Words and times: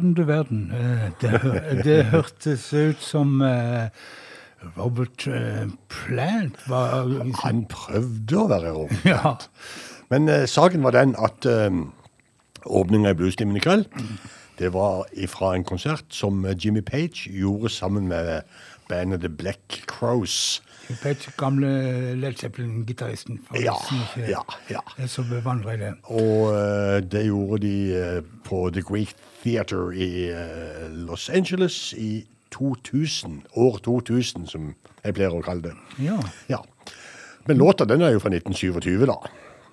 Verden 0.00 0.14
du 0.14 0.24
verden. 0.24 0.72
Eh, 0.72 1.10
Det, 1.20 1.84
det 1.84 2.04
hørtes 2.08 2.72
ut 2.72 3.02
som 3.04 3.42
eh, 3.44 3.90
Robert 4.78 5.26
eh, 5.28 5.68
Plant 5.92 6.56
var 6.68 7.04
liksom, 7.04 7.34
Han 7.42 7.66
prøvde 7.68 8.38
å 8.40 8.46
være 8.48 8.72
rå. 8.72 8.86
Ja. 9.04 9.34
Men 10.08 10.26
saken 10.48 10.82
var 10.82 10.96
den 10.96 11.12
at 11.20 11.44
åpninga 12.66 13.12
i 13.12 13.18
Bluestimen 13.18 13.56
i 13.56 13.62
kveld, 13.62 13.84
det 14.58 14.72
var 14.72 15.04
fra 15.30 15.52
en 15.54 15.64
konsert 15.68 16.08
som 16.10 16.42
Jimmy 16.58 16.80
Page 16.82 17.28
gjorde 17.30 17.70
sammen 17.70 18.08
med 18.08 18.40
bandet 18.88 19.20
The 19.22 19.30
Black 19.30 19.84
Crows. 19.86 20.62
Page, 21.02 21.32
gamle 21.38 22.14
Led 22.16 22.38
Zeppelin-gitaristen. 22.38 23.40
Ja, 23.54 23.76
ja, 24.16 24.42
ja. 24.70 24.82
Er 24.98 25.06
så 25.06 25.24
bevandra 25.28 25.74
i 25.74 25.80
det. 25.80 25.92
Og 26.10 26.50
uh, 26.50 26.98
det 27.02 27.24
gjorde 27.26 27.62
de 27.64 27.74
uh, 27.94 28.40
på 28.46 28.70
The 28.74 28.82
Greek 28.86 29.14
Theater 29.42 29.92
i 29.92 30.30
uh, 30.32 30.88
Los 31.06 31.28
Angeles 31.30 31.92
i 31.98 32.24
2000. 32.50 33.42
År 33.56 33.78
2000, 33.84 34.46
som 34.50 34.72
jeg 35.04 35.16
pleier 35.16 35.34
å 35.34 35.44
kalle 35.44 35.70
det. 35.70 35.76
Ja. 36.02 36.18
Ja. 36.50 36.62
Men 37.46 37.60
låta 37.60 37.86
den 37.88 38.02
er 38.02 38.14
jo 38.14 38.22
fra 38.22 38.32
1927, 38.34 39.06
da. 39.08 39.16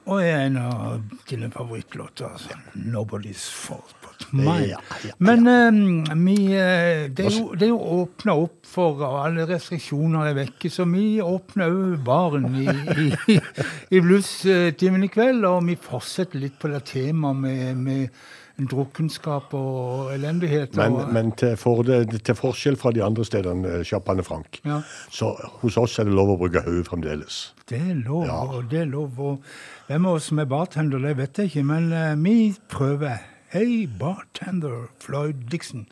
Og 0.07 0.21
er 0.23 0.45
en 0.45 0.57
av 0.61 1.01
dine 1.29 1.51
favorittlåter. 1.51 2.29
Altså. 2.31 2.55
'Nobody's 2.75 3.49
Fault 3.51 4.06
But 4.31 4.43
Ja, 4.43 4.55
Ja, 4.67 4.79
ja, 5.05 5.11
Men 5.19 5.47
eh, 5.47 6.15
vi, 6.25 6.35
eh, 6.57 7.07
det 7.09 7.25
er 7.25 7.35
jo, 7.37 7.53
det 7.55 7.67
er 7.67 7.71
jo 7.73 7.79
åpna 8.01 8.33
opp 8.43 8.65
for 8.67 9.03
alle 9.23 9.45
restriksjoner 9.47 10.31
er 10.31 10.33
vekke, 10.41 10.69
så 10.73 10.85
vi 10.89 11.21
åpner 11.23 11.69
òg 11.71 12.01
baren 12.03 12.49
i, 12.55 12.65
i, 12.67 13.37
i 13.95 14.01
bluestimen 14.03 15.03
i 15.05 15.11
kveld. 15.13 15.45
Og 15.47 15.63
vi 15.69 15.77
fortsetter 15.79 16.41
litt 16.41 16.57
på 16.59 16.67
det 16.73 16.83
temaet 16.89 17.39
med, 17.45 17.77
med 17.77 18.09
drukkenskap 18.57 19.53
og 19.53 20.11
elendighet. 20.15 20.75
Men, 20.75 20.95
og, 20.97 21.11
men 21.13 21.31
til, 21.37 21.53
for 21.61 21.83
det, 21.85 21.99
til 22.25 22.37
forskjell 22.37 22.77
fra 22.81 22.91
de 22.95 23.03
andre 23.05 23.25
stedene, 23.27 23.77
eh, 23.79 23.83
Champagne 23.85 24.25
Frank, 24.25 24.59
Ja. 24.65 24.81
så 25.13 25.35
hos 25.61 25.77
oss 25.77 25.99
er 26.01 26.09
det 26.09 26.15
lov 26.17 26.33
å 26.33 26.37
bruke 26.41 26.63
hodet 26.65 26.87
fremdeles. 26.89 27.39
Det 27.69 27.77
er 27.79 27.95
lov, 28.01 28.25
Ja. 28.25 28.41
og 28.57 28.69
det 28.71 28.81
er 28.81 28.89
lov. 28.89 29.19
Og 29.19 29.41
hvem 29.87 30.05
av 30.09 30.17
oss 30.17 30.29
som 30.31 30.39
er 30.39 30.45
bartender, 30.49 30.99
det 30.99 31.17
vet 31.17 31.37
jeg 31.37 31.51
ikke, 31.51 31.65
men 31.69 31.91
uh, 31.93 32.15
vi 32.17 32.55
prøver. 32.69 33.19
Hei, 33.49 33.85
bartender 33.85 34.89
Floyd 34.99 35.47
Dixon. 35.49 35.87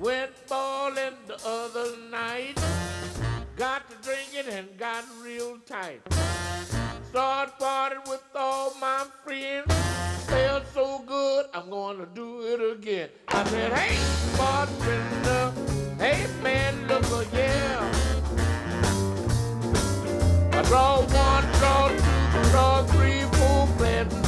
Went 0.00 0.32
ballin' 0.48 1.14
the 1.28 1.38
other 1.46 1.96
night. 2.10 2.58
Got 3.56 3.88
to 3.88 3.96
drinking 4.02 4.52
and 4.52 4.76
got 4.76 5.04
real 5.22 5.58
tight. 5.64 6.02
Started 7.08 7.52
partying 7.60 8.08
with 8.08 8.24
all 8.34 8.74
my 8.80 9.06
friends. 9.22 9.72
Felt 10.26 10.64
so 10.74 11.04
good, 11.06 11.46
I'm 11.54 11.70
gonna 11.70 12.06
do 12.12 12.40
it 12.40 12.60
again. 12.60 13.10
I 13.28 13.44
said, 13.44 13.72
hey, 13.72 14.36
bartender, 14.36 15.52
hey 16.00 16.26
man, 16.42 16.88
look 16.88 17.28
yeah. 17.32 17.78
I 20.52 20.62
draw 20.64 20.98
one, 20.98 21.44
draw 21.60 21.88
two, 21.90 22.50
draw 22.50 22.82
three, 22.86 23.22
four 23.38 23.68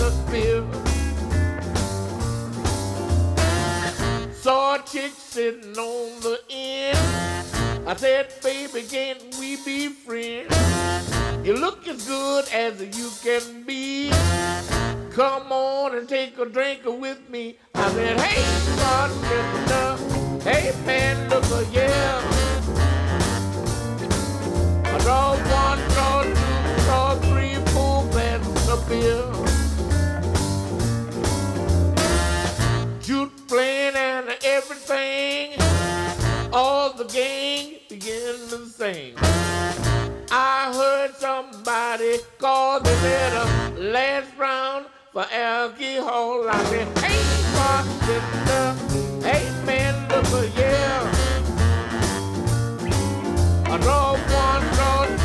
of 0.06 0.30
beer. 0.30 0.87
Sitting 5.38 5.78
on 5.78 6.20
the 6.20 6.40
end. 6.50 6.98
I 7.86 7.94
said, 7.94 8.34
baby, 8.42 8.82
can't 8.82 9.22
we 9.38 9.54
be 9.64 9.86
friends? 9.86 10.52
You 11.46 11.54
look 11.54 11.86
as 11.86 12.04
good 12.08 12.48
as 12.48 12.80
you 12.98 13.08
can 13.22 13.62
be. 13.62 14.10
Come 15.12 15.52
on 15.52 15.96
and 15.96 16.08
take 16.08 16.36
a 16.38 16.44
drink 16.44 16.80
with 16.84 17.20
me. 17.30 17.56
I 17.76 17.88
said, 17.92 18.20
hey, 18.20 18.42
bartender, 18.80 20.42
hey 20.42 20.72
man, 20.84 21.30
look 21.30 21.44
a 21.44 21.64
yeah. 21.70 22.20
I 24.86 24.98
draw 25.04 25.36
one, 25.62 25.78
draw 25.94 26.22
two, 26.24 26.82
draw 26.82 27.14
three, 27.30 27.54
four 27.72 28.02
glasses 28.10 28.68
of 28.68 28.88
beer. 28.88 29.47
Everything. 34.58 35.52
All 36.52 36.92
the 36.92 37.04
gang 37.04 37.76
began 37.88 38.34
to 38.50 38.66
sing. 38.66 39.14
I 40.32 40.72
heard 40.78 41.14
somebody 41.14 42.18
call 42.38 42.80
the 42.80 42.90
letter 43.06 43.46
last 43.80 44.36
round 44.36 44.86
for 45.12 45.26
alcohol. 45.30 46.48
I 46.48 46.64
said, 46.70 46.88
hey, 47.04 47.22
bartender, 47.54 48.66
hey 49.28 49.44
man, 49.64 49.94
look 50.10 50.26
a 50.40 50.44
yeah. 50.58 51.00
I 53.72 53.78
draw 53.78 54.16
one, 54.42 54.64
draw 54.74 55.17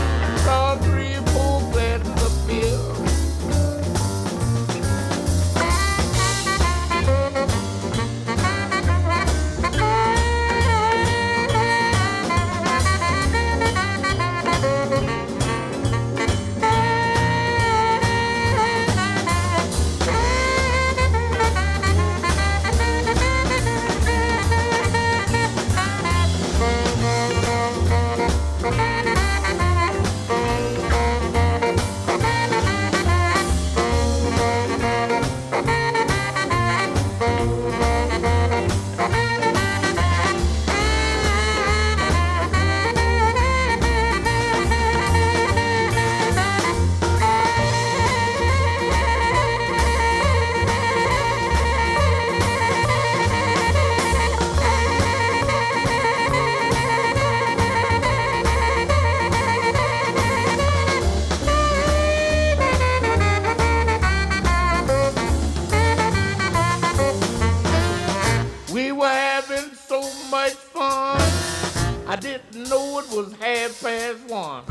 didn't 72.64 72.70
know 72.70 73.00
it 73.00 73.10
was 73.16 73.34
half 73.40 73.82
past 73.82 74.30
one. 74.30 74.64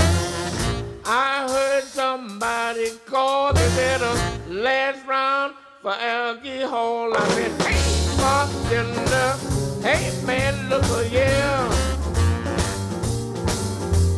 I 1.05 1.47
heard 1.49 1.85
somebody 1.85 2.91
call 3.07 3.53
the 3.53 3.73
better 3.77 4.53
last 4.53 5.07
round 5.07 5.55
for 5.83 5.93
alcohol. 5.93 7.15
I 7.15 7.29
said, 7.29 7.63
hey, 7.63 8.17
bartender, 8.17 9.37
hey 9.83 10.27
man, 10.27 10.69
look 10.69 10.85
a 10.85 11.09
yeah. 11.09 11.69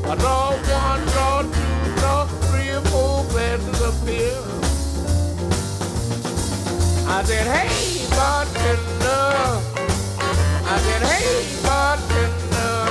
I 0.07 0.15
draw 0.17 0.53
one, 0.53 1.01
draw 1.09 1.43
two, 1.43 2.01
draw 2.01 2.27
three 2.27 2.71
or 2.71 2.81
four 2.93 3.25
glasses 3.31 3.81
of 3.81 4.07
beer. 4.07 4.43
I 7.09 7.23
said, 7.25 7.47
hey, 7.47 8.07
bartender. 8.11 9.61
I 10.67 10.79
said, 10.79 11.03
hey, 11.03 11.63
bartender. 11.63 12.84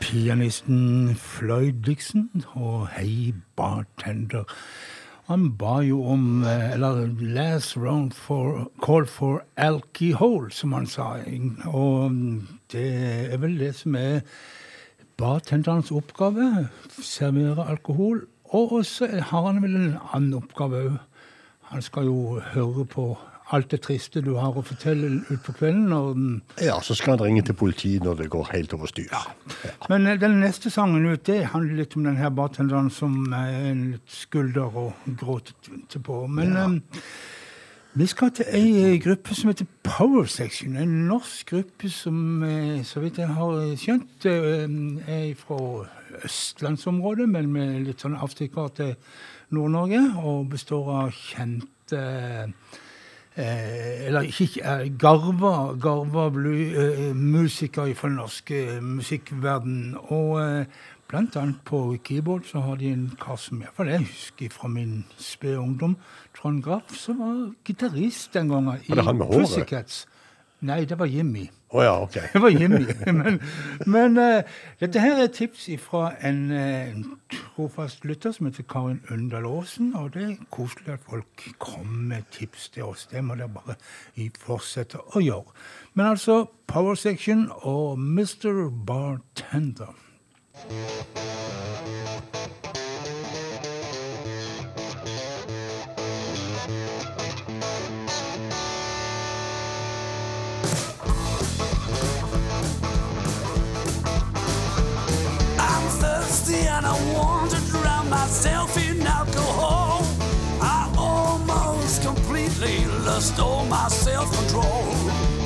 Pianisten 0.00 1.16
Floyd 1.16 1.72
Dixon 1.86 2.44
og 2.52 2.88
Hei 2.88 3.34
Bartender. 3.56 4.44
Han 5.26 5.56
ba 5.58 5.80
jo 5.86 6.02
om 6.04 6.42
eh, 6.42 6.72
Eller 6.72 7.06
last 7.20 7.76
round 7.76 8.12
for 8.12 8.70
call 8.82 9.06
for 9.06 9.44
alcohol, 9.56 10.50
som 10.50 10.72
han 10.72 10.86
sa. 10.86 11.12
Og 11.66 12.12
det 12.72 12.88
er 13.32 13.40
vel 13.42 13.58
det 13.60 13.74
som 13.78 13.94
er 13.98 14.20
bartenderens 15.20 15.90
oppgave. 15.94 16.68
Servere 17.02 17.68
alkohol. 17.68 18.24
Og 18.50 18.80
så 18.86 19.06
har 19.06 19.46
han 19.46 19.62
vel 19.62 19.76
en 19.76 19.96
annen 20.14 20.34
oppgave 20.40 20.84
òg. 20.88 20.98
Han 21.70 21.82
skal 21.86 22.08
jo 22.08 22.40
høre 22.50 22.84
på 22.90 23.12
alt 23.54 23.70
det 23.70 23.80
triste 23.84 24.22
du 24.22 24.32
har 24.38 24.54
å 24.54 24.62
fortelle 24.66 25.10
utpå 25.30 25.54
kvelden. 25.58 26.40
Ja, 26.62 26.78
så 26.82 26.94
skal 26.98 27.16
han 27.16 27.24
ringe 27.26 27.44
til 27.46 27.56
politiet 27.58 28.06
når 28.06 28.22
det 28.22 28.28
går 28.32 28.48
helt 28.52 28.74
over 28.74 28.90
styr. 28.90 29.10
Ja, 29.10 29.22
men 29.90 30.06
eh, 30.06 30.18
den 30.20 30.38
neste 30.42 30.70
sangen 30.70 31.06
ut, 31.06 31.24
det 31.26 31.50
handler 31.52 31.82
litt 31.82 31.96
om 31.98 32.06
den 32.06 32.18
her 32.20 32.30
bartenderen 32.34 32.90
som 32.94 33.32
er 33.34 33.70
en 33.72 33.84
litt 33.96 34.14
skulder 34.14 34.78
og 34.84 35.10
gråter 35.20 36.02
på. 36.06 36.24
Men 36.30 36.56
eh, 36.58 37.02
vi 37.94 38.06
skal 38.06 38.30
til 38.30 38.46
ei 38.54 38.66
eh, 38.78 39.00
gruppe 39.02 39.34
som 39.34 39.50
heter 39.50 39.66
Power 39.82 40.24
Section. 40.30 40.76
En 40.78 40.92
norsk 41.08 41.50
gruppe 41.50 41.90
som, 41.90 42.42
eh, 42.42 42.84
så 42.86 43.00
vidt 43.00 43.18
jeg 43.18 43.28
har 43.28 43.56
skjønt, 43.76 44.26
eh, 44.30 44.68
er 45.10 45.34
fra 45.34 45.88
østlandsområdet, 46.24 47.28
men 47.28 47.50
med 47.52 47.80
litt 47.88 48.04
sånn 48.04 48.14
avstikker 48.14 48.70
til 48.76 48.94
Nord-Norge, 49.50 50.04
og 50.22 50.50
består 50.50 50.92
av 51.00 51.10
kjente 51.10 52.52
eller 53.40 54.26
ikke 54.26 54.62
eh, 54.62 54.86
garva, 54.98 55.72
garva 55.80 56.28
musikere 57.14 57.94
fra 57.94 58.08
den 58.08 58.16
norske 58.16 58.80
musikkverden. 58.82 59.96
Og 60.10 60.66
eh, 61.10 61.12
blant 61.12 61.36
annet 61.36 61.60
på 61.64 61.96
keyboard 62.04 62.46
så 62.46 62.60
har 62.60 62.76
de 62.76 62.92
en 62.92 63.10
kar 63.20 63.36
som 63.36 63.60
iallfall 63.60 63.90
jeg 63.90 64.06
husker 64.06 64.54
fra 64.54 64.68
min 64.68 65.04
spede 65.18 65.58
ungdom, 65.58 65.96
Trond 66.36 66.62
Graff, 66.62 66.94
som 66.94 67.18
var 67.18 67.52
gitarist 67.64 68.34
den 68.34 68.48
gangen. 68.48 68.78
Håret? 68.88 69.28
Pussycats. 69.32 70.06
Nei, 70.60 70.84
det 70.84 70.98
var 70.98 71.08
Jimmy. 71.08 71.46
Å 71.72 71.82
ja, 71.82 71.92
ok. 72.02 72.16
Det 72.34 72.40
var 72.42 72.50
Jimmy. 72.52 72.82
Men, 73.06 73.38
men 73.86 74.18
uh, 74.18 74.42
dette 74.80 75.00
her 75.00 75.14
er 75.16 75.28
et 75.28 75.36
tips 75.38 75.68
fra 75.80 76.10
en 76.26 76.40
uh, 76.52 76.98
trofast 77.32 78.04
lytter 78.04 78.34
som 78.36 78.48
heter 78.50 78.66
Karin 78.68 79.00
Undal 79.14 79.46
Aasen. 79.48 79.94
Og 79.96 80.12
det 80.14 80.26
er 80.26 80.36
koselig 80.52 80.98
at 80.98 81.06
folk 81.06 81.46
kommer 81.62 82.04
med 82.12 82.28
tips 82.34 82.68
til 82.74 82.90
oss. 82.90 83.06
Det 83.08 83.24
må 83.24 83.38
dere 83.40 83.48
bare 83.54 83.78
fortsette 84.42 85.00
å 85.00 85.24
gjøre. 85.24 85.56
Men 85.94 86.12
altså 86.12 86.42
Power 86.68 86.98
Section 86.98 87.48
og 87.62 87.96
Mr. 87.96 88.68
Bartender. 88.68 89.96
Myself 108.30 108.76
in 108.76 109.04
alcohol. 109.06 110.02
I 110.62 110.92
almost 110.96 112.02
completely 112.02 112.84
lost 113.04 113.40
all 113.40 113.64
my 113.66 113.88
self-control. 113.88 115.39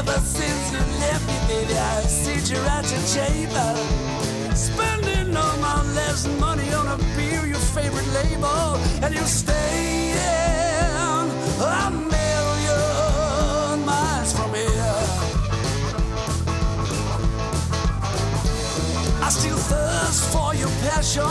Ever 0.00 0.20
since 0.20 0.72
you 0.72 0.78
left 0.98 1.26
me, 1.28 1.36
baby, 1.46 1.76
I 1.76 2.00
see 2.04 2.40
you 2.50 2.58
at 2.62 2.90
your 2.90 3.02
chamber. 3.14 3.76
Spending 4.56 5.36
all 5.36 5.56
my 5.58 5.82
last 5.92 6.26
money 6.40 6.72
on 6.72 6.86
a 6.86 6.96
beer, 7.14 7.44
your 7.44 7.58
favorite 7.58 8.06
label, 8.14 8.78
and 9.04 9.14
you're 9.14 9.26
staying 9.26 10.16
a 11.60 11.90
million 11.90 13.84
miles 13.84 14.32
from 14.32 14.54
here. 14.54 14.96
I 19.22 19.28
still 19.28 19.58
thirst 19.58 20.24
for 20.32 20.54
your 20.54 20.70
passion, 20.88 21.24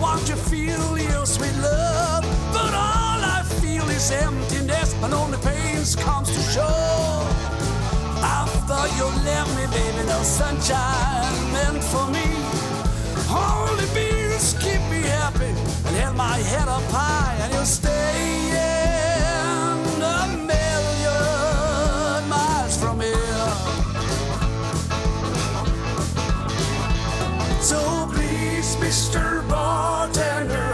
want 0.00 0.26
to 0.26 0.34
feel 0.34 0.98
your 0.98 1.26
sweet 1.26 1.54
love. 1.62 2.24
But 2.52 2.74
all 2.74 3.20
I 3.36 3.44
feel 3.60 3.88
is 3.88 4.10
emptiness, 4.10 4.94
and 5.04 5.14
only 5.14 5.38
pain 5.38 5.66
comes 5.94 6.28
to 6.32 6.40
show. 6.50 7.45
After 8.22 8.80
you 8.96 9.06
left 9.24 9.50
me, 9.56 9.66
baby, 9.76 10.02
no 10.08 10.22
sunshine 10.22 11.52
meant 11.52 11.82
for 11.84 12.06
me. 12.10 12.26
Only 13.28 13.86
beers 13.94 14.54
keep 14.60 14.80
me 14.90 15.00
happy 15.02 15.52
and 15.86 15.96
held 15.96 16.16
my 16.16 16.38
head 16.38 16.68
up 16.68 16.82
high, 16.90 17.36
and 17.42 17.52
you're 17.52 17.64
staying 17.64 18.52
a 20.02 20.26
million 20.52 22.28
miles 22.28 22.76
from 22.80 23.00
here. 23.00 23.52
So 27.60 27.78
please, 28.12 28.76
Mr. 28.76 29.42
Bartender, 29.48 30.65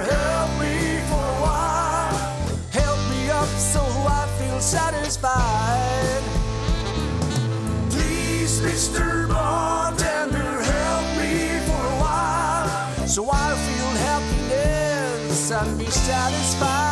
satisfied, 16.03 16.92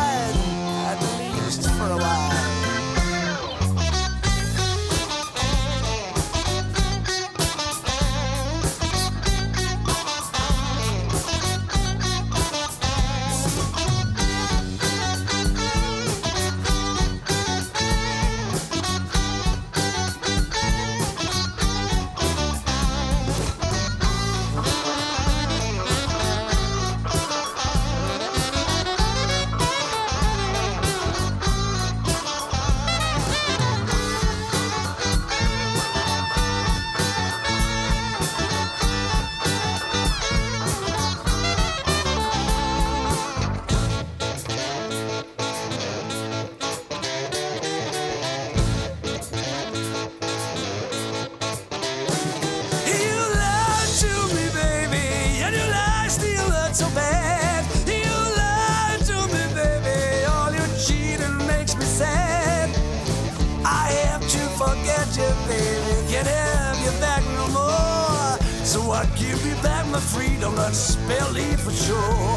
my 70.55 70.55
freedom, 70.55 70.55
not 70.55 70.75
spell 70.75 71.35
it 71.35 71.59
for 71.59 71.71
sure. 71.71 72.30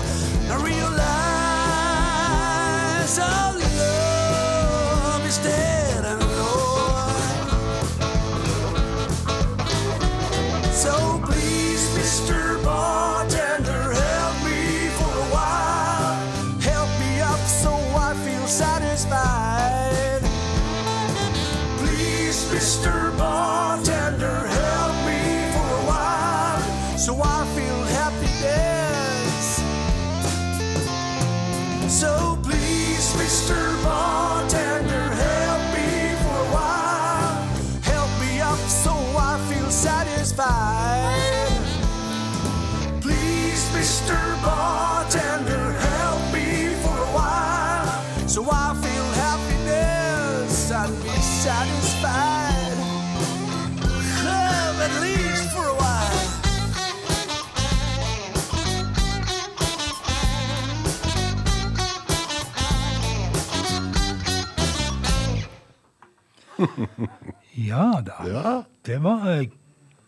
Ja 67.56 67.90
da. 68.06 68.16
Ja. 68.28 68.54
Det 68.86 68.98
var 69.04 69.26
eh, 69.30 69.46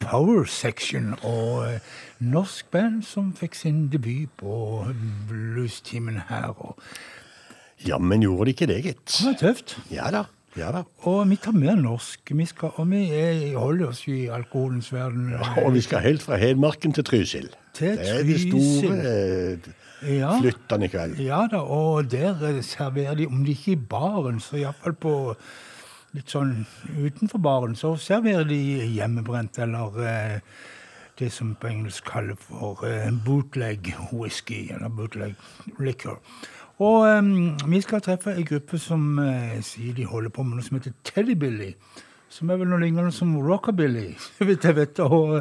Power 0.03 0.45
Section 0.51 1.13
og 1.23 1.67
eh, 1.71 1.81
norsk 2.21 2.71
band 2.75 3.03
som 3.07 3.33
fikk 3.37 3.55
sin 3.59 3.87
debut 3.93 4.31
på 4.41 4.85
bluestimen 5.31 6.21
her. 6.29 6.53
Og 6.59 6.79
Jammen 7.87 8.23
gjorde 8.25 8.49
de 8.49 8.55
ikke 8.57 8.67
det, 8.71 8.81
gitt. 8.87 9.05
det 9.21 9.27
var 9.31 9.39
tøft. 9.41 9.77
Ja 9.93 10.11
da. 10.15 10.25
Ja 10.57 10.71
da. 10.73 10.85
Og 11.05 11.27
vi 11.29 11.37
tar 11.37 11.53
mer 11.53 11.77
norsk. 11.77 12.33
Vi 12.33 12.47
skal, 12.49 12.71
og 12.81 12.87
vi 12.91 13.03
er, 13.13 13.43
holder 13.61 13.91
oss 13.93 14.07
i 14.09 14.23
alkoholens 14.33 14.89
verden. 14.95 15.35
Og 15.65 15.75
vi 15.75 15.83
skal 15.85 16.01
helt 16.07 16.25
fra 16.25 16.39
Hedmarken 16.41 16.95
til 16.97 17.05
Trysil. 17.05 17.51
Til 17.77 17.99
Det 18.01 18.09
er 18.15 18.23
de 18.25 18.39
store 18.47 18.95
eh, 19.11 19.75
Ja. 20.07 20.35
flyttene 20.41 20.85
i 20.85 20.89
kveld. 20.93 21.21
Ja 21.25 21.43
da, 21.51 21.57
og 21.61 22.11
der 22.13 22.61
serverer 22.63 23.15
de, 23.17 23.27
om 23.27 23.45
de 23.45 23.55
ikke 23.57 23.73
i 23.73 23.77
baren, 23.91 24.41
så 24.45 24.57
iallfall 24.61 24.93
på 25.01 25.13
litt 26.17 26.33
sånn 26.33 26.65
utenfor 26.97 27.43
baren, 27.45 27.77
så 27.77 27.95
serverer 28.01 28.49
de 28.49 28.59
hjemmebrent 28.97 29.59
eller 29.63 30.01
eh, 30.03 30.57
det 31.19 31.31
som 31.33 31.55
på 31.61 31.71
engelsk 31.71 32.09
kalles 32.09 32.41
for 32.49 32.85
eh, 32.89 33.11
bootleg 33.25 33.93
whisky, 34.13 34.67
eller 34.73 34.93
bootleg 34.93 35.37
liquor. 35.81 36.21
Og 36.85 37.07
eh, 37.09 37.69
vi 37.69 37.81
skal 37.85 38.05
treffe 38.05 38.37
ei 38.37 38.45
gruppe 38.49 38.81
som 38.81 39.19
eh, 39.23 39.59
sier 39.65 39.97
de 39.97 40.09
holder 40.09 40.33
på 40.33 40.45
med 40.45 40.59
noe 40.59 40.67
som 40.67 40.81
heter 40.81 40.97
Teddybilly. 41.09 41.73
Som 42.29 42.51
er 42.51 42.59
vel 42.61 42.69
noe 42.69 42.83
lignende 42.83 43.15
som 43.15 43.37
rockabilly, 43.39 44.11
så 44.37 44.49
jeg 44.51 44.77
vet. 44.77 45.01
Og 45.01 45.39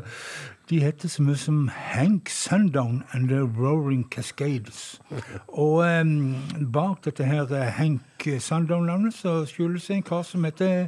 de 0.69 0.79
heter 0.79 1.07
så 1.07 1.21
mye 1.21 1.37
som 1.37 1.67
Hank 1.69 2.29
Sundown 2.29 3.03
and 3.13 3.29
The 3.29 3.43
Roaring 3.43 4.07
Cascades. 4.11 5.01
Og 5.47 5.85
um, 5.85 6.35
bak 6.73 7.05
dette 7.05 7.23
her 7.23 7.51
eh, 7.53 7.69
Hank 7.77 8.25
Sundown-navnet 8.39 9.13
så 9.13 9.43
skjules 9.45 9.89
en 9.93 10.01
kar 10.03 10.23
som 10.25 10.43
heter 10.43 10.87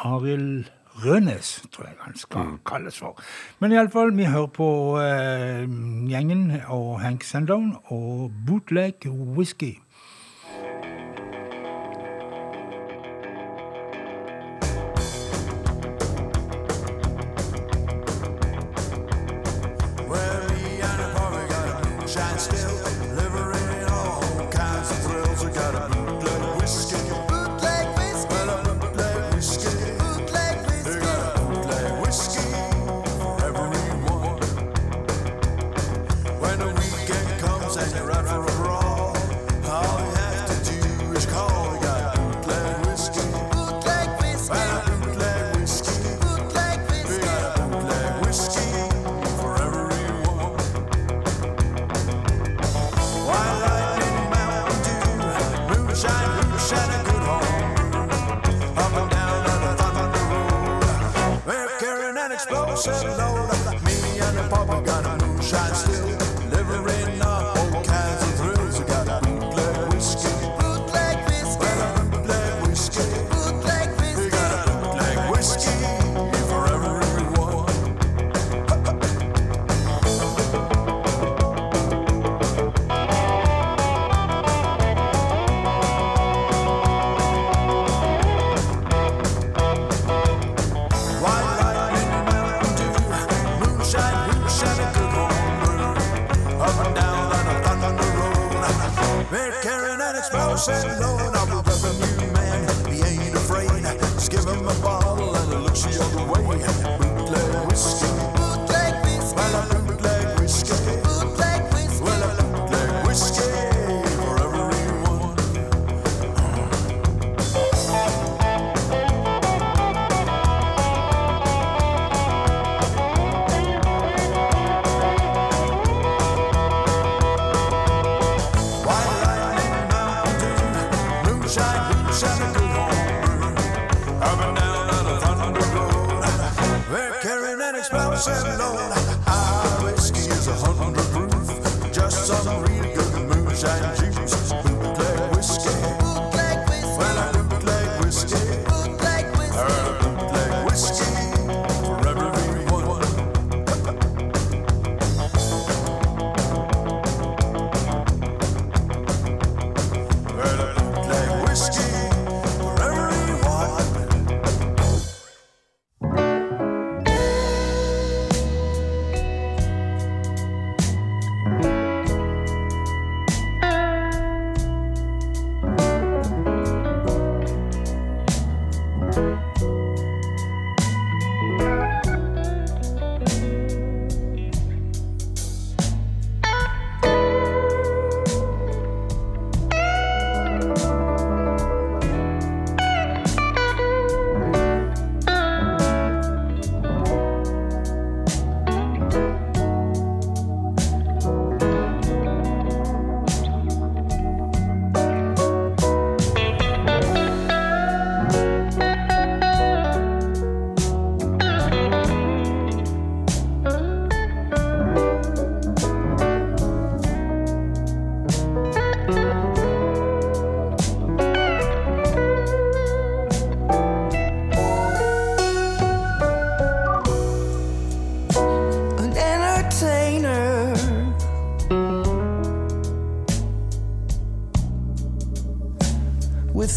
Arild 0.00 0.70
Rønes, 1.04 1.62
tror 1.72 1.90
jeg 1.90 2.00
han 2.00 2.16
skal 2.16 2.40
mm. 2.54 2.58
kalles 2.66 2.98
for. 2.98 3.20
Men 3.60 3.72
iallfall, 3.72 4.16
vi 4.16 4.24
hører 4.24 4.46
på 4.46 4.70
uh, 4.96 5.68
gjengen 6.08 6.48
og 6.68 7.00
Hank 7.04 7.24
Sundown 7.24 7.76
og 7.92 8.32
Bootleg 8.46 9.06
Whisky. 9.36 9.74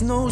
no 0.06 0.30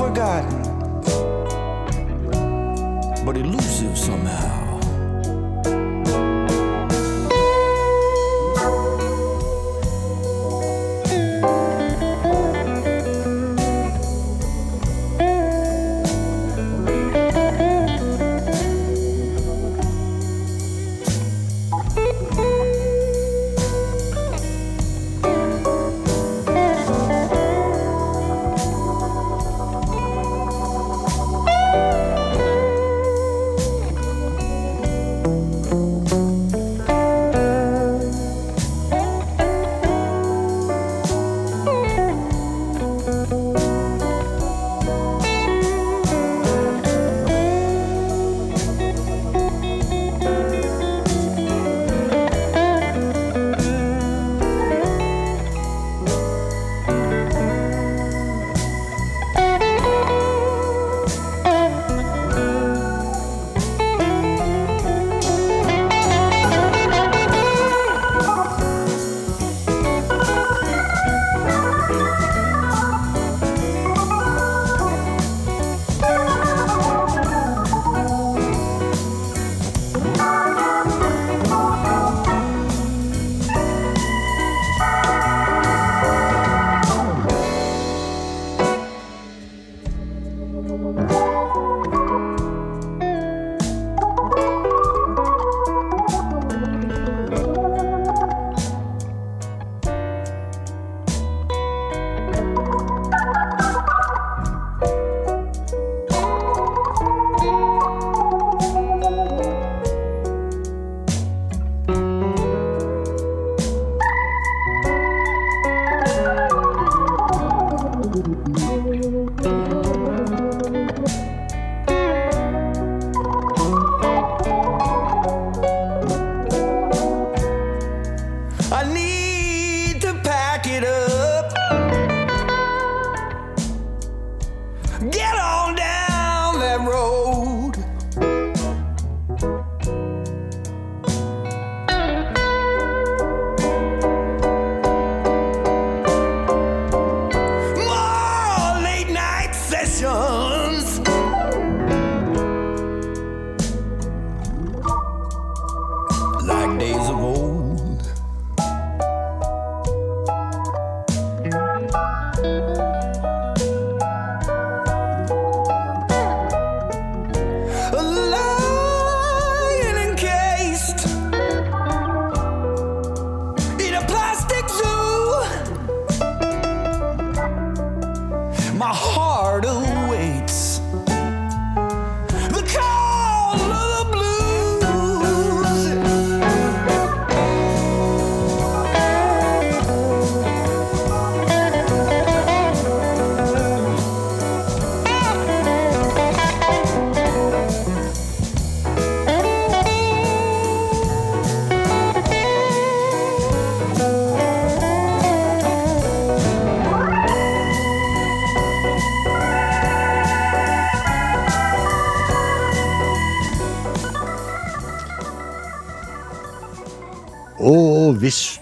forgotten, 0.00 0.62
but 3.26 3.36
elusive 3.36 3.98
somehow. 3.98 4.59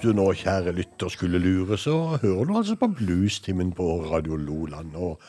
Du 0.08 0.16
nå, 0.16 0.30
kjære 0.40 0.72
lytter, 0.76 1.10
skulle 1.12 1.40
lure, 1.42 1.76
så 1.80 1.94
hører 2.22 2.48
du 2.48 2.54
altså 2.56 2.78
på 2.80 2.88
Bluestimen 2.96 3.74
på 3.76 3.88
Radio 4.08 4.38
Loland. 4.40 4.94
Og 4.96 5.20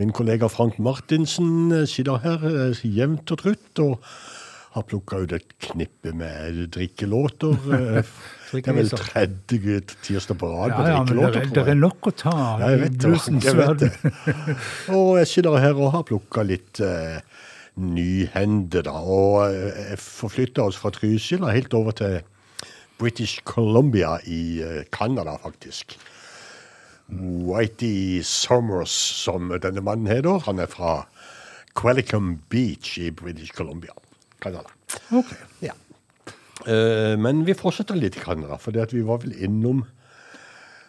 min 0.00 0.12
kollega 0.16 0.48
Frank 0.50 0.80
Martinsen 0.82 1.70
sitter 1.86 2.18
her 2.24 2.42
eh, 2.50 2.82
jevnt 2.82 3.30
og 3.32 3.40
trutt 3.44 3.82
og 3.84 4.02
har 4.76 4.84
plukka 4.84 5.22
ut 5.22 5.32
et 5.32 5.54
knippe 5.70 6.12
med 6.12 6.66
drikkelåter. 6.74 7.54
eh, 7.78 8.12
Det 8.50 8.66
er 8.66 8.76
vel 8.76 8.92
tredje 8.92 9.80
tirsdag 10.04 10.40
på 10.42 10.50
rad 10.50 10.74
med 10.74 10.90
ja, 10.90 10.98
ja, 10.98 11.00
drikkelåter, 11.00 11.32
tror 11.32 11.46
jeg. 11.46 11.64
det 11.64 11.74
er 11.76 11.82
nok 11.86 12.10
å 12.10 12.14
ta 12.26 12.36
Ja, 12.36 12.70
jeg 12.74 12.84
vet 12.84 13.00
det. 13.06 13.16
Jeg 13.46 13.58
vet 13.62 13.82
det. 13.86 13.92
Og 14.98 15.10
jeg 15.22 15.32
sitter 15.32 15.60
her 15.62 15.78
og 15.80 15.92
har 15.94 16.06
plukka 16.10 16.44
litt 16.46 16.82
eh, 16.84 17.20
nyhende, 17.80 18.82
da. 18.84 18.98
Og 19.00 19.98
forflytta 20.02 20.66
oss 20.66 20.78
fra 20.80 20.92
Trysil 20.94 21.44
og 21.44 21.54
helt 21.54 21.76
over 21.76 21.96
til 21.96 22.20
British 22.98 23.42
Columbia 23.44 24.18
i 24.24 24.60
eh, 24.62 24.84
Canada, 24.90 25.36
faktisk. 25.42 25.98
Whitey 27.08 28.22
Summers, 28.22 28.90
som 28.90 29.52
denne 29.62 29.82
mannen 29.84 30.10
heter. 30.10 30.40
Han 30.46 30.58
er 30.58 30.70
fra 30.70 31.06
Quellicum 31.76 32.38
Beach 32.50 32.96
i 32.98 33.10
British 33.10 33.52
Columbia, 33.54 33.92
Canada. 34.40 34.72
Ok. 35.12 35.34
Ja. 35.62 35.76
Eh, 36.66 37.14
men 37.20 37.44
vi 37.46 37.54
fortsetter 37.54 37.98
litt 37.98 38.16
i 38.16 38.24
Canada, 38.24 38.56
for 38.58 38.72
vi 38.72 39.04
var 39.06 39.22
vel 39.22 39.36
innom 39.36 39.84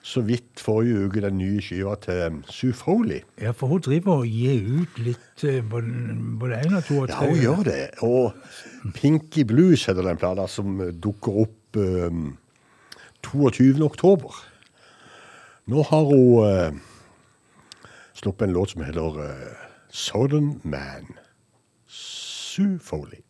så 0.08 0.22
vidt 0.24 0.62
forrige 0.64 1.04
uke 1.04 1.22
den 1.22 1.36
nye 1.36 1.62
skiva 1.62 1.98
til 2.00 2.40
Sue 2.48 2.76
Foley. 2.76 3.20
Ja, 3.42 3.52
for 3.52 3.68
hun 3.68 3.84
driver 3.84 4.22
og 4.22 4.32
gir 4.32 4.64
ut 4.80 5.00
litt 5.04 5.44
eh, 5.44 5.60
både 5.68 6.62
én 6.62 6.78
og 6.78 6.86
to 6.88 7.02
og 7.02 7.12
Ja, 7.12 7.20
hun 7.26 7.42
gjør 7.42 7.64
det. 7.68 7.82
Og 8.08 8.94
Pinky 8.96 9.44
Blues 9.48 9.84
heter 9.90 10.08
den 10.08 10.20
plata 10.22 10.48
som 10.48 10.80
dukker 10.96 11.44
opp 11.44 11.57
eh, 11.78 12.12
22. 13.24 13.86
oktober. 13.86 14.34
Nå 15.68 15.84
har 15.84 16.04
hun 16.08 16.46
eh, 16.48 16.74
sluppet 18.14 18.48
en 18.48 18.54
låt 18.54 18.70
som 18.70 18.86
heter 18.88 19.22
eh, 19.26 19.56
Southern 19.90 20.60
Man. 20.64 21.18
Sue 21.88 22.80
Foley. 22.80 23.22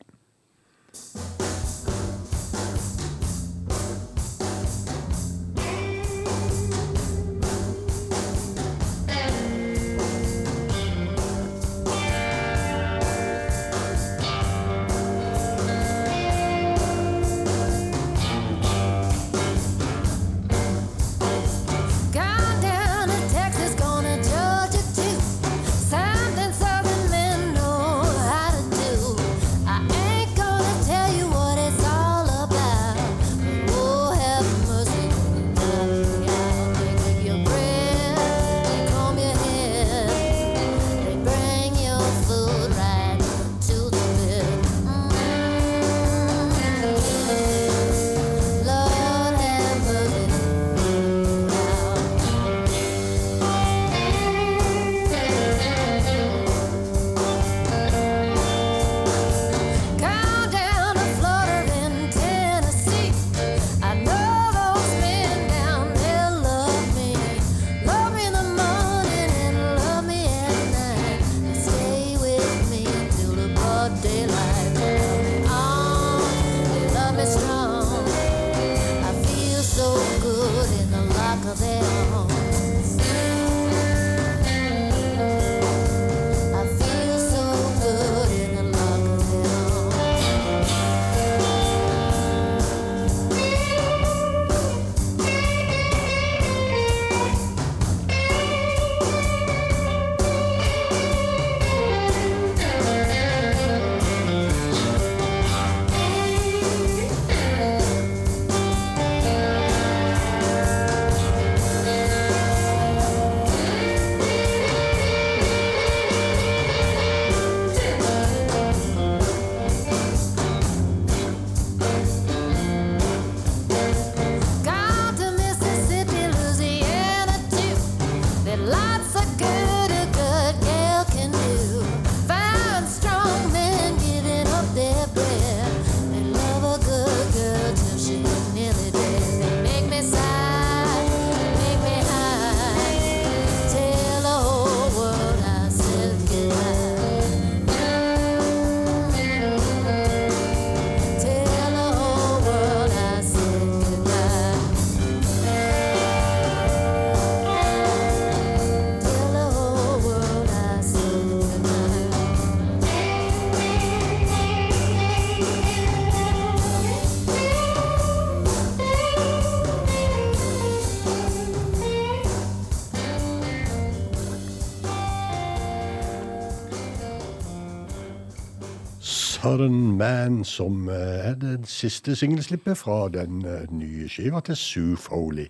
Southern 179.47 179.97
Man, 179.97 180.43
som 180.43 180.89
eh, 180.89 181.29
er 181.29 181.36
det 181.39 181.69
siste 181.71 182.15
singelslippet 182.15 182.77
fra 182.77 183.07
den 183.07 183.45
eh, 183.47 183.63
nye 183.71 184.10
skiva 184.12 184.41
til 184.43 184.57
Sue 184.60 184.97
Foley, 184.99 185.45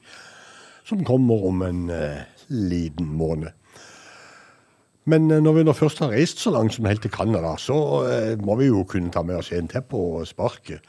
som 0.86 1.02
kommer 1.06 1.48
om 1.48 1.64
en 1.66 1.90
eh, 1.90 2.20
liten 2.48 3.08
måned. 3.18 3.50
Men 5.10 5.26
når 5.28 5.56
vi 5.56 5.64
nå 5.66 5.74
først 5.74 6.04
har 6.04 6.14
reist 6.14 6.44
så 6.44 6.54
langt 6.54 6.76
som 6.76 6.86
helt 6.86 7.02
til 7.02 7.12
Canada, 7.12 7.56
så 7.58 7.78
må 8.44 8.56
vi 8.60 8.68
jo 8.68 8.84
kunne 8.84 9.10
ta 9.12 9.24
med 9.24 9.40
oss 9.40 9.50
en 9.56 9.70
til 9.72 9.82
på 9.82 10.02
sparket. 10.28 10.84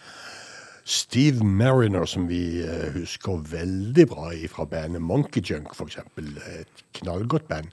Steve 0.84 1.44
Mariner, 1.44 2.04
som 2.04 2.26
vi 2.28 2.60
husker 2.96 3.38
veldig 3.52 4.08
bra 4.10 4.32
fra 4.50 4.66
bandet 4.66 5.02
Monkey 5.02 5.40
Junk, 5.40 5.70
eksempel. 5.86 6.34
Et 6.58 6.84
knallgodt 7.00 7.48
band. 7.48 7.70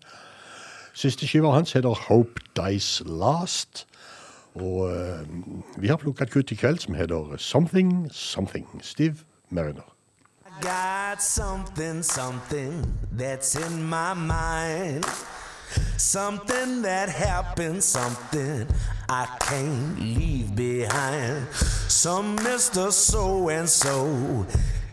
Siste 0.94 1.28
skiva 1.28 1.52
hans 1.52 1.74
heter 1.74 2.06
Hope 2.08 2.46
Dies 2.56 3.02
Last. 3.06 3.88
Og 4.56 4.92
eh, 4.92 5.28
vi 5.78 5.88
har 5.88 6.00
plukket 6.00 6.30
et 6.30 6.32
kutt 6.32 6.52
i 6.52 6.56
kveld 6.56 6.80
som 6.80 6.96
heter 6.96 7.38
Something 7.38 8.08
Something. 8.12 8.68
Steve 8.82 9.26
Mariner. 9.50 9.88
I 10.46 10.62
got 10.62 11.22
something, 11.22 12.04
something 12.04 12.86
that's 13.12 13.56
in 13.56 13.84
my 13.84 14.14
mind. 14.14 15.06
Something 15.98 16.82
that 16.84 17.10
happened, 17.10 17.84
something 17.84 18.68
I 19.10 19.26
can't 19.40 20.00
leave 20.00 20.56
behind. 20.56 21.48
Some 21.90 22.38
Mr. 22.38 22.92
So 22.92 23.50
and 23.50 23.68
so 23.68 24.46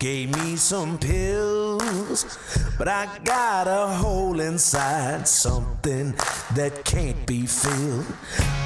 gave 0.02 0.36
me 0.42 0.56
some 0.56 0.98
pills, 0.98 2.36
but 2.76 2.88
I 2.88 3.08
got 3.22 3.68
a 3.68 3.86
hole 3.86 4.40
inside, 4.40 5.28
something 5.28 6.12
that 6.56 6.84
can't 6.84 7.24
be 7.24 7.46
filled. 7.46 8.06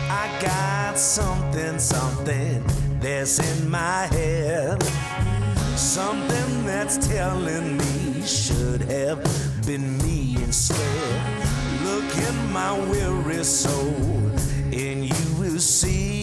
I 0.09 0.31
got 0.41 0.99
something, 0.99 1.79
something 1.79 2.65
that's 3.01 3.39
in 3.39 3.71
my 3.71 4.07
head. 4.07 4.83
Something 5.77 6.65
that's 6.65 7.07
telling 7.07 7.77
me 7.77 8.23
should 8.23 8.81
have 8.81 9.23
been 9.67 9.99
me 9.99 10.37
instead. 10.43 11.21
Look 11.85 12.17
in 12.17 12.51
my 12.51 12.73
weary 12.89 13.45
soul, 13.45 14.33
and 14.73 15.05
you 15.05 15.39
will 15.39 15.59
see 15.59 16.16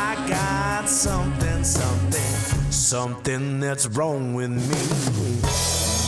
I 0.00 0.14
got 0.28 0.88
something, 0.88 1.64
something 1.64 2.58
something 2.88 3.60
that's 3.60 3.86
wrong 3.88 4.32
with 4.32 4.48
me. 4.48 4.82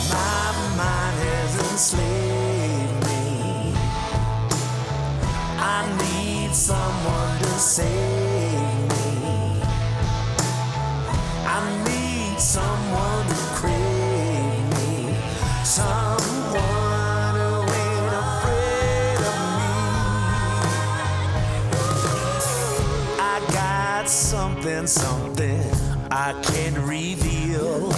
My 0.09 0.51
mind 0.79 1.15
has 1.27 1.71
enslaved 1.71 3.05
me. 3.05 3.73
I 5.59 5.79
need 6.01 6.55
someone 6.55 7.37
to 7.39 7.53
save 7.59 8.89
me. 8.89 9.61
I 11.45 11.59
need 11.85 12.39
someone 12.39 13.27
to 13.27 13.35
crave 13.59 14.63
me. 14.75 15.15
Someone 15.63 16.10
something, 24.61 24.87
something 24.87 25.61
I 26.11 26.39
can't 26.43 26.77
reveal. 26.77 27.91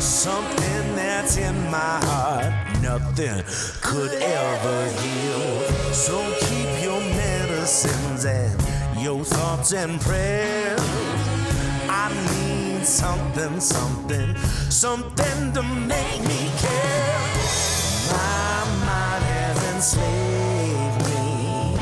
Something 0.00 0.96
that's 0.96 1.36
in 1.36 1.54
my 1.70 2.00
heart, 2.04 2.52
nothing 2.82 3.44
could 3.80 4.12
ever 4.14 4.90
heal. 5.00 5.62
So 5.92 6.18
keep 6.40 6.82
your 6.82 7.00
medicines 7.00 8.24
and 8.24 9.00
your 9.00 9.24
thoughts 9.24 9.72
and 9.72 10.00
prayers. 10.00 10.80
I 11.88 12.10
need 12.32 12.84
something, 12.84 13.60
something, 13.60 14.36
something 14.70 15.52
to 15.52 15.62
make 15.62 16.20
me 16.22 16.50
care. 16.58 17.20
My 18.10 18.64
mind 18.84 19.24
has 19.34 19.74
enslaved 19.74 21.00
me. 21.08 21.78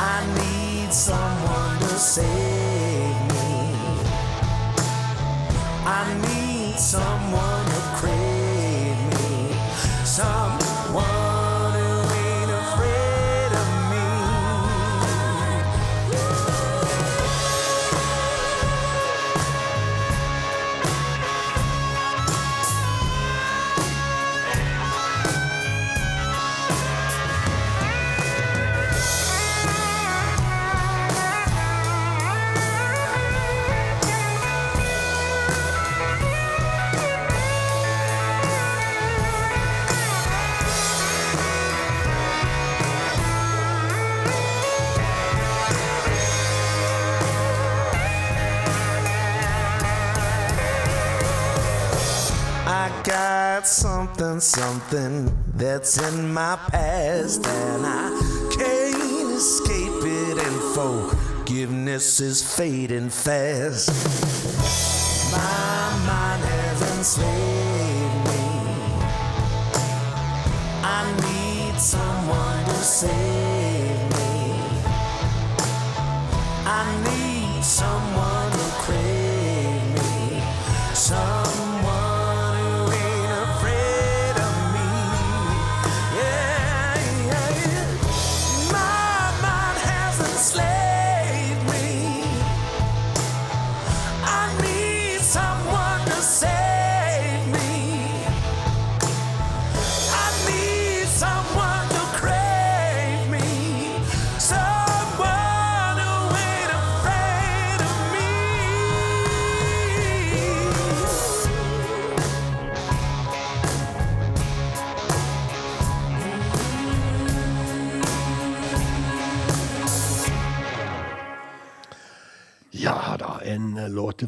I 0.00 0.18
need 0.38 0.92
someone 0.92 1.67
save 1.98 2.26
me. 2.26 3.72
I 5.84 6.14
need 6.28 6.78
someone 6.78 7.64
to 7.74 7.80
crave 7.96 8.98
me. 9.14 9.56
Someone 10.04 10.47
got 53.08 53.66
something, 53.66 54.38
something 54.38 55.34
that's 55.54 55.96
in 55.96 56.30
my 56.30 56.58
past, 56.68 57.46
and 57.46 57.86
I 57.86 58.10
can't 58.54 59.32
escape 59.32 60.02
it. 60.02 60.36
And 60.38 60.74
forgiveness 60.74 62.20
is 62.20 62.56
fading 62.56 63.08
fast. 63.08 63.88
My 65.32 66.06
mind 66.06 66.44
has 66.44 66.96
enslaved 66.98 67.57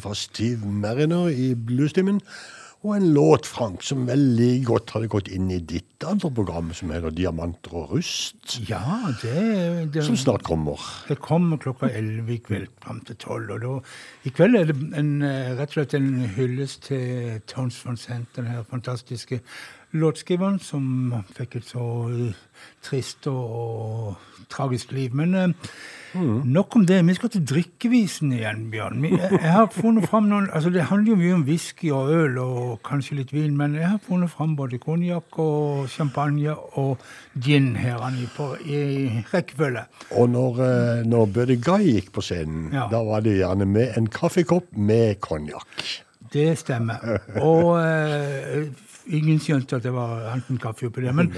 eh, 0.00 0.06
fra 0.08 0.16
Steve 0.16 0.66
Mariner 0.66 1.28
i 1.28 1.52
bluestimen. 1.54 2.24
Og 2.80 2.94
en 2.96 3.10
låt, 3.12 3.44
Frank, 3.44 3.82
som 3.84 4.06
veldig 4.08 4.62
godt 4.64 4.94
hadde 4.94 5.08
gått 5.12 5.26
inn 5.28 5.50
i 5.52 5.58
ditt 5.60 6.00
andre 6.08 6.30
program, 6.32 6.70
som 6.72 6.88
heter 6.94 7.12
Diamanter 7.12 7.74
og 7.76 7.90
rust, 7.92 8.54
Ja, 8.70 8.80
det, 9.20 9.90
det 9.92 10.04
som 10.06 10.16
snart 10.16 10.46
kommer. 10.48 10.80
Det 11.08 11.18
kommer 11.20 11.60
klokka 11.60 11.90
11 11.92 12.32
i 12.32 12.38
kveld 12.40 12.70
fram 12.80 13.02
til 13.04 13.18
12. 13.20 13.52
Og 13.52 13.60
da, 13.66 13.74
i 14.24 14.32
kveld 14.32 14.56
er 14.56 14.72
det 14.72 14.78
en, 14.96 15.12
eh, 15.20 15.52
rett 15.58 15.74
og 15.74 15.76
slett 15.76 15.98
en 16.00 16.24
hyllest 16.38 16.88
til 16.88 17.44
Tones 17.52 17.84
van 17.84 18.00
Sant, 18.00 18.32
den 18.36 18.48
her 18.48 18.64
fantastiske 18.64 19.42
låtskriveren 19.92 20.56
som 20.64 21.12
fikk 21.36 21.60
et 21.60 21.68
så 21.74 21.84
eh, 22.08 22.44
trist 22.80 23.28
og, 23.28 23.44
og 23.60 24.48
tragisk 24.48 24.96
liv. 24.96 25.12
Men 25.12 25.52
eh, 26.14 26.44
nok 26.44 26.76
om 26.76 26.86
det. 26.86 27.00
Vi 27.06 27.14
skal 27.14 27.30
til 27.34 27.44
drikkevisen 27.46 28.32
igjen, 28.36 28.66
Bjørn. 28.72 29.04
Jeg, 29.04 29.40
har 29.52 29.68
funnet 29.74 30.08
fram 30.10 30.28
noen, 30.30 30.48
altså 30.52 30.70
Det 30.74 30.82
handler 30.90 31.12
jo 31.14 31.18
mye 31.20 31.34
om 31.38 31.44
whisky 31.48 31.90
og 31.94 32.10
øl 32.14 32.38
og 32.42 32.80
kanskje 32.86 33.16
litt 33.20 33.32
vin, 33.32 33.56
men 33.56 33.74
jeg 33.78 33.88
har 33.88 34.00
funnet 34.06 34.30
fram 34.32 34.56
både 34.58 34.78
konjakk 34.82 35.38
og 35.42 35.88
champagne 35.92 36.54
og 36.80 36.98
gin 37.40 37.74
her 37.76 38.02
i, 38.10 38.26
på, 38.36 38.50
i 38.66 38.82
rekkefølge. 39.32 39.86
Og 40.18 40.30
når, 40.34 40.60
eh, 40.66 41.02
når 41.08 41.26
Buddy 41.34 41.58
Guy 41.62 41.90
gikk 41.94 42.12
på 42.12 42.24
scenen, 42.24 42.70
Ja. 42.72 42.88
da 42.90 43.02
var 43.04 43.20
det 43.20 43.38
gjerne 43.38 43.66
med 43.66 43.96
en 43.96 44.06
kaffekopp 44.06 44.70
med 44.76 45.20
konjakk. 45.20 45.66
Det 46.32 46.58
stemmer. 46.58 47.18
Og 47.42 47.80
eh, 47.82 48.68
ingen 49.06 49.40
skjønte 49.42 49.78
at 49.78 49.86
det 49.86 49.92
var 49.94 50.26
enten 50.34 50.58
kaffe 50.60 50.88
oppi 50.88 51.04
det. 51.04 51.14
Men, 51.16 51.32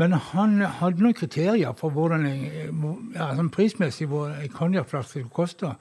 men 0.00 0.16
han 0.32 0.60
hadde 0.80 1.02
noen 1.02 1.16
kriterier 1.16 1.74
for 1.78 1.94
hvordan 1.94 2.28
ja, 2.28 3.32
sånn 3.36 3.52
prismessig 3.54 4.08
hvor 4.10 4.32
en 4.32 4.52
konjakkflaske 4.54 5.26
koster. 5.34 5.74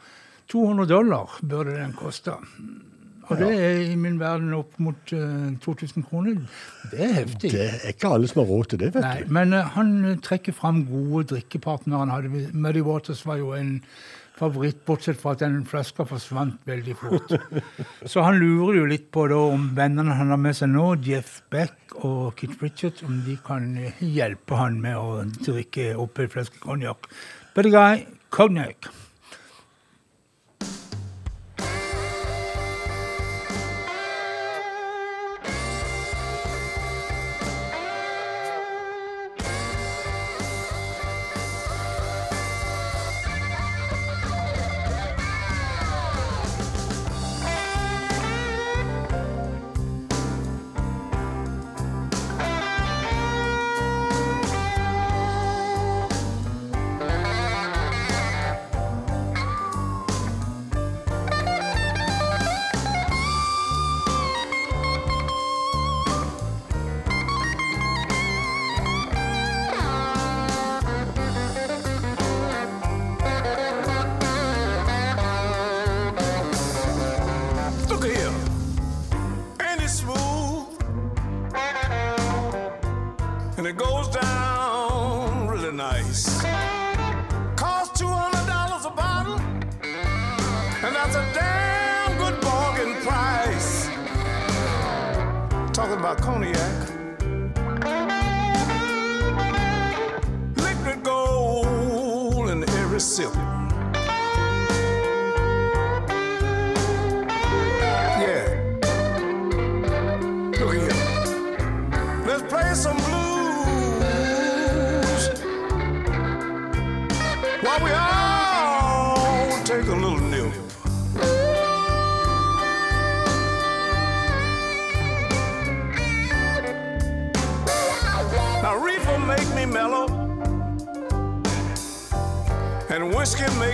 200 0.52 0.90
dollar 0.90 1.38
burde 1.42 1.78
den 1.78 1.94
koste. 1.96 2.36
Og 3.32 3.38
det 3.40 3.50
er 3.56 3.78
i 3.94 3.96
min 3.96 4.18
verden 4.20 4.52
opp 4.58 4.80
mot 4.84 5.14
uh, 5.16 5.52
2000 5.64 6.04
kroner. 6.04 6.42
Det 6.92 7.00
er 7.06 7.14
heftig. 7.22 7.52
Det 7.54 7.68
er 7.68 7.94
ikke 7.94 8.10
alle 8.12 8.28
som 8.28 8.42
har 8.42 8.50
råd 8.50 8.72
til 8.74 8.82
det, 8.82 8.90
vet 8.96 9.06
Nei, 9.06 9.20
du. 9.22 9.32
men 9.38 9.56
uh, 9.56 9.62
han 9.78 9.94
eh, 10.10 10.18
trekker 10.26 10.56
fram 10.58 10.82
gode 10.90 11.30
drikkepartnere 11.36 12.02
han 12.04 12.12
hadde. 12.12 12.50
Muddy 12.52 12.84
Waters 12.84 13.24
var 13.26 13.40
jo 13.40 13.54
en 13.56 13.78
favoritt, 14.42 14.82
bortsett 14.88 15.20
fra 15.22 15.36
at 15.36 15.44
den 15.44 15.62
flaska 15.70 16.06
forsvant 16.10 16.62
veldig 16.70 16.96
fort. 16.98 17.36
Så 18.10 18.26
han 18.26 18.39
lurer 18.42 18.82
jo 18.82 18.88
litt 18.89 19.10
på 19.14 19.28
da 19.32 19.39
om 19.54 19.70
vennene 19.78 20.18
han 20.18 20.34
har 20.34 20.42
med 20.42 20.58
seg 20.58 20.74
nå, 20.74 20.88
Jeff 21.06 21.39
Beck 21.54 21.96
og 22.02 22.34
Kit 22.39 22.58
Richards, 22.64 23.06
om 23.08 23.22
de 23.28 23.38
kan 23.46 23.70
hjelpe 24.00 24.58
han 24.60 24.82
med 24.84 24.98
å 24.98 25.22
drikke 25.46 25.94
opp 26.02 26.22
en 26.22 26.34
flaske 26.34 26.62
konjakk. 26.64 27.10
But 27.54 27.68
the 27.68 27.74
guy, 27.74 28.06
cognac. 28.32 28.89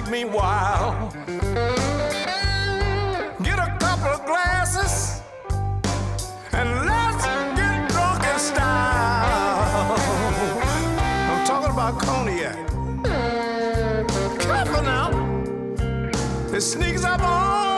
Make 0.01 0.11
me 0.11 0.25
wild. 0.25 1.11
Get 3.41 3.57
a 3.57 3.75
couple 3.79 4.11
of 4.15 4.25
glasses 4.27 5.21
and 6.53 6.69
let's 6.85 7.25
get 7.55 7.89
drunk 7.89 8.23
in 8.23 8.39
style. 8.39 9.97
I'm 11.31 11.45
talking 11.47 11.71
about 11.71 11.99
cognac. 11.99 12.57
Careful 14.39 14.83
now, 14.83 15.09
it 16.53 16.61
sneaks 16.61 17.03
up 17.03 17.21
on 17.21 17.76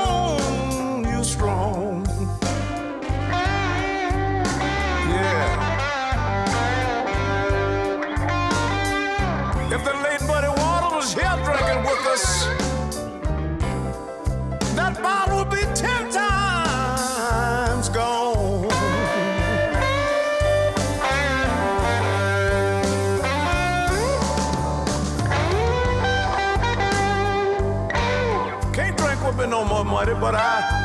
but 30.20 30.36
I 30.36 30.79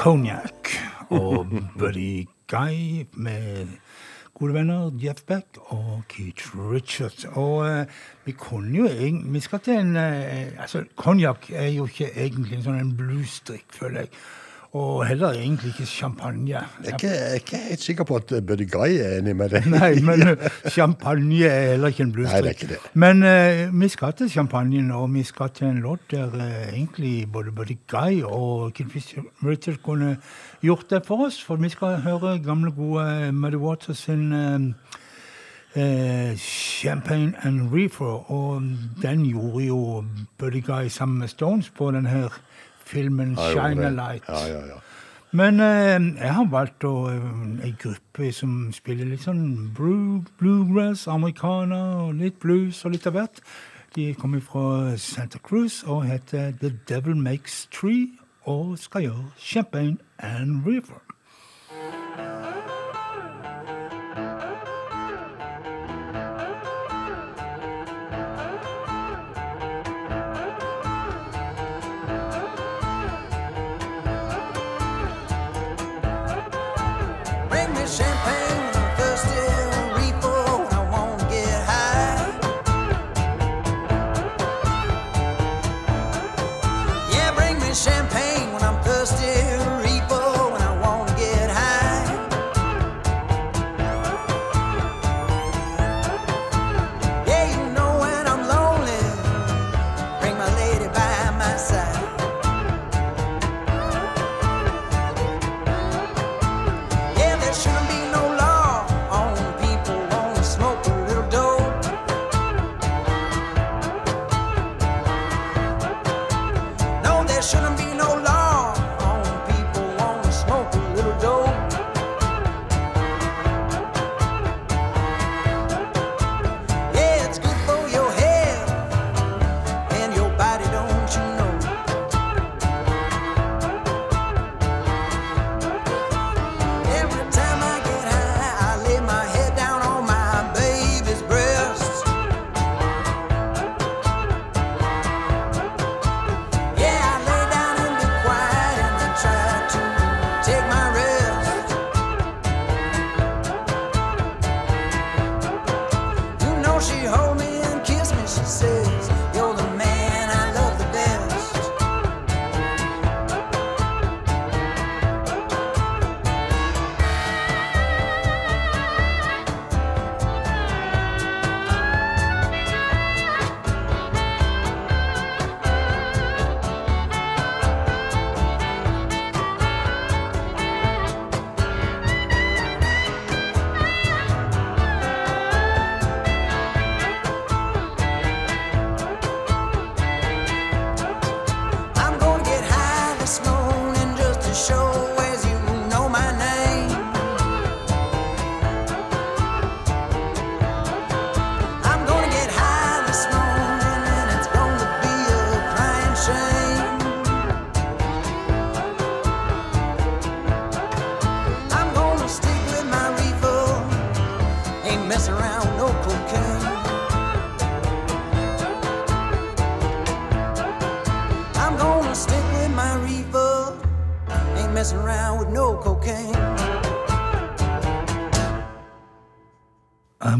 Cognac 0.00 0.70
og 1.10 1.50
Buddy 1.78 2.24
Guy 2.48 3.04
med 3.12 3.66
gode 4.34 4.54
venner 4.54 4.90
Jeff 5.02 5.20
Beck 5.28 5.58
og 5.74 6.06
Keith 6.08 6.54
Richards. 6.56 7.26
Og 7.36 7.66
eh, 7.68 7.86
vi 8.24 8.32
kunne 8.32 8.72
jo 8.78 8.86
egentlig 8.88 9.34
Vi 9.34 9.40
skal 9.40 9.60
til 9.60 9.74
en 9.74 9.96
eh, 9.96 10.56
Altså, 10.58 10.86
konjakk 10.96 11.50
er 11.52 11.68
jo 11.68 11.84
ikke 11.84 12.08
egentlig 12.16 12.56
en 12.56 12.64
sånn 12.64 12.80
en 12.80 12.94
bluesdrikk, 12.96 13.66
føler 13.76 14.06
jeg. 14.06 14.14
Og 14.72 15.06
heller 15.06 15.30
egentlig 15.30 15.66
ikke 15.66 15.86
champagne. 15.86 16.50
Jeg 16.50 16.62
er 16.84 16.92
ikke, 16.92 17.08
jeg 17.08 17.30
er 17.30 17.34
ikke 17.34 17.56
helt 17.56 17.80
sikker 17.82 18.04
på 18.04 18.16
at 18.16 18.46
Buddy 18.46 18.70
Guy 18.70 18.92
er 19.02 19.16
enig 19.18 19.36
med 19.36 19.48
deg. 19.48 19.66
Nei, 19.74 20.00
men 20.00 20.22
eh, 20.22 20.44
champagne 20.76 21.42
er 21.44 21.70
heller 21.72 21.90
ikke 21.90 22.02
en 22.02 22.12
det 22.12 22.14
bluesdrikk. 22.14 22.68
det. 22.68 22.78
Men 22.94 23.24
uh, 23.26 23.80
vi 23.80 23.88
skal 23.88 24.12
til 24.12 24.30
champagnen, 24.30 24.90
og 24.90 25.14
vi 25.14 25.22
skal 25.22 25.50
til 25.54 25.66
en 25.66 25.82
låt 25.82 26.06
der 26.10 26.30
uh, 26.34 26.68
egentlig 26.70 27.32
både 27.32 27.52
Buddy 27.52 27.78
Guy 27.90 28.22
og 28.22 28.72
Kid 28.74 28.86
Richard 29.46 29.82
kunne 29.82 30.16
gjort 30.62 30.86
det 30.90 31.02
for 31.06 31.26
oss. 31.26 31.42
For 31.44 31.56
vi 31.56 31.68
skal 31.68 32.00
høre 32.06 32.38
gamle, 32.38 32.70
gode 32.70 33.32
Muddy 33.32 33.56
Waters 33.56 33.98
sin 33.98 34.32
uh, 34.32 34.70
eh, 35.74 36.36
Champagne 36.36 37.32
and 37.42 37.74
Reefer, 37.74 38.30
og 38.30 38.62
den 39.02 39.24
gjorde 39.26 39.64
jo 39.64 40.04
Buddy 40.38 40.64
Guy 40.64 40.88
sammen 40.88 41.18
med 41.18 41.28
Stones 41.28 41.70
på 41.70 41.90
den 41.90 42.06
her 42.06 42.40
filmen 42.90 43.36
Shine 43.38 43.86
a 43.86 43.90
Light. 43.94 44.28
Ja, 44.28 44.46
ja, 44.50 44.62
ja. 44.74 44.78
Men 45.32 45.60
eh, 45.62 46.16
jeg 46.18 46.34
har 46.34 46.46
valgt 46.50 46.84
å, 46.84 47.06
eh, 47.06 47.26
en 47.66 47.76
gruppe 47.78 48.32
som 48.34 48.72
spiller 48.74 49.06
litt 49.06 49.22
sånn 49.22 49.70
bluegrass, 49.76 51.06
amerikaner, 51.06 52.08
og 52.08 52.16
litt 52.18 52.40
blues 52.42 52.82
og 52.84 52.96
litt 52.96 53.06
av 53.06 53.14
hvert. 53.14 53.38
De 53.94 54.08
kommer 54.14 54.42
fra 54.42 54.96
Santa 54.98 55.38
Cruz 55.38 55.84
og 55.86 56.04
heter 56.06 56.50
The 56.58 56.72
Devil 56.88 57.16
Makes 57.18 57.68
Tree 57.74 58.10
og 58.46 58.76
skal 58.78 59.06
gjøre 59.06 59.30
Champagne 59.38 59.98
and 60.18 60.66
River. 60.66 60.98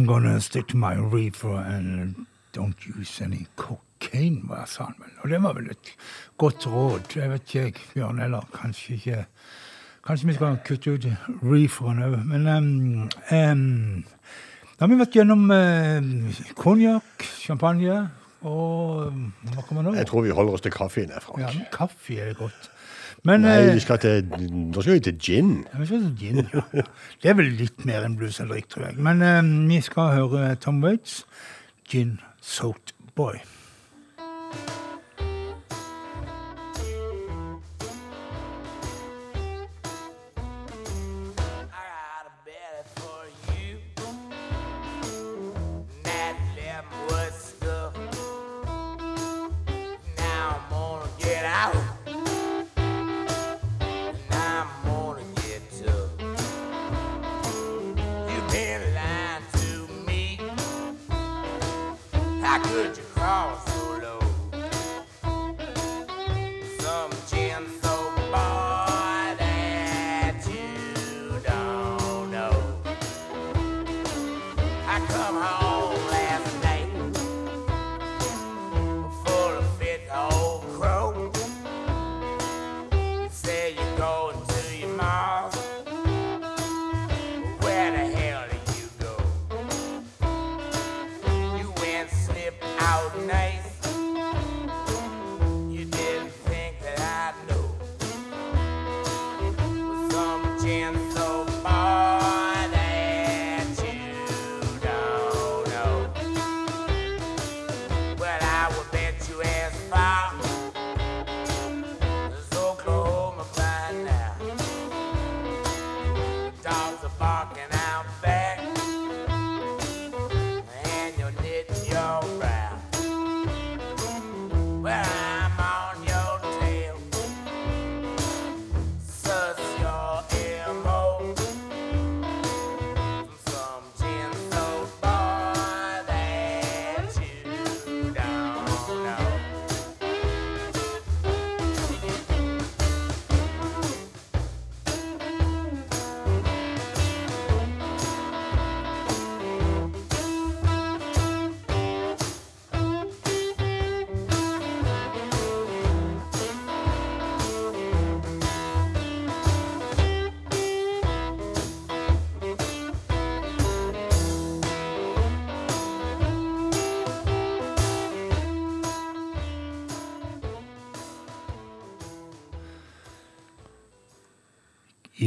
I'm 0.01 0.07
gonna 0.07 0.41
stick 0.41 0.67
to 0.69 0.79
my 0.79 0.95
reefer 0.95 1.57
and 1.57 2.25
don't 2.55 2.87
use 2.87 3.21
any 3.21 3.47
cocaine, 3.55 4.47
hva 4.49 4.63
sa 4.67 4.87
han 4.87 4.95
vel. 4.97 5.11
Og 5.21 5.29
det 5.29 5.41
var 5.45 5.53
vel 5.59 5.67
et 5.75 5.91
godt 6.41 6.67
råd. 6.67 7.11
Jeg 7.17 7.29
vet 7.29 7.55
ikke, 7.55 7.83
Bjørn, 7.93 8.23
eller 8.25 8.47
kanskje 8.55 8.95
ikke 8.95 9.25
Kanskje 10.07 10.27
vi 10.31 10.35
skal 10.39 10.57
kutte 10.65 10.95
ut 10.95 11.05
reeferen 11.45 12.01
òg. 12.01 12.17
Men 12.25 12.49
um, 12.49 13.11
um, 13.29 14.05
da 14.73 14.87
har 14.87 14.89
vi 14.89 14.99
vært 15.03 15.21
gjennom 15.21 15.45
uh, 15.53 16.41
konjakk, 16.57 17.29
champagne 17.43 18.01
og 18.41 19.11
um, 19.11 19.27
Hva 19.53 19.67
kommer 19.69 19.85
nå? 19.85 19.93
Jeg 20.01 20.09
tror 20.09 20.25
vi 20.25 20.33
holder 20.33 20.57
oss 20.57 20.65
til 20.65 20.73
kaffen 20.73 21.13
Frank. 21.21 21.45
Ja, 21.45 21.53
kaffe 21.77 22.17
er 22.25 22.33
godt. 22.41 22.73
Men 23.29 23.43
Nei, 23.45 23.57
eh, 23.67 23.75
vi 23.77 23.83
skal 23.85 23.99
til, 24.01 24.23
da 24.73 24.81
skal 24.81 24.95
vi 24.97 25.01
til 25.05 25.19
gin. 25.21 25.51
ja, 25.73 25.79
vi 25.79 25.87
skal 25.91 26.03
til 26.07 26.15
gin, 26.17 26.47
ja. 26.55 26.85
Det 27.23 27.31
er 27.31 27.37
vel 27.37 27.51
litt 27.59 27.85
mer 27.85 28.07
enn 28.07 28.17
blues 28.17 28.41
eller 28.41 28.57
drikk, 28.57 28.71
tror 28.73 28.87
jeg. 28.89 28.97
Men 28.97 29.21
eh, 29.23 29.43
vi 29.69 29.81
skal 29.85 30.15
høre 30.17 30.55
Tom 30.57 30.81
Waits, 30.85 31.25
'Gin 31.85 32.19
Soaked 32.41 32.95
Boy'. 33.19 33.43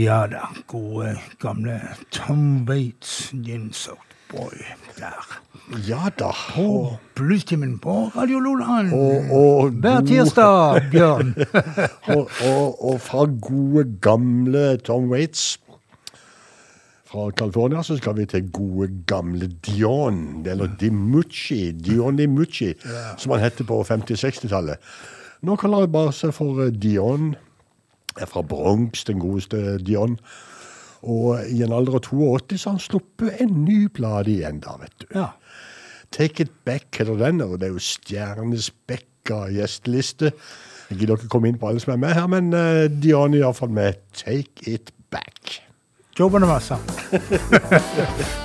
Ja 0.04 0.28
da, 0.28 0.50
gode 0.68 1.14
gamle 1.40 1.80
Tom 2.12 2.66
Waits, 2.68 3.32
Ginsoft 3.32 4.12
Boy 4.32 4.58
der. 4.98 5.28
Ja 5.88 6.10
da. 6.20 6.32
På 6.56 6.98
Bluestimen 7.16 7.78
på 7.80 8.12
Radio 8.16 8.40
Loland. 8.40 8.90
Hver 9.80 10.02
tirsdag, 10.02 10.82
Bjørn. 10.92 11.32
og, 12.18 12.30
og, 12.50 12.84
og 12.84 13.00
fra 13.02 13.26
gode, 13.48 13.86
gamle 14.02 14.78
Tom 14.78 15.08
Waits 15.12 15.60
fra 17.08 17.30
California 17.32 17.84
så 17.84 17.96
skal 17.98 18.18
vi 18.18 18.26
til 18.26 18.52
gode, 18.52 18.90
gamle 19.08 19.48
Dion, 19.48 20.44
eller 20.46 20.68
Dimucci, 20.80 21.72
Dion 21.72 22.20
Dimucci, 22.20 22.74
som 23.18 23.38
han 23.38 23.46
hette 23.46 23.64
på 23.64 23.84
50-60-tallet. 23.88 24.82
Nå 25.44 25.56
kaller 25.60 25.84
jeg 25.84 25.92
bare 25.92 26.12
seg 26.16 26.32
for 26.36 26.64
eh, 26.64 26.72
Dion. 26.72 27.34
Er 28.22 28.30
fra 28.30 28.44
Bronx, 28.46 29.06
den 29.10 29.22
godeste 29.22 29.78
Dion. 29.82 30.20
Og 31.04 31.40
i 31.52 31.64
en 31.66 31.74
alder 31.76 31.98
av 32.00 32.06
82 32.06 32.60
så 32.62 32.70
har 32.70 32.78
han 32.78 32.84
sluppet 32.84 33.42
en 33.44 33.64
ny 33.66 33.80
plate 33.92 34.32
igjen 34.32 34.62
da, 34.64 34.78
vet 34.80 34.94
du. 35.04 35.08
Ja. 35.18 35.32
Take 36.14 36.46
It 36.46 36.54
Back 36.66 37.00
heter 37.00 37.18
den, 37.20 37.42
og 37.42 37.58
det 37.60 37.68
er 37.68 37.74
jo 37.74 37.82
stjernespekka 37.84 39.48
gjesteliste. 39.56 40.32
Jeg 40.92 41.02
gidder 41.02 41.18
ikke 41.18 41.32
komme 41.34 41.50
inn 41.50 41.60
på 41.60 41.72
alle 41.72 41.82
som 41.84 41.96
er 41.96 42.04
med 42.06 42.16
her, 42.16 42.30
men 42.30 42.54
uh, 42.54 42.86
Dion 42.88 43.34
er 43.34 43.42
iallfall 43.42 43.74
med 43.74 44.00
Take 44.14 44.70
It 44.70 44.94
Back. 45.12 45.60
Jobbende 46.20 46.48
masse. 46.48 46.78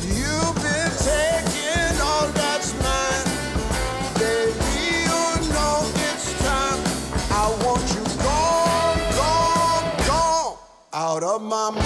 You've 0.00 0.54
been 0.62 0.92
taking 1.04 2.00
all 2.00 2.28
that's 2.32 2.72
mine. 2.82 3.26
Baby, 4.14 5.04
you 5.04 5.52
know 5.52 5.90
it's 6.08 6.32
time. 6.42 6.80
I 7.30 7.46
want 7.62 7.84
you 7.94 8.04
gone, 8.22 8.98
gone, 9.20 10.06
gone. 10.06 10.56
Out 10.94 11.22
of 11.22 11.42
my 11.42 11.70
mind. 11.70 11.85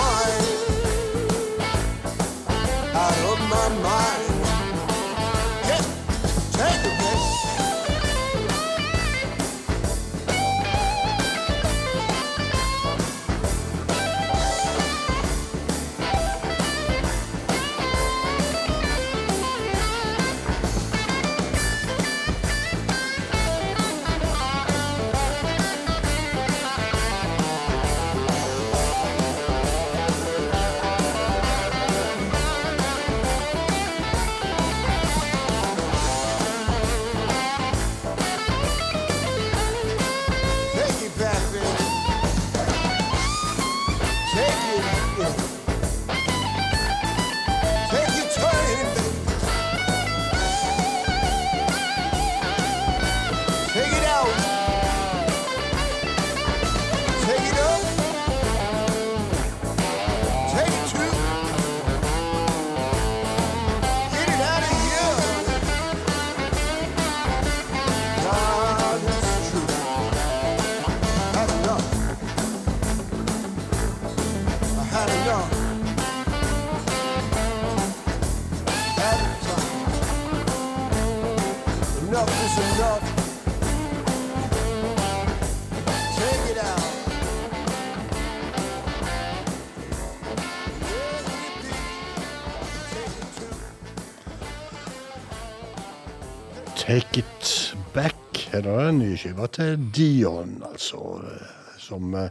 Er 98.61 98.67
det 98.67 98.89
en 98.91 98.99
ny 99.01 99.11
skive 99.17 99.47
til 99.57 99.85
Dion, 99.95 100.59
altså. 100.69 101.01
eh, 101.25 101.77
Som 101.81 102.15
eh, 102.15 102.29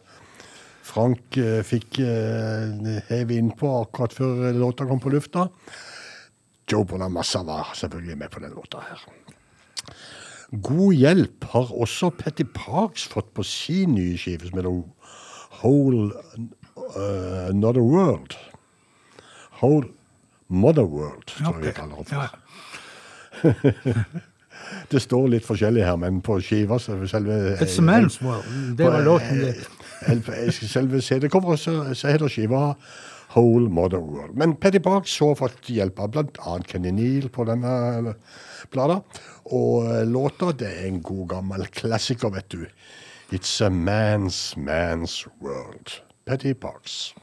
Frank 0.85 1.37
eh, 1.37 1.61
fikk 1.65 1.99
heve 3.09 3.37
innpå 3.37 3.71
akkurat 3.83 4.13
før 4.13 4.53
låta 4.57 4.85
kom 4.89 5.01
på 5.01 5.11
lufta. 5.13 5.47
Joe 6.69 6.85
Bonamassa 6.85 7.41
var 7.45 7.73
selvfølgelig 7.77 8.17
med 8.17 8.29
på 8.29 8.39
den 8.43 8.53
låta 8.53 8.81
her. 8.85 9.01
God 10.51 10.93
hjelp 10.93 11.45
har 11.53 11.73
også 11.73 12.09
Petty 12.17 12.45
Parks 12.53 13.05
fått 13.09 13.33
på 13.33 13.45
sin 13.45 13.93
nye 13.97 14.17
skive, 14.17 14.49
som 14.49 14.57
heter 14.57 14.81
Whole 15.59 16.13
uh, 16.77 17.49
Another 17.49 17.85
World. 17.85 18.37
Whole 19.61 19.89
Mother 20.47 20.85
World, 20.89 21.25
tror 21.29 21.59
jeg 21.59 21.69
vi 21.69 21.77
kaller 21.77 21.95
det 22.05 22.17
ja. 22.17 22.27
Det 24.89 25.01
står 25.03 25.27
litt 25.35 25.45
forskjellig 25.45 25.83
her, 25.85 25.97
men 26.01 26.17
på 26.25 26.39
skiva 26.41 26.79
selve 26.81 27.05
It's 27.61 27.77
a 27.77 27.85
man's 27.85 28.17
world. 28.23 28.47
Det 28.77 28.87
var 28.89 29.05
låten 29.05 29.43
eh, 29.51 30.49
Selve 30.49 31.01
CD-coveret 31.01 31.61
så, 31.61 31.75
så 31.93 32.09
heter 32.09 32.31
skiva 32.31 32.73
Whole 33.35 33.69
Mother 33.69 34.01
World. 34.01 34.37
Men 34.37 34.55
Petty 34.55 34.79
Park 34.79 35.07
så 35.07 35.35
fått 35.37 35.69
hjelp 35.69 35.99
av 36.01 36.09
bl.a. 36.15 36.55
Kenny 36.65 36.91
Neal 36.95 37.29
på 37.29 37.45
denne 37.45 37.73
eh, 37.99 38.39
plata. 38.73 39.01
Og 39.53 39.85
eh, 39.85 40.05
låta 40.09 40.51
det 40.57 40.71
er 40.71 40.87
en 40.89 41.01
god 41.05 41.27
gammel 41.35 41.67
klassiker, 41.69 42.33
vet 42.33 42.49
du. 42.49 42.65
It's 43.29 43.61
a 43.61 43.69
man's 43.69 44.57
man's 44.57 45.27
world. 45.39 46.01
Petty 46.25 46.53
Parks. 46.53 47.13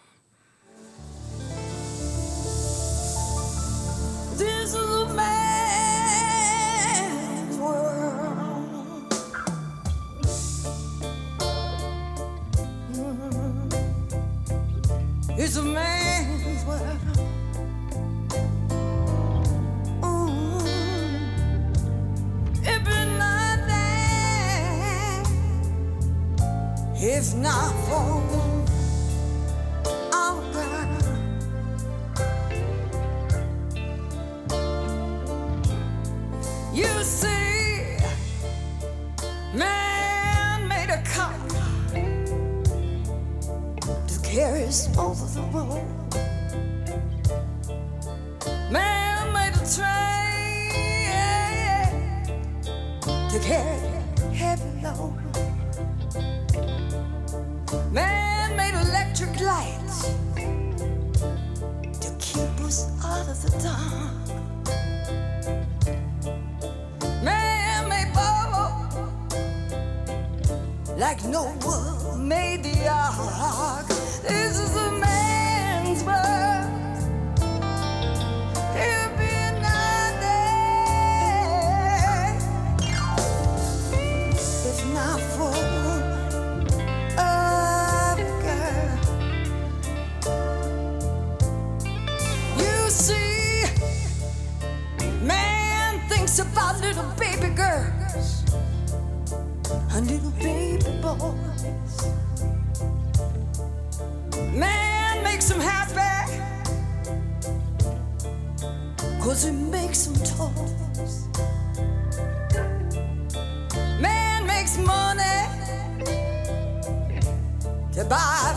This 4.38 4.70
is 4.70 4.74
a 4.74 5.14
man's 5.14 5.35
It's 15.38 15.56
a 15.56 15.62
man's 15.62 16.64
world. 16.64 16.98
Mhm. 20.00 20.66
If 22.62 22.88
it's 22.88 23.18
not 23.18 23.58
that, 23.68 25.26
if 26.96 27.34
not 27.34 27.72
for 27.86 28.55
us 44.38 44.88
over 44.98 45.26
the 45.34 45.40
road. 45.56 45.82
Man 48.70 49.32
made 49.32 49.54
a 49.54 49.64
train 49.74 50.70
to 53.30 53.38
carry 53.40 53.80
heavy 54.34 54.82
load. 54.82 55.16
Man 57.92 58.56
made 58.56 58.74
electric 58.74 59.40
lights 59.40 60.10
to 62.00 62.10
keep 62.18 62.60
us 62.60 62.90
out 63.02 63.28
of 63.28 63.40
the 63.42 63.50
dark. 63.62 64.28
Man 67.24 67.88
made 67.88 68.12
bubble 68.12 68.74
like 70.98 71.24
Noah 71.24 72.18
made 72.18 72.62
the 72.64 72.88
ark. 72.88 73.95
This 74.28 74.58
is 74.58 74.74
a 74.74 74.95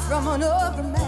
buy 0.09 0.15
from 0.15 0.27
another 0.27 0.83
man. 0.83 0.98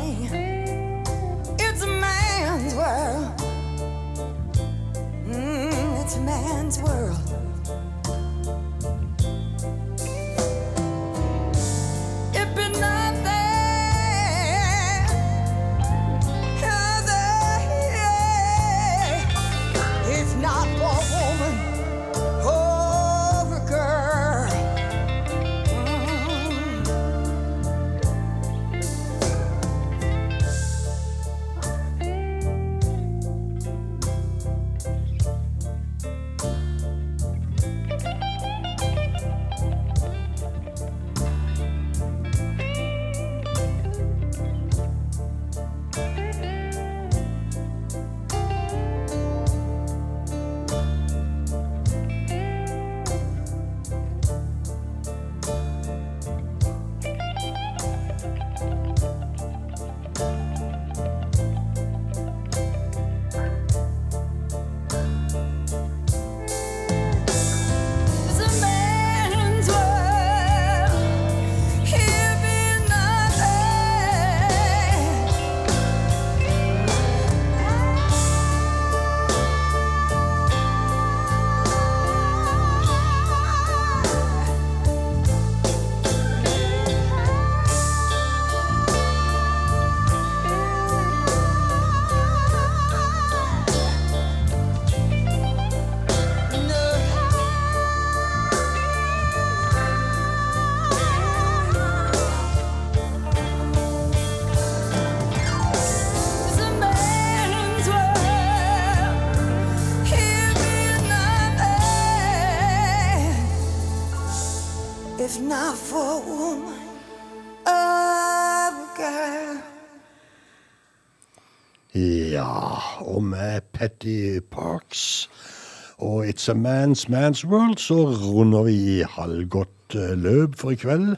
It's 126.41 126.49
a 126.49 126.55
Man's 126.55 127.07
Man's 127.07 127.45
World 127.45 127.77
så 127.77 127.95
runder 128.09 128.63
vi 128.65 129.03
halvgodt 129.05 129.93
halvgått 129.93 130.23
løp 130.23 130.55
for 130.57 130.73
i 130.73 130.77
kveld. 130.81 131.11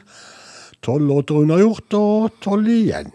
Tolv 0.84 1.06
låter 1.08 1.38
unnagjort 1.40 1.94
og 1.96 2.34
tolv 2.44 2.68
igjen. 2.68 3.08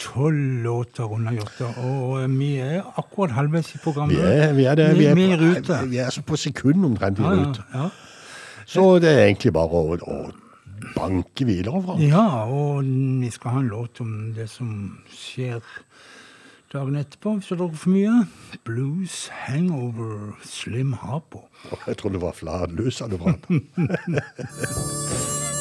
Tolv 0.00 0.62
låter 0.64 1.12
unnagjort, 1.12 1.60
og 1.82 2.14
eh, 2.22 2.30
vi 2.32 2.48
er 2.64 2.80
akkurat 2.96 3.34
halvveis 3.36 3.74
i 3.76 3.82
programmet. 3.84 4.16
Vi 4.16 4.22
er, 4.24 4.54
vi 4.56 4.64
er, 4.64 4.80
det, 4.80 4.86
vi 4.96 5.10
er, 5.10 5.20
vi 5.20 5.26
er 5.34 5.60
på, 5.66 5.76
vi 5.90 6.00
er 6.00 6.16
så 6.16 6.24
på 6.24 6.40
sekund 6.40 6.88
omtrent 6.94 7.20
i 7.20 7.28
Ja, 7.28 7.36
rute. 7.36 7.66
ja, 7.74 7.82
ja. 7.82 8.64
Så 8.64 8.86
det 9.04 9.12
er 9.12 9.26
egentlig 9.26 9.52
bare 9.52 9.84
å, 9.84 9.98
å 10.00 10.18
banke 10.96 11.44
videre 11.44 11.84
fra. 11.84 11.98
ja, 12.00 12.24
og 12.48 12.88
vi 13.20 13.28
skal 13.36 13.58
ha 13.58 13.60
en 13.66 13.68
låt 13.76 14.00
om 14.00 14.32
det 14.32 14.48
som 14.48 14.72
skjer 15.12 15.60
dagen 16.72 16.96
etterpå, 17.00 17.32
hvis 17.38 17.48
du 17.50 17.56
drikker 17.58 17.80
for 17.82 17.90
mye. 17.90 18.26
Blues 18.64 19.28
Hangover 19.46 20.36
Slim 20.46 20.92
Harpo. 21.02 21.48
Jeg 21.86 21.96
trodde 21.98 22.14
det 22.18 22.22
var 22.22 22.36
fladlus 22.38 23.00
du 23.10 23.18
pratet. 23.18 23.66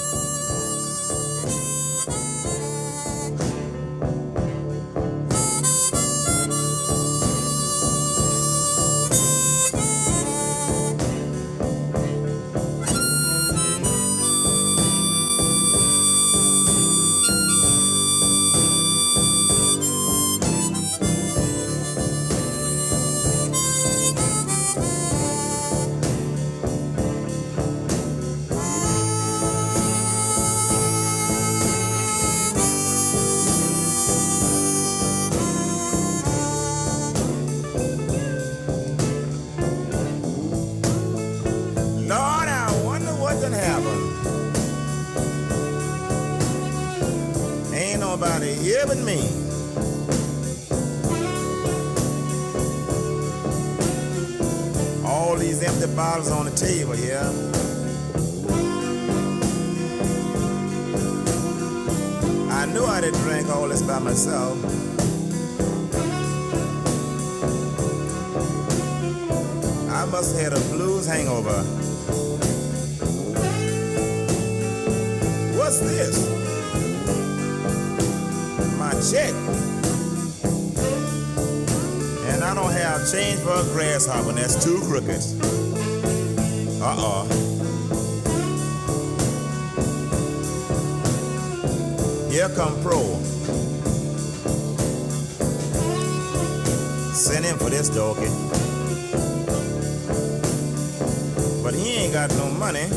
bottles 55.99 56.31
on 56.31 56.45
the 56.45 56.51
table 56.51 56.93
here. 56.93 57.19
I 62.49 62.65
knew 62.67 62.85
I 62.85 63.01
didn't 63.01 63.19
drink 63.19 63.49
all 63.49 63.67
this 63.67 63.81
by 63.81 63.99
myself. 63.99 64.57
I 69.91 70.05
must 70.05 70.37
have 70.37 70.41
had 70.41 70.53
a 70.53 70.61
blues 70.71 71.05
hangover. 71.05 71.63
What's 75.57 75.79
this? 75.81 76.17
My 78.77 78.93
check. 79.11 79.33
And 82.31 82.41
I 82.41 82.55
don't 82.55 82.71
have 82.71 83.11
change 83.11 83.41
for 83.41 83.59
a 83.59 83.63
grasshopper, 83.73 84.31
that's 84.31 84.63
two 84.63 84.79
crooked. 84.83 85.38
Uh-uh. 86.81 87.25
Here 92.31 92.47
come 92.55 92.81
Pro. 92.81 93.01
Send 97.13 97.43
him 97.43 97.57
for 97.57 97.69
this 97.69 97.89
donkey. 97.89 98.29
But 101.61 101.73
he 101.73 101.95
ain't 101.95 102.13
got 102.13 102.31
no 102.35 102.49
money. 102.51 102.87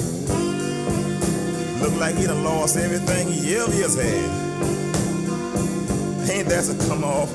Look 1.82 1.96
like 1.98 2.14
he 2.14 2.26
done 2.28 2.44
lost 2.44 2.76
everything 2.76 3.32
he 3.32 3.56
ever 3.56 3.72
has 3.72 3.96
had. 3.96 4.42
Ain't 6.30 6.48
that 6.48 6.68
a 6.70 6.88
come 6.88 7.02
off? 7.02 7.30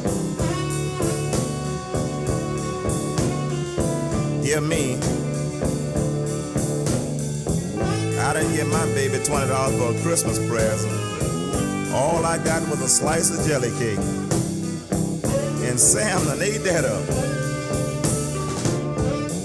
Hear 4.46 4.62
me. 4.62 5.17
Done 8.38 8.56
give 8.56 8.68
my 8.68 8.86
baby 8.94 9.18
$20 9.18 9.78
for 9.80 9.98
a 9.98 10.02
Christmas 10.04 10.38
present. 10.48 10.94
All 11.92 12.24
I 12.24 12.38
got 12.38 12.62
was 12.70 12.80
a 12.82 12.88
slice 12.88 13.32
of 13.32 13.44
jelly 13.48 13.72
cake. 13.80 13.98
And 15.68 15.80
Sam 15.80 16.24
done 16.24 16.40
ate 16.40 16.60
that 16.60 16.86
up. 16.86 17.02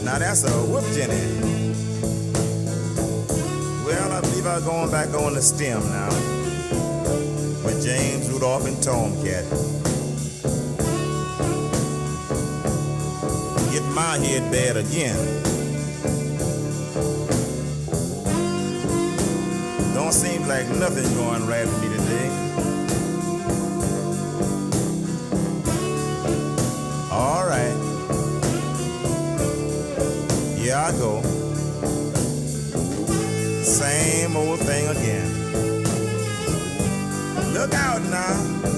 Now 0.04 0.18
that's 0.18 0.44
a 0.44 0.50
whoop 0.50 0.84
Jenny. 0.92 1.16
Well, 3.86 4.12
I 4.12 4.20
believe 4.20 4.46
I'm 4.46 4.62
going 4.62 4.90
back 4.90 5.08
on 5.14 5.34
the 5.36 5.40
stem 5.40 5.80
now. 5.88 6.10
With 7.64 7.82
James 7.82 8.28
Rudolph 8.30 8.66
and 8.66 8.82
Tomcat. 8.82 9.44
Get 13.72 13.84
my 13.94 14.18
head 14.18 14.52
bad 14.52 14.76
again. 14.76 15.51
Like 20.62 20.78
nothing 20.78 21.14
going 21.14 21.46
right 21.46 21.66
with 21.66 21.82
me 21.82 21.88
today. 21.88 22.28
All 27.10 27.46
right. 27.46 27.76
Here 30.56 30.76
I 30.76 30.92
go. 30.92 31.22
Same 33.62 34.36
old 34.36 34.60
thing 34.60 34.88
again. 34.88 35.28
Look 37.54 37.74
out 37.74 38.02
now. 38.02 38.71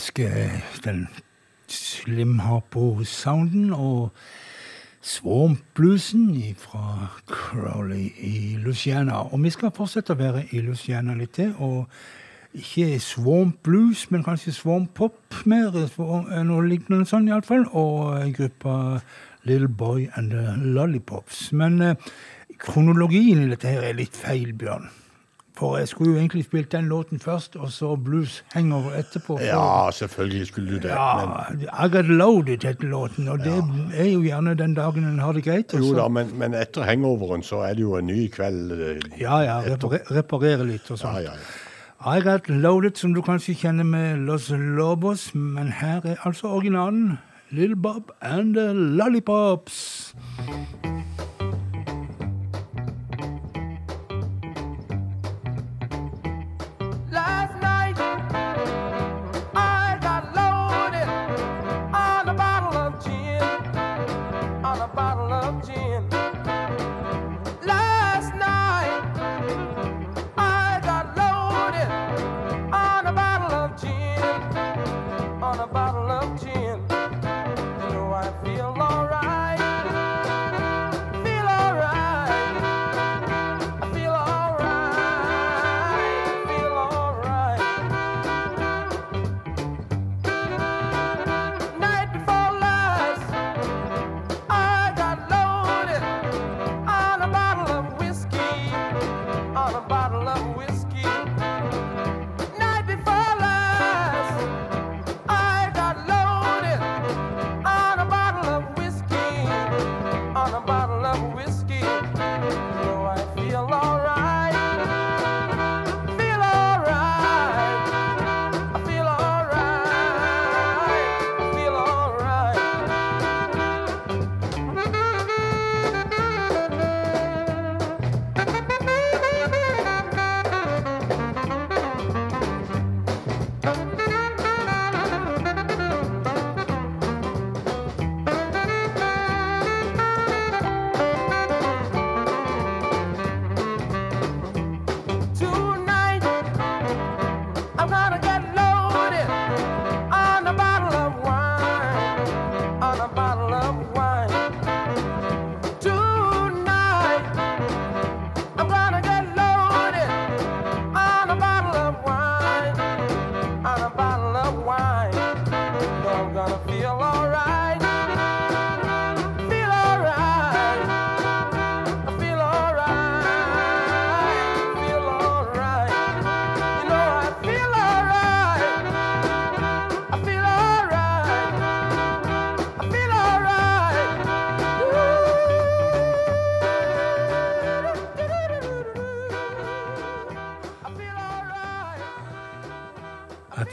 Elsker 0.00 0.30
den 0.84 1.08
Slim 1.68 2.38
Harpo-sounden 2.38 3.72
og 3.72 4.10
swamp-bluesen 5.04 6.54
fra 6.56 7.10
Crowley 7.28 8.08
i 8.16 8.56
Luciana. 8.64 9.12
Og 9.12 9.42
vi 9.44 9.52
skal 9.52 9.74
fortsette 9.76 10.14
å 10.16 10.20
være 10.20 10.46
i 10.56 10.62
Luciana 10.64 11.14
litt 11.18 11.34
til. 11.36 11.52
og 11.58 11.84
ikke 12.54 12.98
swamp 12.98 13.60
blues, 13.62 14.10
men 14.10 14.24
kanskje 14.24 14.52
swamp 14.52 14.94
pop 14.94 15.36
mer. 15.44 15.70
Noe 16.44 16.64
lignende 16.66 17.04
sånn, 17.06 17.28
iallfall. 17.28 17.68
Og 17.68 18.32
gruppa 18.38 19.02
Little 19.44 19.68
Boy 19.68 20.08
and 20.16 20.32
the 20.32 20.56
Lollipops. 20.56 21.52
Men 21.52 21.80
eh, 21.82 21.94
kronologien 22.58 23.44
i 23.44 23.52
dette 23.52 23.68
her 23.68 23.84
er 23.84 24.00
litt 24.00 24.16
feil, 24.16 24.56
Bjørn. 24.56 24.88
For 25.60 25.76
jeg 25.76 25.88
skulle 25.90 26.14
jo 26.14 26.18
egentlig 26.18 26.44
spilt 26.46 26.70
den 26.72 26.86
låten 26.88 27.20
først, 27.20 27.56
og 27.60 27.68
så 27.70 27.90
Blues 28.00 28.38
Hangover 28.54 28.94
etterpå. 28.96 29.36
for- 29.36 29.44
Ja, 29.44 29.90
selvfølgelig 29.92 30.46
skulle 30.46 30.70
du 30.70 30.78
det. 30.88 30.94
Men, 30.94 31.60
I 31.84 31.88
Got 31.92 32.08
Loaded 32.08 32.64
heter 32.64 32.88
låten, 32.88 33.28
og 33.28 33.38
det 33.44 33.52
er 33.94 34.08
jo 34.12 34.20
gjerne 34.24 34.54
den 34.56 34.74
dagen 34.74 35.04
en 35.04 35.18
har 35.18 35.32
det 35.32 35.44
greit. 35.44 35.74
Også. 35.74 35.88
jo 35.88 35.94
da, 35.98 36.08
men, 36.08 36.30
men 36.38 36.54
etter 36.54 36.82
hangoveren 36.88 37.42
så 37.42 37.60
er 37.68 37.74
det 37.74 37.80
jo 37.84 37.96
en 37.96 38.06
ny 38.06 38.28
kveld. 38.32 38.72
eh, 38.72 39.20
Ja, 39.20 39.38
ja, 39.44 39.60
etter- 39.74 40.00
reparere 40.16 40.64
litt 40.66 40.90
og 40.90 40.98
sånt. 40.98 41.14
Ja, 41.14 41.20
ja, 41.20 41.32
ja. 41.36 42.16
I 42.16 42.20
Got 42.24 42.48
Loaded, 42.48 42.96
som 42.96 43.12
du 43.14 43.20
kanskje 43.20 43.54
kjenner 43.54 43.84
med 43.84 44.18
Los 44.26 44.48
Lobos, 44.50 45.34
men 45.34 45.68
her 45.82 46.00
er 46.04 46.16
altså 46.24 46.44
originalen 46.48 47.18
Little 47.50 47.76
Bob 47.76 48.10
and 48.22 48.54
the 48.54 48.72
Lollipops. 48.72 50.14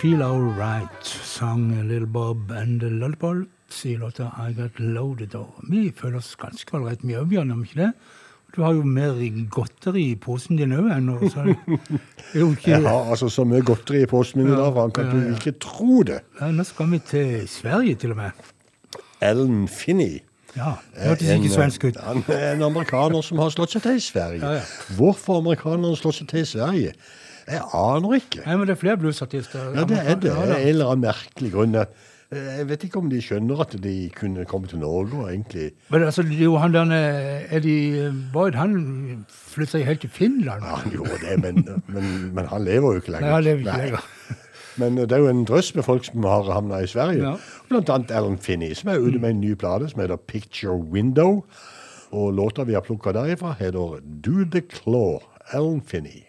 Feel 0.08 0.22
Alright 0.24 1.03
sang 1.03 1.89
Little 1.89 2.05
Bob 2.08 2.51
and 2.51 2.80
the 2.80 2.88
Lollipops 2.89 3.86
i 3.86 3.97
låta 3.97 4.32
I 4.49 4.53
Got 4.53 4.80
Loaded. 4.80 5.36
Og 5.36 5.47
vi 5.68 5.91
føler 5.97 6.22
oss 6.22 6.30
ganske 6.39 6.78
ålreit 6.78 7.01
vi 7.03 7.18
òg, 7.20 7.26
Bjørn, 7.28 7.51
om 7.51 7.66
ikke 7.66 7.82
det? 7.82 7.89
Du 8.55 8.62
har 8.64 8.78
jo 8.78 8.86
mer 8.88 9.20
godteri 9.51 10.05
i 10.14 10.16
posen 10.16 10.55
din 10.55 10.72
òg 10.78 10.88
enn 10.95 11.10
ikke- 11.12 12.70
Jeg 12.70 12.82
har 12.88 13.12
altså 13.12 13.28
så 13.30 13.43
mye 13.43 13.60
godteri 13.62 14.03
i 14.03 14.05
posen 14.05 14.43
min 14.45 14.53
i 14.53 14.55
dag, 14.55 14.72
Frank, 14.74 14.97
at 14.97 15.12
du 15.12 15.36
ikke 15.36 15.60
tror 15.60 16.03
det. 16.03 16.22
Ja, 16.39 16.51
nå 16.51 16.64
skal 16.64 16.89
vi 16.91 16.99
til 16.99 17.47
Sverige, 17.47 17.95
til 17.95 18.12
og 18.12 18.18
med. 18.18 18.32
Ellen 19.22 19.68
Finney. 19.68 20.22
Ja, 20.55 20.76
hørtes 20.95 21.28
ikke 21.36 21.49
svensk 21.49 21.84
ut. 21.84 21.97
Han 21.99 22.24
er 22.30 22.53
en 22.55 22.64
amerikaner 22.64 23.22
som 23.22 23.38
har 23.43 23.49
slått 23.49 23.76
seg 23.76 23.82
til 23.82 23.99
i 23.99 23.99
Sverige. 23.99 24.39
Ja, 24.39 24.51
ja. 24.53 24.62
Hvorfor 24.95 25.41
amerikanerne 25.43 25.97
slår 25.99 26.12
seg 26.22 26.28
til 26.30 26.39
i 26.39 26.45
Sverige? 26.45 26.93
Jeg 27.48 27.64
aner 27.74 28.18
ikke. 28.18 28.43
Nei, 28.43 28.58
men 28.60 28.68
det 28.68 28.76
er 28.76 28.80
flere 28.82 29.00
bluesartister. 29.00 29.72
Ja, 29.76 29.86
det 29.88 30.00
er 30.04 30.20
det. 30.20 30.32
Ja, 30.34 30.43
Av 30.43 30.54
en 30.58 30.68
eller 30.68 30.91
annen 30.91 31.06
merkelig 31.08 31.52
grunn. 31.54 31.78
Jeg 32.28 32.66
vet 32.68 32.82
ikke 32.84 33.00
om 33.00 33.08
de 33.08 33.22
skjønner 33.24 33.62
at 33.64 33.76
de 33.80 33.93
kunne 34.12 34.43
komme 34.52 34.68
til 34.68 34.82
Norge 34.82 35.16
og 35.16 35.30
egentlig 35.32 35.70
Men 35.88 36.04
altså, 36.04 36.26
jo 36.28 36.58
han 36.60 36.74
der 36.76 36.91
Eddie 37.56 38.10
Boyd, 38.34 38.58
han 38.60 38.74
flytta 39.32 39.80
helt 39.88 40.04
til 40.04 40.12
Finland. 40.12 40.66
Ja, 40.68 40.82
han 40.82 40.91
gjorde 40.91 41.22
det, 41.24 41.38
men, 41.39 41.64
men, 41.88 42.12
men 42.36 42.52
han 42.52 42.68
lever 42.68 42.98
jo 42.98 43.00
ikke 43.00 43.16
lenger. 43.16 43.30
Nei, 43.30 43.34
han 43.38 43.48
lever 43.48 43.64
ikke 43.64 43.78
lenger. 43.86 44.43
Men 44.78 45.00
det 45.00 45.12
er 45.16 45.24
jo 45.24 45.32
en 45.32 45.45
drøss 45.48 45.72
med 45.76 45.88
folk 45.88 46.06
som 46.06 46.28
har 46.28 46.52
havna 46.52 46.84
i 46.84 46.91
Sverige. 46.91 47.24
Ja. 47.24 47.34
Blant 47.72 47.89
annet 47.89 48.12
Alan 48.12 48.38
Finney, 48.38 48.76
som 48.78 48.91
er 48.91 49.00
ute 49.02 49.24
med 49.24 49.30
en 49.38 49.41
ny 49.41 49.56
plate 49.56 49.88
som 49.89 50.04
heter 50.04 50.20
Picture 50.30 50.76
Window. 50.78 51.45
Og 52.12 52.34
låta 52.36 52.68
vi 52.68 52.76
har 52.76 52.84
plukka 52.86 53.16
derifra, 53.16 53.56
heter 53.58 54.04
Do 54.04 54.43
The 54.52 54.62
Claw. 54.68 55.24
Alan 55.56 55.80
Finney. 55.82 56.26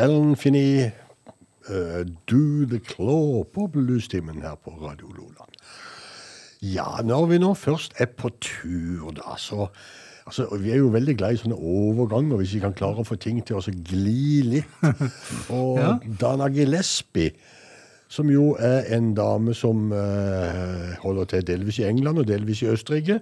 Ellen 0.00 0.36
Finney, 0.36 0.90
uh, 1.68 2.02
Do 2.30 2.64
The 2.70 2.80
Claw 2.80 3.44
på 3.44 3.66
bluestimen 3.72 4.42
her 4.42 4.56
på 4.64 4.72
Radio 4.80 5.12
Loland. 5.12 5.58
Ja, 6.62 7.00
når 7.04 7.26
vi 7.26 7.40
nå 7.40 7.54
først 7.56 7.96
er 8.00 8.08
på 8.16 8.30
tur, 8.40 9.10
da, 9.16 9.36
så 9.36 9.68
altså, 10.26 10.46
Vi 10.60 10.70
er 10.70 10.76
jo 10.80 10.90
veldig 10.92 11.16
glad 11.16 11.36
i 11.36 11.40
sånne 11.40 11.56
overganger, 11.56 12.36
hvis 12.40 12.54
vi 12.54 12.60
kan 12.64 12.76
klare 12.76 13.00
å 13.00 13.08
få 13.08 13.16
ting 13.20 13.40
til 13.44 13.56
å 13.56 13.62
så 13.64 13.72
gli 13.72 14.42
litt. 14.56 14.76
Og 15.56 15.80
Ja. 15.80 15.94
Dana 16.20 16.48
Gillespie, 16.52 17.32
som 18.08 18.30
jo 18.30 18.54
er 18.58 18.88
en 18.96 19.12
dame 19.14 19.54
som 19.54 19.92
uh, 19.92 20.96
holder 21.04 21.28
til 21.30 21.46
delvis 21.46 21.78
i 21.80 21.88
England 21.88 22.24
og 22.24 22.28
delvis 22.28 22.64
i 22.64 22.72
Østerrike. 22.72 23.20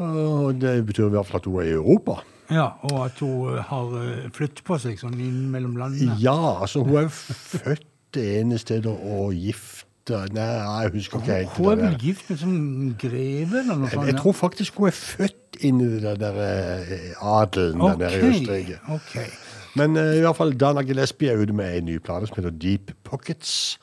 Og 0.00 0.60
det 0.60 0.80
betyr 0.86 1.08
i 1.08 1.14
hvert 1.14 1.28
fall 1.28 1.40
at 1.40 1.48
hun 1.48 1.60
er 1.60 1.70
i 1.70 1.78
Europa. 1.78 2.20
Ja, 2.50 2.66
og 2.90 3.04
at 3.06 3.20
hun 3.22 3.54
eh, 3.54 3.62
har 3.70 3.92
eh, 4.00 4.26
flyttet 4.34 4.64
på 4.66 4.78
seg 4.82 4.98
sånn 5.00 5.18
inn 5.22 5.46
mellom 5.52 5.76
landene. 5.78 6.16
Ja, 6.22 6.62
altså 6.62 6.82
hun 6.86 7.04
er 7.04 7.12
født 7.12 7.86
det 8.16 8.26
ene 8.40 8.58
stedet 8.58 8.90
og 8.90 9.36
gift 9.36 9.86
Nei, 10.10 10.42
jeg 10.42 10.90
husker 10.96 11.20
ikke 11.20 11.34
helt. 11.36 11.50
Hun 11.54 11.68
er 11.70 11.76
vel 11.84 11.92
gift 12.02 12.30
med 12.32 12.38
sånn 12.40 12.62
greve 12.98 13.60
eller 13.60 13.76
noe 13.78 13.90
sånt? 13.92 14.08
jeg 14.08 14.16
ja? 14.16 14.22
tror 14.24 14.34
faktisk 14.34 14.80
hun 14.80 14.88
er 14.88 14.96
født 14.96 15.58
inn 15.68 15.78
i 15.84 15.86
den 16.02 16.18
der 16.18 16.40
adelen 16.40 17.84
adelen 17.84 18.00
der 18.00 18.16
i 18.16 18.30
Østerrike. 18.32 18.78
ok. 18.96 19.12
Men 19.78 19.94
uh, 19.94 20.16
i 20.16 20.22
hvert 20.24 20.38
fall 20.38 20.56
Dana 20.58 20.82
Gillespie 20.82 21.30
er 21.30 21.38
ute 21.38 21.54
med 21.54 21.76
en 21.76 21.86
ny 21.86 21.98
plate 22.02 22.26
som 22.26 22.40
heter 22.40 22.56
Deep 22.58 22.90
Pockets. 23.06 23.78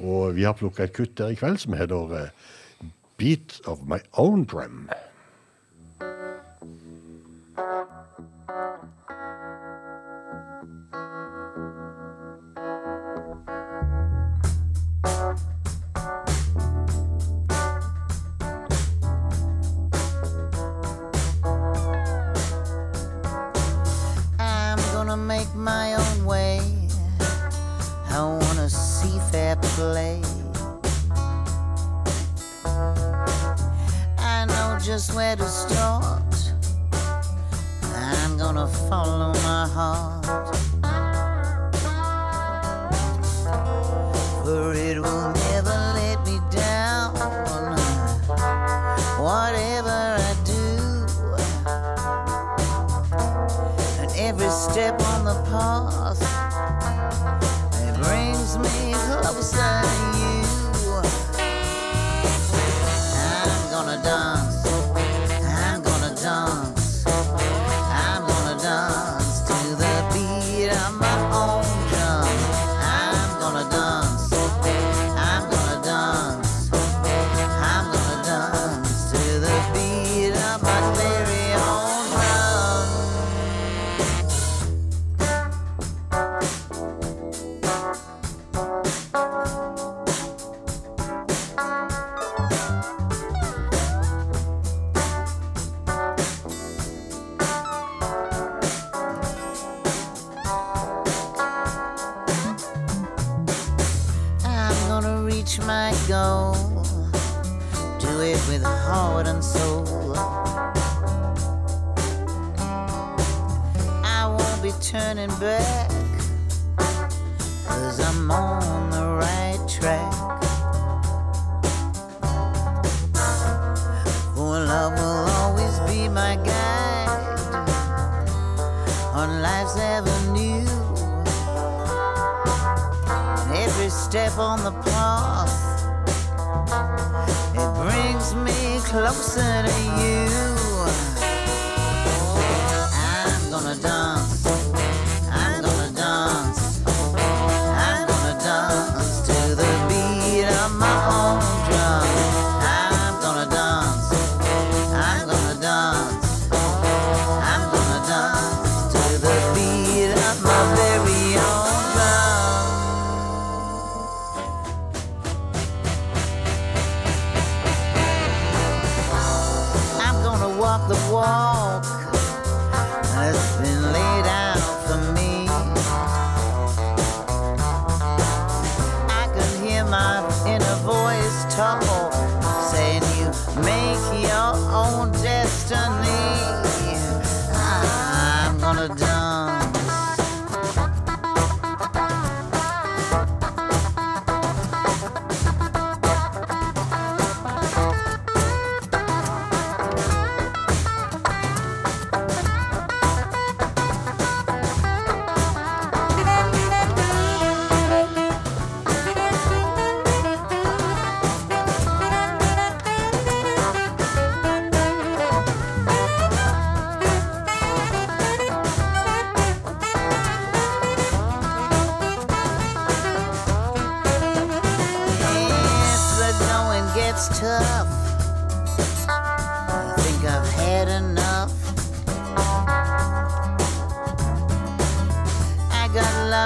Og 0.00 0.36
vi 0.36 0.46
har 0.48 0.56
plukka 0.56 0.86
et 0.86 0.96
kutt 0.96 1.16
der 1.18 1.34
i 1.34 1.36
kveld 1.36 1.60
som 1.60 1.76
heter 1.76 2.14
uh, 2.14 2.88
Beat 3.20 3.60
of 3.66 3.84
My 3.88 4.00
Own 4.12 4.46
Drum. 4.48 4.86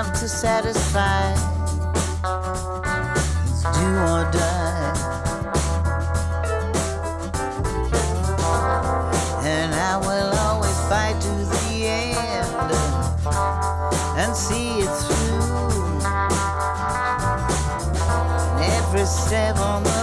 Love 0.03 0.19
to 0.19 0.29
satisfy. 0.29 1.31
It's 3.45 3.63
do 3.77 3.87
or 4.09 4.25
die. 4.33 4.93
And 9.45 9.75
I 9.75 9.99
will 9.99 10.33
always 10.47 10.79
fight 10.89 11.21
to 11.21 11.35
the 11.53 11.85
end 11.85 12.73
and 14.17 14.35
see 14.35 14.79
it 14.79 14.93
through. 15.03 16.01
Every 18.77 19.05
step 19.05 19.59
on 19.59 19.83
the 19.83 20.00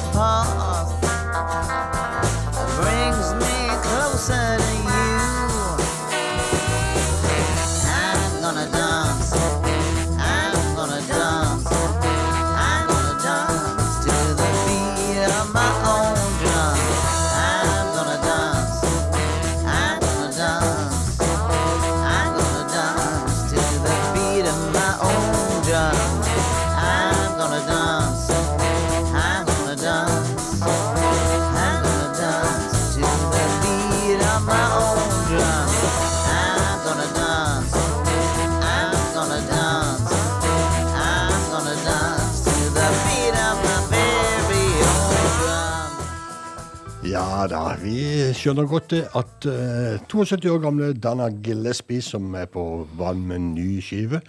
vi 47.88 48.03
skjønner 48.35 48.68
godt 48.68 48.93
at 48.99 49.47
eh, 49.47 49.97
72 50.11 50.51
år 50.51 50.61
gamle 50.64 50.91
Dana 50.93 51.30
Gillespie, 51.43 52.03
som 52.03 52.34
er 52.35 52.47
på 52.51 52.64
vann 52.99 53.23
med 53.30 53.39
en 53.39 53.49
ny 53.55 53.80
skive, 53.84 54.22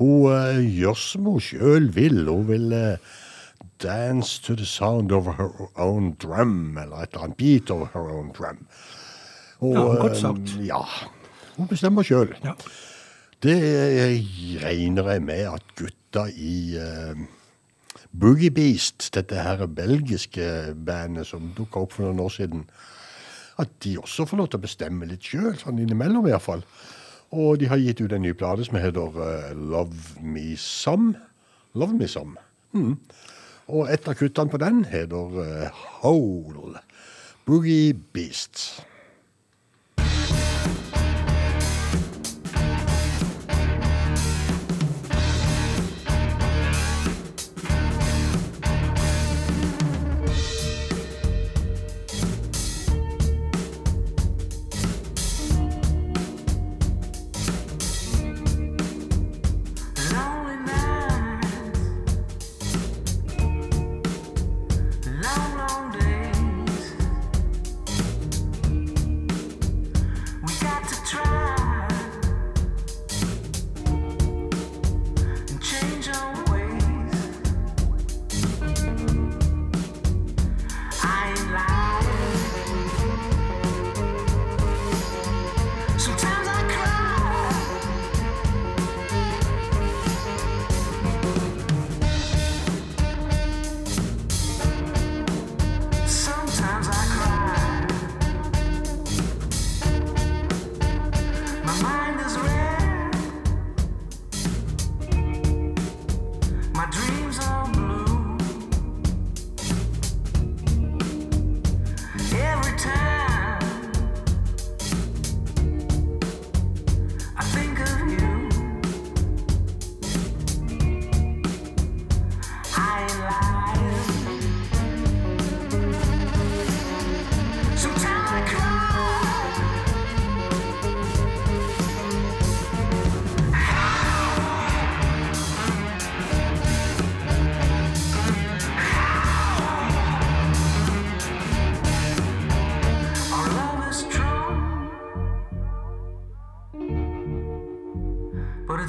hun 0.00 0.30
eh, 0.34 0.60
gjør 0.80 0.98
som 0.98 1.28
hun 1.30 1.42
sjøl 1.44 1.90
vil. 1.94 2.24
Hun 2.26 2.48
vil 2.48 2.74
eh, 2.74 3.10
dance 3.82 4.40
to 4.42 4.56
the 4.58 4.66
sound 4.66 5.12
of 5.12 5.28
her 5.38 5.50
own 5.76 6.14
drum, 6.20 6.78
eller 6.80 7.04
et 7.04 7.14
eller 7.14 7.28
annet 7.28 7.38
beat 7.40 7.70
of 7.70 7.88
her 7.94 8.10
own 8.16 8.32
drum. 8.36 8.64
Og, 9.60 9.74
Ja, 9.76 9.86
godt 10.00 10.16
eh, 10.16 10.22
sagt. 10.24 10.54
Ja, 10.66 10.82
hun 11.56 11.68
bestemmer 11.70 12.06
sjøl. 12.06 12.32
Ja. 12.44 12.56
Det 13.40 13.56
eh, 13.56 14.16
regner 14.64 15.14
jeg 15.14 15.22
med 15.24 15.46
at 15.52 15.76
gutta 15.78 16.26
i 16.32 16.76
eh, 16.80 17.28
Boogie 18.10 18.50
Beast, 18.50 19.14
dette 19.14 19.38
her 19.38 19.66
belgiske 19.70 20.74
bandet 20.86 21.28
som 21.28 21.52
dukka 21.54 21.84
opp 21.84 21.92
for 21.94 22.08
noen 22.08 22.22
år 22.24 22.32
siden, 22.34 22.64
at 23.60 23.70
de 23.84 23.98
også 24.00 24.26
får 24.26 24.40
lov 24.40 24.48
til 24.50 24.58
å 24.58 24.64
bestemme 24.64 25.06
litt 25.06 25.28
sjøl, 25.30 25.54
sånn 25.60 25.78
innimellom 25.78 26.26
fall. 26.42 26.64
Og 27.30 27.60
de 27.60 27.68
har 27.70 27.78
gitt 27.78 28.00
ut 28.02 28.12
en 28.12 28.24
ny 28.24 28.32
plate 28.34 28.66
som 28.66 28.80
heter 28.80 29.20
eh, 29.22 29.52
Love 29.54 30.18
Me 30.18 30.56
Some. 30.58 31.14
Love 31.78 31.94
Me 31.94 32.08
Some. 32.10 32.34
Mm. 32.74 32.96
Og 33.70 33.86
et 33.86 34.08
av 34.08 34.18
kuttene 34.18 34.50
på 34.50 34.58
den 34.58 34.82
heter 34.90 35.42
eh, 35.44 35.82
Hole. 36.02 36.82
Boogie 37.46 37.94
Beast. 37.94 38.82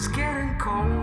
It's 0.03 0.07
getting 0.07 0.55
colder. 0.57 1.00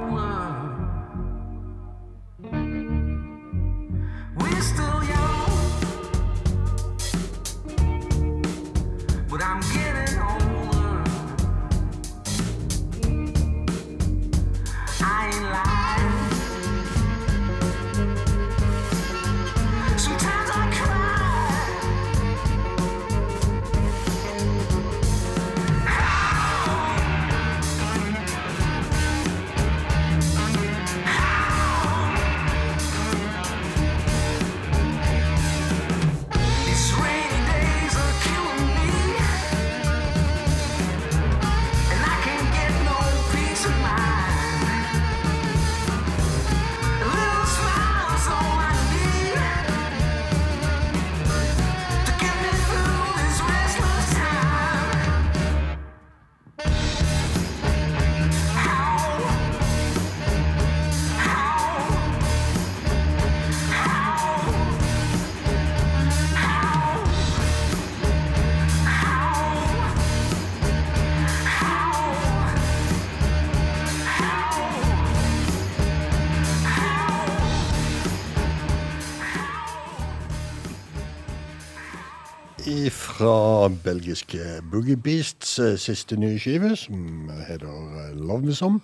Fra 83.19 83.69
belgiske 83.83 84.39
Boogie 84.71 84.95
Beasts 84.97 85.57
eh, 85.59 85.73
siste 85.75 86.15
nye 86.15 86.37
skive, 86.39 86.77
som 86.79 87.27
heter 87.49 87.65
eh, 87.67 88.13
Love 88.15 88.47
Me 88.47 88.55
Some. 88.55 88.79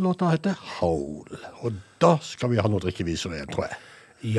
Låta 0.00 0.30
heter 0.32 0.56
Hole. 0.78 1.36
Og 1.60 1.76
da 2.00 2.14
skal 2.24 2.54
vi 2.54 2.62
ha 2.62 2.70
noe 2.72 2.80
drikkeviser 2.80 3.34
igjen, 3.36 3.50
tror 3.52 3.66
jeg. 3.66 3.76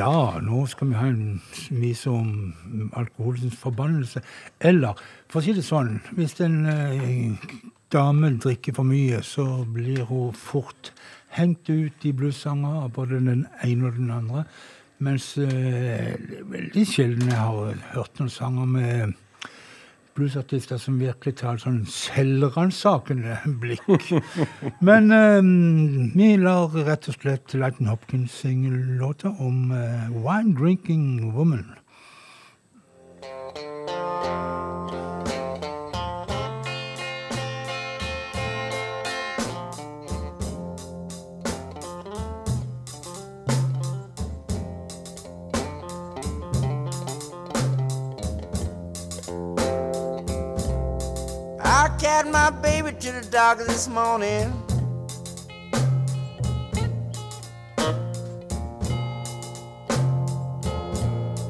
Ja, 0.00 0.40
nå 0.42 0.64
skal 0.66 0.90
vi 0.90 0.98
ha 0.98 1.06
en 1.06 1.38
vise 1.70 2.10
om 2.10 2.90
alkoholens 2.98 3.54
forbannelse. 3.60 4.24
Eller, 4.58 4.98
for 5.30 5.38
å 5.38 5.46
si 5.46 5.54
det 5.54 5.62
sånn, 5.68 6.00
hvis 6.18 6.34
en 6.42 6.58
eh, 6.66 7.46
dame 7.94 8.32
drikker 8.42 8.74
for 8.74 8.90
mye, 8.90 9.22
så 9.22 9.46
blir 9.70 10.02
hun 10.10 10.34
fort 10.34 10.90
hengt 11.38 11.70
ut 11.70 12.10
i 12.10 12.16
bluesanger 12.16 12.82
av 12.88 12.90
både 12.98 13.22
den 13.22 13.46
ene 13.62 13.86
og 13.86 14.00
den 14.00 14.10
andre. 14.18 14.48
Mens 14.98 15.34
eh, 15.36 16.16
det 16.16 16.40
er 16.40 16.48
veldig 16.48 16.84
sjelden 16.88 17.28
jeg 17.28 17.40
har 17.40 17.80
hørt 17.92 18.20
noen 18.20 18.32
sanger 18.32 18.68
med 18.70 19.16
bluesartister 20.16 20.80
som 20.80 20.96
virkelig 20.96 21.36
tar 21.42 21.58
sånn 21.60 21.82
selvransakende 21.92 23.36
blikk. 23.60 24.08
Men 24.88 25.12
eh, 25.12 25.42
vi 26.16 26.30
lar 26.40 26.72
rett 26.88 27.10
og 27.12 27.18
slett 27.18 27.56
Lighten 27.58 27.90
Hopkins 27.92 28.38
synge 28.40 28.72
låta 29.00 29.34
om 29.36 29.68
eh, 29.76 30.08
Wine 30.16 30.56
Drinking 30.56 31.34
Woman. 31.36 31.74
I 51.68 51.88
carried 51.98 52.30
my 52.30 52.50
baby 52.50 52.92
to 52.92 53.12
the 53.12 53.26
doctor 53.28 53.64
this 53.64 53.88
morning. 53.88 54.52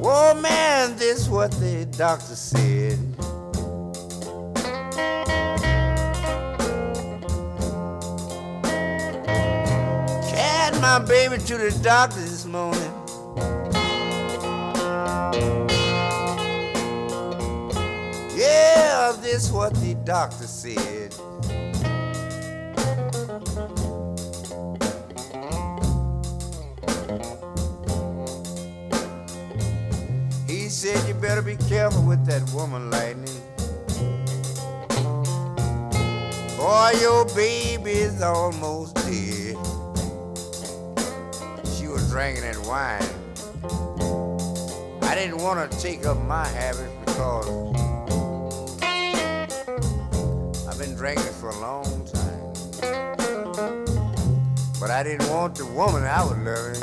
Whoa, 0.00 0.40
man, 0.40 0.96
this 0.96 1.20
is 1.20 1.28
what 1.28 1.50
the 1.52 1.84
doctor 1.98 2.34
said. 2.34 2.98
Carried 10.30 10.80
my 10.80 10.98
baby 11.06 11.36
to 11.44 11.58
the 11.58 11.78
doctor 11.82 12.20
this 12.20 12.46
morning. 12.46 12.92
Yeah, 18.34 19.12
this 19.20 19.50
what 19.50 19.74
the 19.74 19.85
doctor 20.06 20.46
said. 20.46 21.12
He 30.46 30.68
said 30.68 31.08
you 31.08 31.14
better 31.14 31.42
be 31.42 31.56
careful 31.68 32.04
with 32.04 32.24
that 32.26 32.48
woman, 32.54 32.88
Lightning. 32.88 33.26
Boy, 36.56 36.92
your 37.00 37.24
baby's 37.34 38.22
almost 38.22 38.94
dead. 38.94 39.56
She 41.76 41.88
was 41.88 42.08
drinking 42.08 42.44
that 42.44 42.58
wine. 42.64 43.02
I 45.02 45.16
didn't 45.16 45.38
want 45.38 45.68
to 45.68 45.80
take 45.80 46.06
up 46.06 46.16
my 46.18 46.46
habit 46.46 46.92
because 47.04 47.85
drinking 50.96 51.32
for 51.34 51.50
a 51.50 51.58
long 51.60 52.06
time. 52.06 52.54
But 54.80 54.90
I 54.90 55.02
didn't 55.02 55.28
want 55.28 55.54
the 55.54 55.66
woman 55.66 56.04
I 56.04 56.22
was 56.22 56.38
loving 56.38 56.80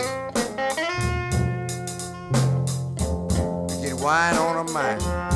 to 3.69 3.75
get 3.81 3.99
wine 3.99 4.35
on 4.35 4.67
her 4.67 4.71
mind. 4.71 5.32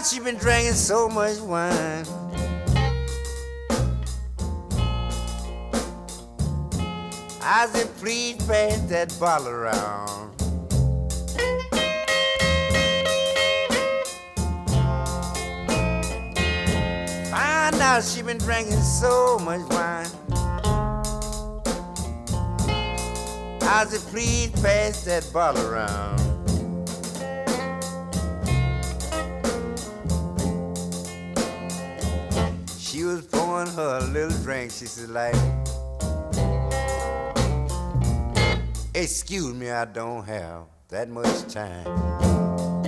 Out 0.00 0.06
she 0.06 0.18
been 0.18 0.36
drinking 0.36 0.72
so 0.72 1.10
much 1.10 1.38
wine. 1.40 2.06
I 7.42 7.68
said, 7.70 7.94
please 7.98 8.36
pass 8.46 8.80
that 8.88 9.14
bottle 9.20 9.48
around. 9.48 10.38
Find 17.30 17.74
out 17.76 18.02
she 18.02 18.22
been 18.22 18.38
drinking 18.38 18.80
so 18.80 19.38
much 19.40 19.60
wine. 19.68 20.06
I 23.62 23.84
said, 23.86 24.00
please 24.10 24.50
pass 24.62 25.04
that 25.04 25.30
bottle 25.30 25.66
around. 25.66 26.19
Little 34.80 34.86
drink. 34.86 34.86
She 34.86 34.86
said, 34.86 35.10
like, 35.10 35.34
excuse 38.94 39.54
me, 39.54 39.70
I 39.70 39.84
don't 39.84 40.24
have 40.24 40.64
that 40.88 41.08
much 41.08 41.52
time. 41.52 42.79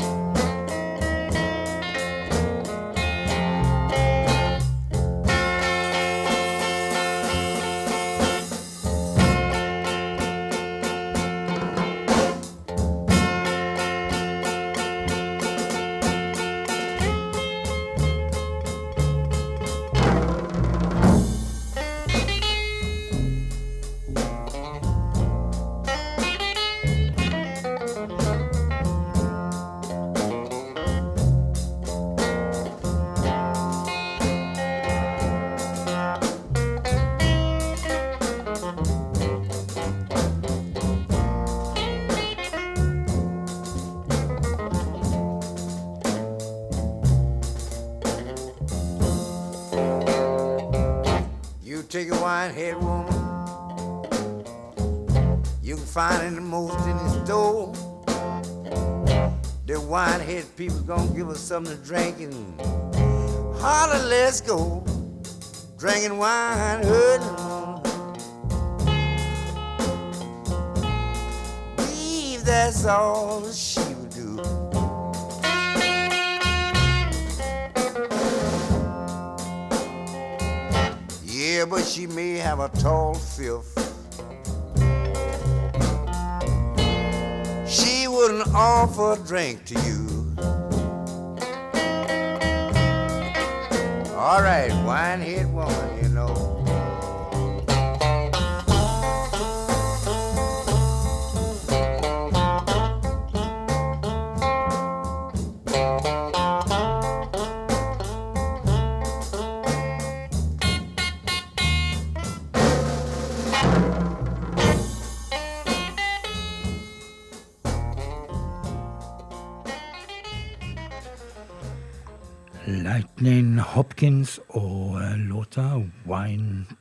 A 89.13 89.17
drink 89.27 89.63
to 89.67 89.75
you. 89.75 90.62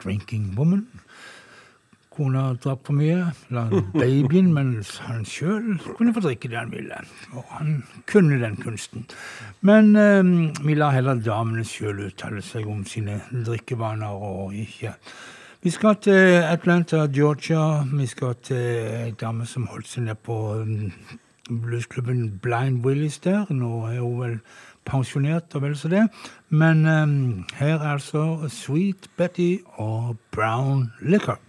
Drinking 0.03 0.53
Woman'. 0.57 0.87
Kona 2.11 2.57
drakk 2.59 2.81
for 2.83 2.93
mye, 2.93 3.29
la 3.55 3.69
babyen, 3.93 4.49
mens 4.57 4.97
han 5.05 5.23
sjøl 5.23 5.77
kunne 5.95 6.11
få 6.11 6.25
drikke 6.25 6.49
det 6.51 6.57
han 6.59 6.73
ville. 6.73 6.97
Og 7.31 7.45
han 7.55 7.83
kunne 8.11 8.39
den 8.41 8.57
kunsten. 8.59 9.05
Men 9.61 9.95
eh, 9.95 10.23
vi 10.65 10.75
lar 10.75 10.97
heller 10.97 11.21
damene 11.23 11.63
sjøl 11.63 12.03
uttale 12.09 12.43
seg 12.43 12.67
om 12.67 12.83
sine 12.83 13.21
drikkevaner 13.31 14.11
og 14.11 14.57
ikke. 14.59 14.97
Vi 15.63 15.69
skal 15.69 15.95
til 16.01 16.41
Atlanta, 16.41 17.05
Georgia. 17.15 17.83
Vi 17.93 18.05
skal 18.09 18.35
til 18.43 18.57
ei 18.57 19.11
dame 19.11 19.45
som 19.45 19.67
holdt 19.69 19.87
seg 19.87 20.07
nede 20.07 20.17
på 20.17 20.37
mm, 20.65 20.87
bluesklubben 21.59 22.39
Blind 22.39 22.85
Willis 22.85 23.19
der. 23.19 23.45
Nå 23.49 23.85
er 23.89 23.99
hun 23.99 24.19
vel 24.21 24.39
pensjonert 24.85 25.55
og 25.55 25.61
vel 25.61 25.77
så 25.77 25.91
det. 25.91 26.07
Men 26.49 26.85
um, 26.85 27.45
her 27.59 27.75
er 27.75 27.93
altså 27.93 28.47
Sweet 28.49 29.09
Betty 29.17 29.57
og 29.73 30.17
Brown 30.31 30.91
Liquor. 31.01 31.39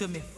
To 0.00 0.29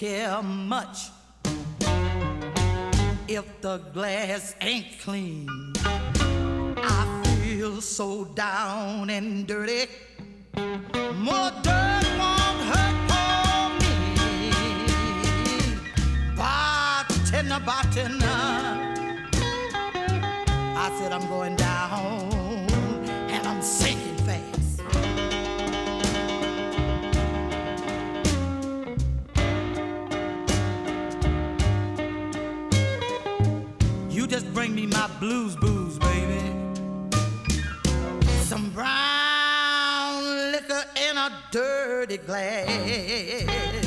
care 0.00 0.42
much 0.42 1.10
if 3.28 3.44
the 3.60 3.76
glass 3.92 4.54
ain't 4.62 4.98
clean. 5.04 5.46
I 5.76 7.22
feel 7.42 7.82
so 7.82 8.24
down 8.24 9.10
and 9.10 9.46
dirty. 9.46 9.90
More 10.56 11.52
dirt 11.66 12.06
won't 12.20 12.60
hurt 12.70 12.96
for 13.10 13.68
me. 13.80 13.94
Bartender, 16.34 17.60
bartender. 17.66 18.40
I 20.82 20.96
said 20.98 21.12
I'm 21.12 21.28
going 21.28 21.56
my 34.90 35.08
blues 35.18 35.56
booze, 35.56 35.98
baby. 35.98 36.42
Some 38.42 38.70
brown 38.70 40.22
liquor 40.52 40.84
in 41.08 41.16
a 41.16 41.30
dirty 41.50 42.18
glass. 42.18 43.80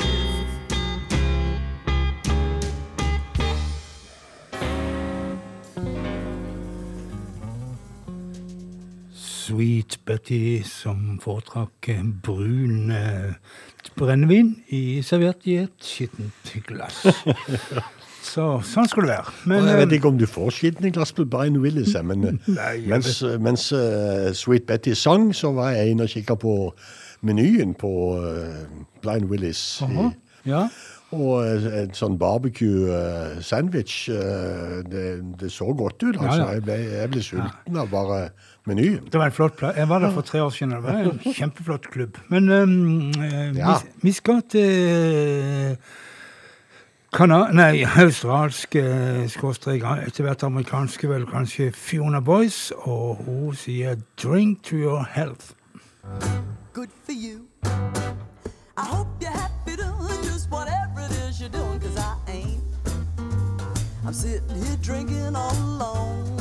Sweet 9.12 9.98
Betty 10.04 10.62
som 10.64 11.18
foretrakk 11.20 11.90
brun 12.24 12.90
eh, 12.90 13.34
brennevin 13.94 14.54
i, 14.72 15.02
servert 15.04 15.44
i 15.46 15.58
et 15.66 15.84
skittent 15.84 16.56
glass. 16.66 17.04
Så 18.24 18.44
sånn 18.64 18.88
skulle 18.88 19.10
det 19.10 19.18
være. 19.18 19.32
Men 19.50 19.66
jeg 19.68 19.76
vet 19.82 19.90
eh, 19.92 19.96
ikke 19.98 20.08
om 20.14 20.18
du 20.20 20.24
får 20.30 20.54
skitne 20.56 20.90
glass 20.94 21.12
på 21.12 21.26
Brian 21.28 21.58
Willis, 21.60 21.92
men 22.08 22.24
Nei, 22.58 22.74
mens, 22.88 23.18
mens 23.44 23.66
uh, 23.76 24.30
Sweet 24.36 24.64
Betty 24.70 24.94
sang, 24.96 25.28
så 25.36 25.52
var 25.56 25.74
jeg 25.76 25.92
inne 25.92 26.06
og 26.08 26.12
kikka 26.14 26.38
på 26.40 26.54
menyen 27.24 27.74
på 27.76 27.90
uh, 28.16 28.64
Blind 29.04 29.28
Willis. 29.32 29.62
i- 29.84 30.10
ja. 30.48 30.66
Og 31.14 31.44
en 31.46 31.92
sånn 31.94 32.16
barbecue-sandwich. 32.18 34.08
det, 34.90 35.04
det 35.40 35.50
så 35.52 35.68
godt 35.78 36.02
ut, 36.02 36.16
altså. 36.16 36.40
Ja, 36.40 36.46
ja. 36.48 36.52
Jeg, 36.56 36.64
ble, 36.66 36.78
jeg 36.90 37.10
ble 37.12 37.22
sulten 37.22 37.78
av 37.78 37.90
bare 37.92 38.18
menyen. 38.66 39.04
Det 39.12 39.20
var 39.20 39.30
en 39.30 39.36
flott 39.36 39.54
plass. 39.60 39.76
Jeg 39.78 39.88
var 39.92 40.02
der 40.02 40.10
for 40.16 40.26
tre 40.26 40.42
år 40.42 40.50
siden. 40.56 40.74
Det 40.74 40.82
var 40.82 40.98
en 41.12 41.20
kjempeflott 41.38 41.86
klubb. 41.94 42.18
Men 42.34 42.50
um, 42.50 43.12
vi, 43.54 43.76
vi 44.02 44.12
skal 44.16 44.42
til 44.50 45.76
Kana 47.14 47.52
nei, 47.52 47.84
australsk 47.86 48.74
eh, 48.74 49.28
skråstrek 49.30 49.84
etter 50.02 50.26
hvert 50.26 50.42
amerikanske, 50.42 51.06
vel 51.06 51.22
kanskje 51.30 51.68
Fiona 51.70 52.18
Boyce, 52.20 52.74
og 52.74 53.20
hun 53.22 53.54
sier 53.54 53.94
'Drink 54.18 54.64
to 54.64 54.76
your 54.76 55.06
health'. 55.14 55.54
Good 56.72 56.90
for 57.04 57.12
you. 57.12 57.46
I 58.76 58.84
hope 58.94 59.06
you're 59.20 59.30
happy 59.30 59.76
doing 59.76 60.24
just 60.24 60.50
whatever 60.50 61.06
it 61.06 61.14
is 61.28 61.38
you're 61.40 61.54
doing, 61.54 61.78
cause 61.78 61.96
I 61.96 62.32
ain't. 62.32 62.62
I'm 64.04 64.12
sitting 64.12 64.56
here 64.64 64.78
drinking 64.82 65.36
all 65.36 65.54
alone. 65.70 66.34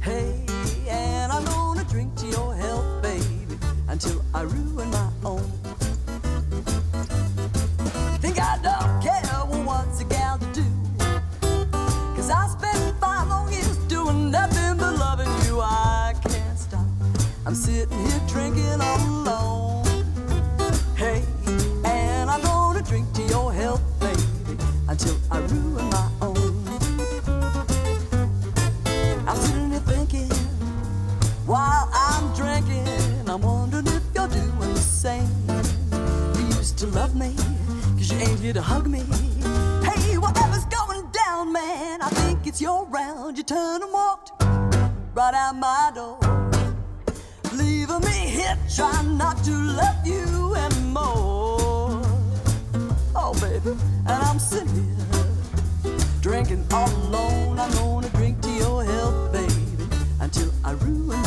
Hey, 0.00 0.46
and 0.88 1.32
I'm 1.32 1.44
gonna 1.44 1.84
drink 1.90 2.14
to 2.22 2.26
your 2.26 2.54
health, 2.54 3.02
baby, 3.02 3.58
until 3.88 4.22
I 4.32 4.42
ruin 4.42 4.90
my 4.90 5.10
own. 5.24 5.55
Sitting 17.56 17.98
here 17.98 18.20
drinking 18.28 18.80
all 18.82 19.00
alone. 19.00 19.84
Hey, 20.94 21.22
and 21.84 22.30
I'm 22.30 22.42
gonna 22.42 22.82
drink 22.82 23.10
to 23.14 23.22
your 23.22 23.50
health, 23.50 23.82
baby, 23.98 24.58
until 24.88 25.16
I 25.30 25.38
ruin 25.38 25.88
my 25.88 26.10
own. 26.20 26.36
I'm 29.26 29.36
sitting 29.36 29.70
here 29.70 29.80
thinking 29.80 30.28
while 31.46 31.88
I'm 31.94 32.34
drinking. 32.34 32.86
I'm 33.26 33.40
wondering 33.40 33.86
if 33.86 34.02
you're 34.14 34.28
doing 34.28 34.74
the 34.74 34.76
same. 34.76 35.28
You 36.36 36.56
used 36.58 36.76
to 36.80 36.86
love 36.88 37.16
me, 37.16 37.34
cause 37.96 38.12
you 38.12 38.18
ain't 38.18 38.38
here 38.38 38.52
to 38.52 38.62
hug 38.62 38.86
me. 38.86 39.02
Hey, 39.82 40.18
whatever's 40.18 40.66
going 40.66 41.06
down, 41.24 41.54
man, 41.54 42.02
I 42.02 42.10
think 42.10 42.46
it's 42.46 42.60
your 42.60 42.86
round. 42.86 43.38
You 43.38 43.44
turned 43.44 43.82
and 43.82 43.92
walked 43.92 44.42
right 45.14 45.34
out 45.34 45.56
my 45.56 45.90
door. 45.94 46.35
Me 48.02 48.28
here 48.28 48.58
trying 48.74 49.16
not 49.16 49.42
to 49.44 49.52
love 49.52 50.06
you 50.06 50.54
anymore. 50.54 52.02
Oh, 53.14 53.32
baby, 53.40 53.70
and 54.06 54.22
I'm 54.22 54.38
sitting 54.38 54.68
here 54.68 55.96
drinking 56.20 56.66
all 56.72 56.90
alone. 56.90 57.58
I'm 57.58 57.70
gonna 57.72 58.10
drink 58.10 58.42
to 58.42 58.50
your 58.50 58.84
health, 58.84 59.32
baby, 59.32 59.88
until 60.20 60.52
I 60.62 60.72
ruin 60.72 61.25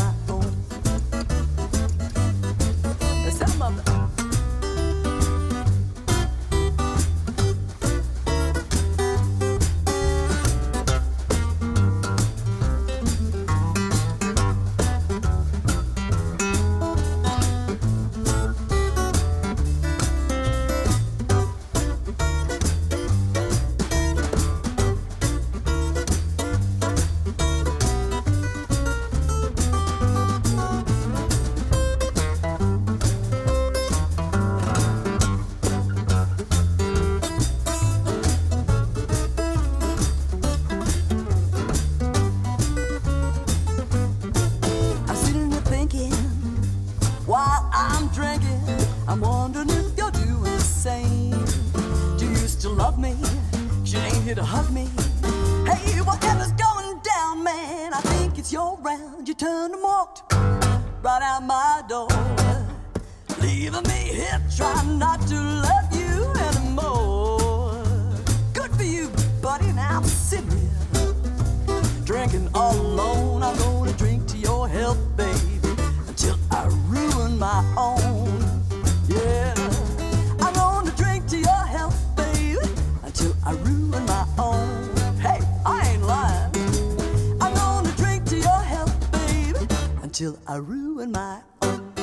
until 90.29 90.41
I 90.47 90.57
ruin 90.57 91.11
my 91.11 91.41
own. 91.61 91.93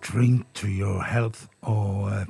Drink 0.00 0.46
to 0.54 0.66
your 0.66 1.02
health 1.02 1.46
og 1.62 2.12
eh, 2.12 2.26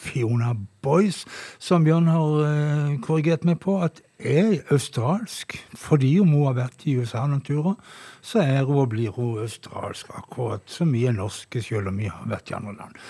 Fiona 0.00 0.54
Boys, 0.82 1.24
som 1.58 1.84
Bjørn 1.84 2.06
har 2.06 2.40
eh, 2.44 2.98
korrigert 3.02 3.44
meg 3.44 3.60
på 3.60 3.78
at 3.84 4.00
er 4.18 4.60
australsk. 4.70 5.54
Fordi 5.76 6.18
hun 6.18 6.34
har 6.44 6.58
vært 6.58 6.84
i 6.84 6.96
USA 6.98 7.26
noen 7.26 7.44
turer, 7.44 7.78
så 8.20 8.42
er 8.42 8.64
hun 8.64 8.82
og 8.82 8.90
blir 8.90 9.14
hun 9.14 9.44
australsk, 9.44 10.10
akkurat 10.16 10.66
som 10.66 10.92
vi 10.92 11.06
er 11.06 11.16
norske, 11.16 11.62
selv 11.62 11.92
om 11.92 12.02
vi 12.02 12.10
har 12.10 12.26
vært 12.28 12.50
i 12.50 12.58
andre 12.58 12.76
land. 12.80 13.00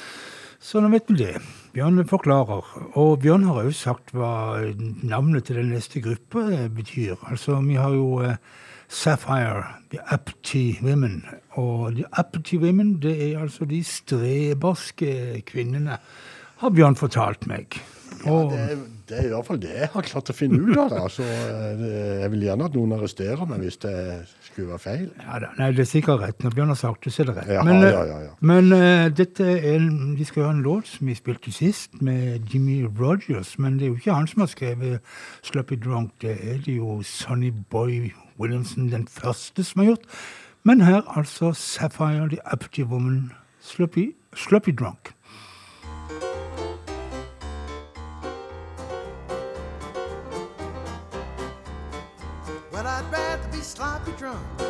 Så 0.60 0.84
nå 0.84 0.92
vet 0.92 1.08
vi 1.08 1.22
det. 1.24 1.34
Bjørn 1.74 2.00
forklarer. 2.10 2.66
Og 2.98 3.20
Bjørn 3.22 3.44
har 3.46 3.60
også 3.62 3.84
sagt 3.90 4.10
hva 4.16 4.30
navnet 5.06 5.44
til 5.46 5.60
den 5.60 5.70
neste 5.74 6.02
gruppa 6.02 6.42
betyr. 6.74 7.14
Altså, 7.30 7.60
vi 7.62 7.76
har 7.78 7.94
jo 7.94 8.20
eh, 8.26 8.34
Sapphire, 8.90 9.62
The 9.92 10.00
Apty 10.10 10.64
Women. 10.82 11.20
Og 11.60 11.92
The 11.94 12.08
Apty 12.18 12.58
Women, 12.58 12.96
det 13.02 13.14
er 13.28 13.44
altså 13.44 13.68
de 13.70 13.82
streberske 13.86 15.42
kvinnene, 15.46 16.00
har 16.60 16.74
Bjørn 16.74 16.98
fortalt 16.98 17.46
meg. 17.48 17.78
Og, 18.26 18.50
Det, 18.52 18.58
er- 18.60 18.82
det 19.10 19.18
er 19.18 19.24
i 19.26 19.30
hvert 19.32 19.46
fall 19.46 19.58
det 19.62 19.70
jeg 19.72 19.88
har 19.94 20.02
klart 20.06 20.28
å 20.30 20.34
finne 20.36 20.58
ut 20.60 20.76
av. 20.78 20.90
Da. 20.92 21.06
Så 21.08 21.22
det- 21.78 22.20
jeg 22.20 22.30
vil 22.34 22.42
gjerne 22.48 22.64
at 22.66 22.74
noen 22.74 22.92
arresterer 22.98 23.46
meg 23.48 23.62
hvis 23.64 23.78
det 23.80 23.94
skulle 24.60 24.70
være 24.76 24.82
feil. 24.84 25.10
ja, 25.24 25.38
nei, 25.58 25.70
det 25.72 25.82
er 25.84 25.88
sikkert 25.90 26.20
rett. 26.20 26.42
Når 26.44 26.54
Bjørn 26.54 26.68
har 26.74 26.78
sagt 26.80 27.04
det, 27.04 27.12
så 27.12 27.22
er 27.22 27.30
det 27.30 27.36
rett. 27.40 27.50
Ja, 27.56 27.62
men 27.64 27.76
eh, 27.82 27.90
ja, 27.90 28.18
ja. 28.26 28.30
men 28.40 28.72
uh, 28.72 29.08
dette 29.16 29.46
er, 29.50 29.74
en- 29.80 30.14
vi 30.18 30.24
skal 30.28 30.42
høre 30.42 30.54
en 30.58 30.62
låt 30.62 30.86
som 30.92 31.06
vi 31.10 31.14
spilte 31.18 31.52
sist, 31.52 32.00
med 32.02 32.46
Jimmy 32.52 32.82
Rogers. 33.00 33.56
Men 33.58 33.78
det 33.78 33.88
er 33.88 33.92
jo 33.94 33.98
ikke 34.00 34.14
han 34.14 34.26
som 34.30 34.40
har 34.44 34.52
skrevet 34.52 35.00
'Sloppy 35.42 35.80
Drunk'. 35.80 36.12
Det 36.22 36.36
er 36.42 36.58
det 36.66 36.76
jo 36.76 37.02
Sonny 37.02 37.52
Boy 37.70 38.12
Williamson, 38.38 38.90
den 38.92 39.08
første, 39.08 39.64
som 39.64 39.80
har 39.80 39.86
gjort. 39.94 40.06
Men 40.64 40.80
her 40.80 41.02
altså 41.16 41.52
Sapphire, 41.52 42.28
The 42.28 42.38
Uppity 42.52 42.82
Woman, 42.84 43.32
Sloppy, 43.60 44.14
sloppy 44.34 44.70
Drunk. 44.70 45.14
Sloppy 53.70 54.10
drunk 54.18 54.69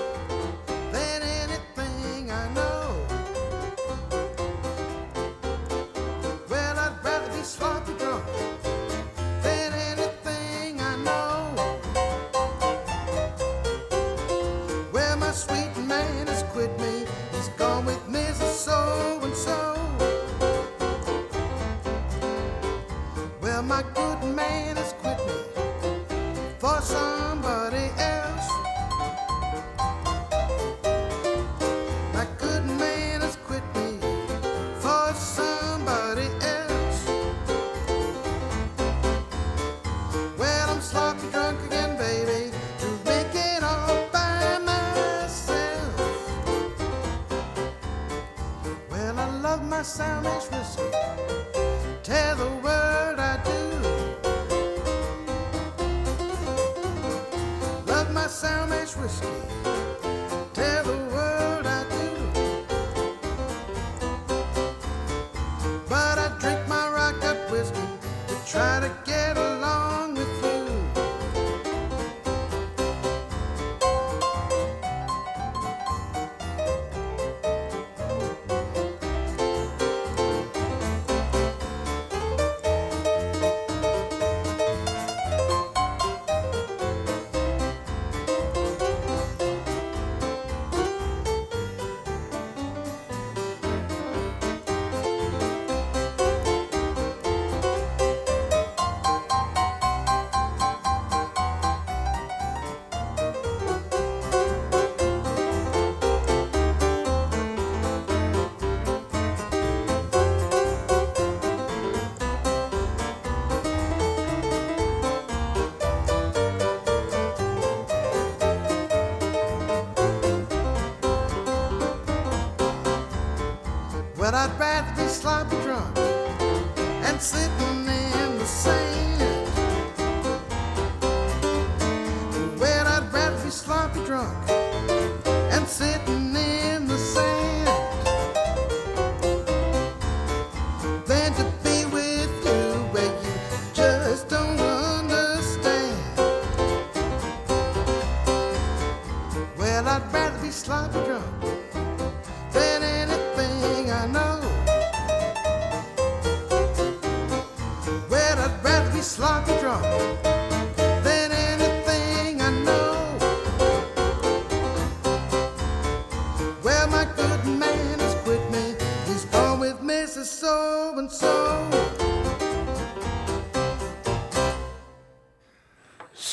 frisky. 59.01 59.50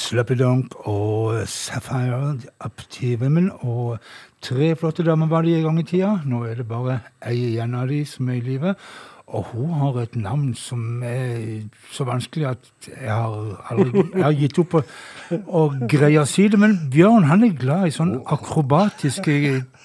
Sluppydunk 0.07 0.71
og 0.87 1.41
Sapphire 1.51 2.37
Up 2.63 2.83
til 2.89 3.17
Women. 3.19 3.49
Og 3.59 3.97
tre 4.41 4.69
flotte 4.79 5.03
damer 5.03 5.27
var 5.27 5.43
de 5.43 5.57
en 5.57 5.65
gang 5.65 5.79
i 5.81 5.83
tida. 5.83 6.13
Nå 6.23 6.45
er 6.47 6.61
det 6.61 6.67
bare 6.69 7.01
ei 7.27 7.35
igjen 7.49 7.75
av 7.75 7.89
de 7.91 8.05
som 8.07 8.29
er 8.31 8.37
i 8.39 8.45
live. 8.45 8.71
Og 9.27 9.49
hun 9.51 9.73
har 9.81 9.99
et 10.05 10.15
navn 10.15 10.53
som 10.55 11.03
er 11.03 11.65
så 11.91 12.07
vanskelig 12.07 12.47
at 12.53 12.71
jeg 12.87 13.11
har, 13.11 13.57
aldri, 13.73 14.05
jeg 14.13 14.23
har 14.23 14.37
gitt 14.39 14.61
opp 14.63 14.77
å, 14.79 14.83
å 15.35 15.65
greie 15.91 16.23
å 16.23 16.29
si 16.29 16.47
det. 16.47 16.61
Men 16.61 16.77
Bjørn 16.93 17.27
han 17.27 17.43
er 17.43 17.59
glad 17.59 17.89
i 17.89 17.95
sånne 17.97 18.21
akrobatiske 18.37 19.35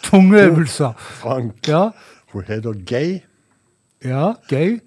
tungeøvelser. 0.07 0.95
Frank, 1.19 1.59
Ja, 1.67 1.89
hun 2.31 2.47
heter 2.47 2.79
Gay 2.87 3.19
ja 4.03 4.33
gøy. 4.51 4.81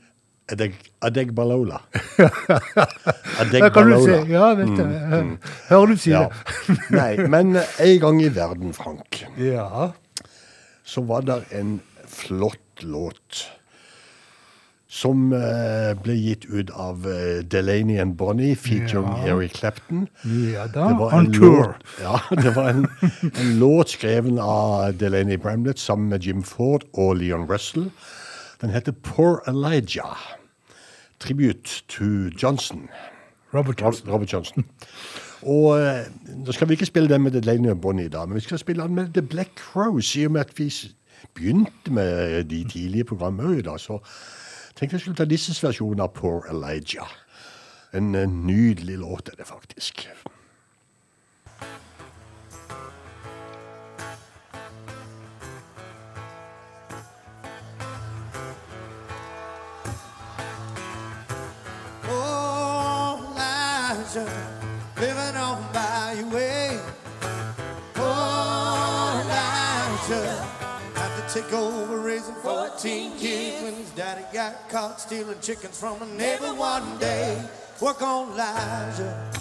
Adeg- 0.52 0.92
Adegbalola. 1.02 1.80
Der 3.52 3.70
kan 3.74 3.90
du 3.90 3.98
si? 4.04 4.12
Ja, 4.32 4.52
vet 4.54 4.68
du. 4.78 4.84
Mm, 4.86 5.38
Hører 5.70 5.86
du 5.86 5.98
si 5.98 6.12
Ja. 6.12 6.28
det? 6.68 6.78
Nei, 7.00 7.28
men 7.28 7.56
en 7.80 8.00
gang 8.00 8.22
i 8.22 8.30
verden, 8.36 8.74
Frank, 8.74 9.24
Ja. 9.42 9.92
så 10.86 11.02
var 11.02 11.22
det 11.26 11.40
en 11.52 11.80
flott 12.08 12.84
låt 12.86 13.48
som 14.96 15.34
eh, 15.34 15.92
ble 16.00 16.14
gitt 16.16 16.46
ut 16.46 16.70
av 16.72 17.04
eh, 17.10 17.42
Delaney 17.44 17.98
and 18.00 18.14
Bonnie 18.16 18.56
featuring 18.56 19.10
Ja. 19.26 19.34
Eric 19.34 19.54
Clapton. 19.58 20.06
Ja 20.24 20.68
da, 20.72 20.86
on 21.12 21.34
tour. 21.34 21.74
Låt, 21.74 21.76
ja, 22.02 22.20
det 22.44 22.54
var 22.56 22.70
en, 22.70 22.86
en 23.34 23.60
låt 23.60 23.90
skreven 23.98 24.40
av 24.40 24.94
Delaney 24.96 25.38
Bramlett 25.38 25.80
sammen 25.82 26.08
med 26.14 26.24
Jim 26.24 26.44
Ford 26.44 26.86
og 26.94 27.18
Leon 27.20 27.48
Russell. 27.50 27.90
Den 28.62 28.70
heter 28.70 28.92
Poor 28.92 29.44
Elijah. 29.48 30.18
Tribute 31.20 31.84
to 31.88 32.04
Johnson. 32.42 32.90
Robert 33.54 33.82
Johnson. 33.82 34.10
Robert 34.10 34.34
Johnson. 34.34 34.66
Og 35.42 35.80
eh, 35.80 36.06
nå 36.28 36.52
skal 36.52 36.68
vi 36.68 36.74
ikke 36.74 36.86
spille 36.86 37.10
den 37.10 37.22
med 37.22 37.32
The 37.32 37.40
Lane 37.40 37.72
og 37.72 37.82
Bonnie 37.82 38.06
i 38.06 38.10
dag, 38.10 38.28
men 38.28 38.36
vi 38.36 38.46
skal 38.46 38.60
spille 38.60 38.84
den 38.84 38.96
med 38.96 39.14
The 39.14 39.22
Black 39.22 39.60
Crows, 39.60 40.16
i 40.16 40.26
og 40.26 40.32
med 40.32 40.42
at 40.42 40.60
vi 40.60 40.74
begynte 41.34 41.92
med 41.92 42.44
de 42.44 42.64
tidlige 42.64 43.04
programmene 43.04 43.60
i 43.60 43.62
dag, 43.62 43.80
så 43.80 44.00
tenkte 44.76 44.96
jeg 44.96 45.02
skulle 45.02 45.18
ta 45.18 45.26
disses 45.26 45.64
versjon 45.64 46.00
av 46.00 46.14
Poor 46.14 46.48
Elijah. 46.52 47.12
En 47.94 48.16
eh, 48.16 48.30
nydelig 48.30 48.98
låt 48.98 49.30
er 49.30 49.38
det 49.38 49.48
faktisk. 49.48 50.08
Take 71.36 71.52
over 71.52 72.00
raising 72.00 72.34
14 72.36 73.18
kids 73.18 73.62
when 73.62 73.74
his 73.74 73.90
daddy 73.90 74.24
got 74.32 74.70
caught 74.70 75.02
stealing 75.02 75.38
chickens 75.42 75.78
from 75.78 76.02
a 76.02 76.06
neighbor 76.06 76.54
one 76.54 76.98
day. 76.98 77.44
Work 77.82 78.02
on 78.02 78.32
Elijah. 78.32 79.32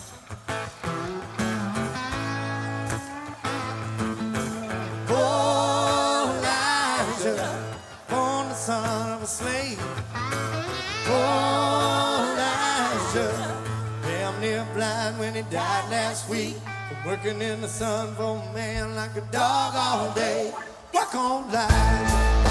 Oh, 5.09 6.35
Elijah, 6.37 7.77
born 8.09 8.49
the 8.49 8.55
son 8.55 9.13
of 9.13 9.23
a 9.23 9.27
slave. 9.29 9.79
Oh, 11.07 12.35
Elijah, 12.35 13.63
damn 14.03 14.41
near 14.41 14.67
blind 14.75 15.17
when 15.21 15.33
he 15.37 15.43
died 15.43 15.89
last 15.93 16.29
week. 16.29 16.57
From 16.89 17.05
working 17.07 17.41
in 17.41 17.61
the 17.61 17.69
sun 17.69 18.17
for 18.17 18.43
a 18.43 18.53
man 18.53 18.97
like 18.97 19.15
a 19.15 19.21
dog 19.31 19.75
all 19.77 20.13
day. 20.13 20.53
Work 20.95 21.15
on 21.17 21.45
Elijah. 21.49 22.44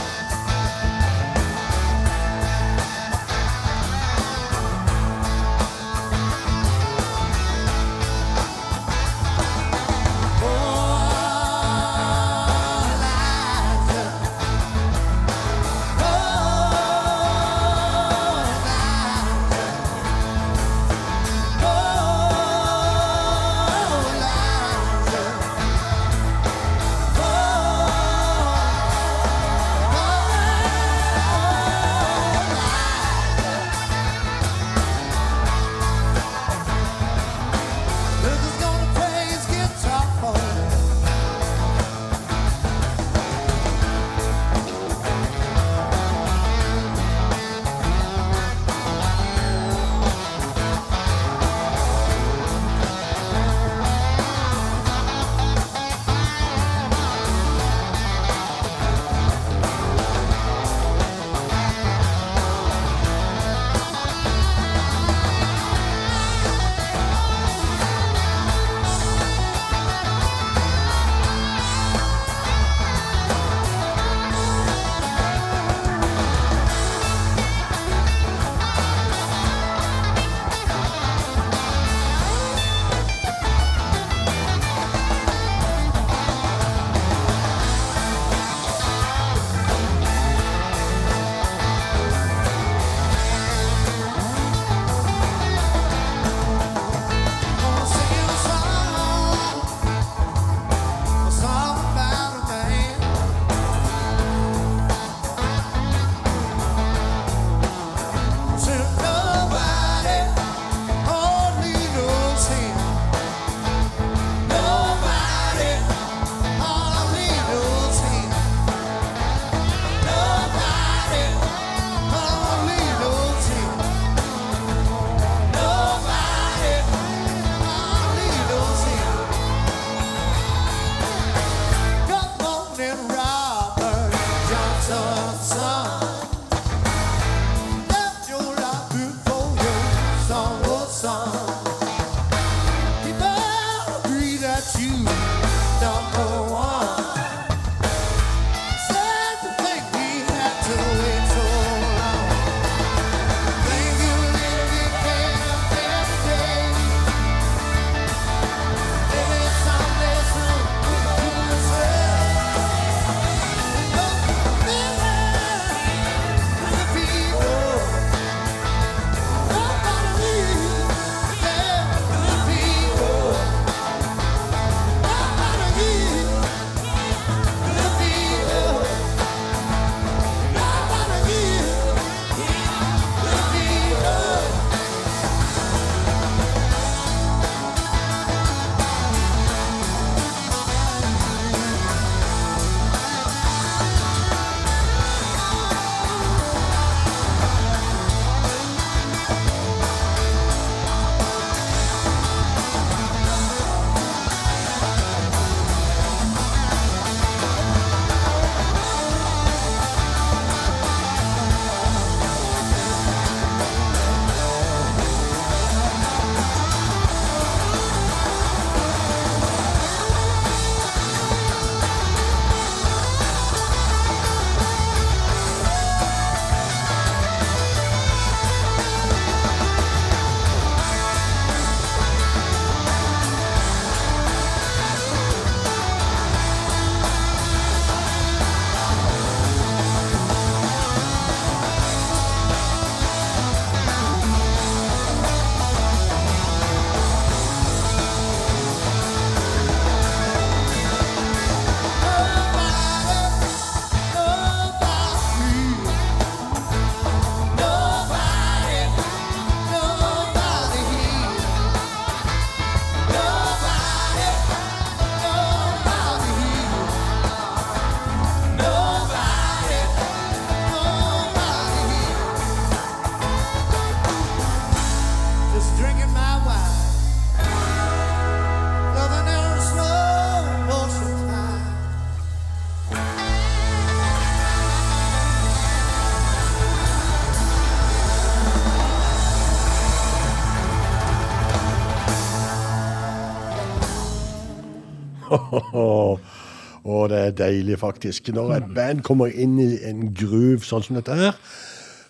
Og 296.84 297.06
det 297.14 297.20
er 297.20 297.36
deilig, 297.46 297.78
faktisk. 297.80 298.28
Når 298.36 298.58
et 298.58 298.66
band 298.76 299.04
kommer 299.08 299.32
inn 299.32 299.56
i 299.64 299.78
en 299.88 300.10
groove 300.12 300.66
sånn 300.68 300.84
som 300.84 300.98
dette 301.00 301.16
her, 301.16 301.38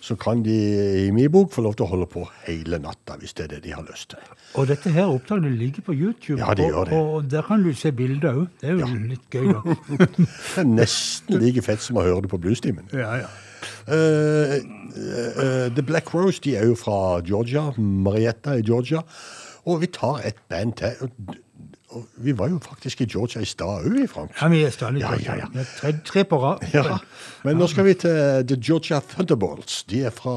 så 0.04 0.18
kan 0.20 0.42
de 0.44 0.56
i 1.06 1.12
min 1.16 1.30
bok 1.32 1.54
få 1.54 1.62
lov 1.64 1.78
til 1.78 1.86
å 1.86 1.92
holde 1.94 2.08
på 2.12 2.24
hele 2.48 2.80
natta, 2.82 3.16
hvis 3.22 3.36
det 3.38 3.46
er 3.46 3.52
det 3.54 3.60
de 3.68 3.76
har 3.78 3.86
lyst 3.88 4.10
til. 4.16 4.34
Og 4.60 4.68
dette 4.68 4.92
her 4.92 5.08
opptaket 5.14 5.54
ligger 5.62 5.86
på 5.86 5.94
YouTube, 5.96 6.40
Ja, 6.42 6.52
det 6.58 6.66
gjør 6.68 6.90
det. 6.90 6.98
og 6.98 7.30
der 7.32 7.46
kan 7.48 7.64
du 7.64 7.70
se 7.78 7.92
bilder 7.96 8.34
òg. 8.42 8.48
Det 8.60 8.70
er 8.74 8.82
jo 8.82 8.90
litt 9.14 9.30
gøy, 9.32 9.48
da. 9.54 9.62
Det 10.10 10.66
er 10.66 10.68
nesten 10.74 11.40
like 11.40 11.64
fett 11.64 11.82
som 11.86 12.02
å 12.02 12.04
høre 12.06 12.26
det 12.26 12.34
på 12.34 12.42
bluestimen. 12.42 12.90
ja, 12.94 13.16
ja. 13.24 13.32
Uh, 13.88 14.60
uh, 14.60 15.70
The 15.72 15.84
Black 15.88 16.14
Rose 16.14 16.42
de 16.44 16.58
er 16.60 16.66
jo 16.68 16.76
fra 16.76 17.22
Georgia. 17.24 17.70
Marietta 17.78 18.58
i 18.60 18.64
Georgia. 18.66 19.00
Og 19.66 19.80
vi 19.86 19.88
tar 19.88 20.20
et 20.28 20.36
band 20.52 20.74
til. 20.82 21.14
Og- 21.94 22.06
Vi 22.18 22.34
var 22.38 22.50
jo 22.50 22.60
faktisk 22.64 23.02
i 23.02 23.06
Georgia 23.06 23.42
i 23.42 23.46
stad 23.46 23.86
òg, 23.86 24.08
Frank. 24.10 24.32
Ja, 24.42 24.48
vi 24.50 24.64
er 24.64 24.70
stadig 24.74 25.00
Ja, 25.02 25.12
ja, 25.14 25.36
ja. 25.36 25.48
ja. 25.54 25.64
Tre, 25.78 25.92
tre 26.06 26.24
på 26.26 26.38
rad. 26.42 26.64
Ja. 26.74 26.98
Men 27.44 27.58
nå 27.58 27.68
skal 27.70 27.86
vi 27.86 27.94
til 27.94 28.46
The 28.48 28.58
Georgia 28.58 29.00
Thunderbolts. 29.00 29.84
De 29.84 30.04
er 30.04 30.10
fra 30.10 30.34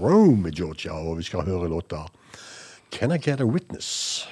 Rome 0.00 0.48
i 0.48 0.52
Georgia, 0.54 0.92
og 0.92 1.18
vi 1.18 1.22
skal 1.26 1.40
høre 1.48 1.68
låta 1.68 2.04
Can 2.92 3.10
I 3.12 3.18
Get 3.18 3.40
a 3.40 3.44
Witness? 3.44 4.26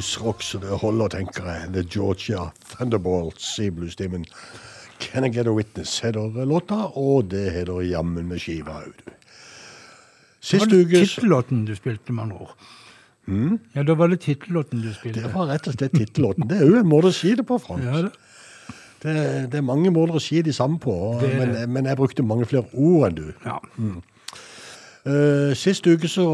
Bluesrock 0.00 0.42
så 0.42 0.58
det 0.58 0.80
holder, 0.80 1.08
tenker 1.08 1.44
jeg. 1.44 1.72
The 1.74 1.82
Georgia 1.82 2.50
Thunderbolts 2.72 3.58
i 3.58 3.70
bluestimen. 3.70 4.24
Can 5.00 5.24
I 5.24 5.28
Get 5.28 5.46
a 5.46 5.52
Witness 5.52 6.00
heter 6.00 6.44
låta, 6.44 6.90
og 6.96 7.30
det 7.30 7.52
heter 7.52 7.82
jammen 7.82 8.28
med 8.28 8.40
skiva 8.40 8.80
òg, 8.80 8.92
du. 8.96 9.12
Sist 10.40 10.70
det 10.70 10.86
var 10.88 11.04
tittellåten 11.04 11.64
du 11.66 11.74
spilte, 11.76 12.12
med 12.12 12.24
andre 12.24 12.36
ord. 12.36 12.54
Mm. 13.26 13.58
Ja, 13.74 13.82
da 13.82 13.94
var 13.94 14.08
det 14.08 14.20
tittellåten 14.20 14.80
du 14.80 14.92
spilte. 14.94 15.20
Det 15.20 15.34
var 15.34 15.48
rett 15.52 15.68
og 15.68 15.76
slett 15.76 15.92
tittellåten. 15.92 16.48
Det 16.48 16.60
er 16.60 16.66
jo 16.66 16.78
en 16.80 16.88
måte 16.88 17.12
å 17.12 17.14
si 17.14 17.34
det 17.36 17.44
på, 17.46 17.58
Frans. 17.60 17.84
Ja, 17.84 18.06
det. 18.06 18.12
Det, 19.00 19.12
det 19.52 19.56
er 19.56 19.64
mange 19.64 19.88
måter 19.92 20.16
å 20.16 20.20
si 20.20 20.42
de 20.44 20.52
samme 20.52 20.76
på, 20.80 20.92
Det 21.20 21.28
men, 21.38 21.54
men 21.72 21.86
jeg 21.88 21.96
brukte 21.96 22.24
mange 22.24 22.48
flere 22.48 22.68
ord 22.72 23.06
enn 23.08 23.16
du. 23.16 23.28
Ja. 23.44 23.58
Mm. 23.76 24.00
Uh, 25.08 25.56
sist 25.56 25.86
uke 25.88 26.08
så 26.08 26.26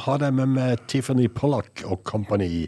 hadde 0.00 0.30
jeg 0.30 0.36
med 0.38 0.54
meg 0.54 0.84
Tiffany 0.88 1.26
Pollack 1.28 1.82
og 1.84 2.00
Company 2.08 2.64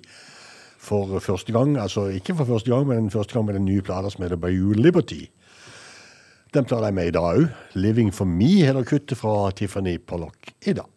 for 0.86 1.18
første 1.22 1.52
gang. 1.52 1.76
Altså 1.82 2.06
ikke 2.14 2.36
for 2.38 2.48
første 2.48 2.70
gang, 2.72 2.86
men 2.88 3.10
første 3.10 3.34
gang 3.34 3.46
med 3.48 3.58
den 3.58 3.68
nye 3.68 3.82
plata 3.82 4.10
som 4.12 4.22
heter 4.24 4.40
Bayou 4.40 4.72
Liberty. 4.76 5.26
Den 6.54 6.64
plata 6.64 6.88
er 6.88 6.96
med 6.96 7.10
i 7.10 7.14
dag 7.14 7.22
òg. 7.22 7.48
'Living 7.74 8.12
for 8.14 8.24
Me' 8.24 8.64
heter 8.64 8.84
kuttet 8.84 9.18
fra 9.18 9.50
Tiffany 9.50 9.98
Pollock 9.98 10.52
i 10.66 10.72
dag. 10.72 10.95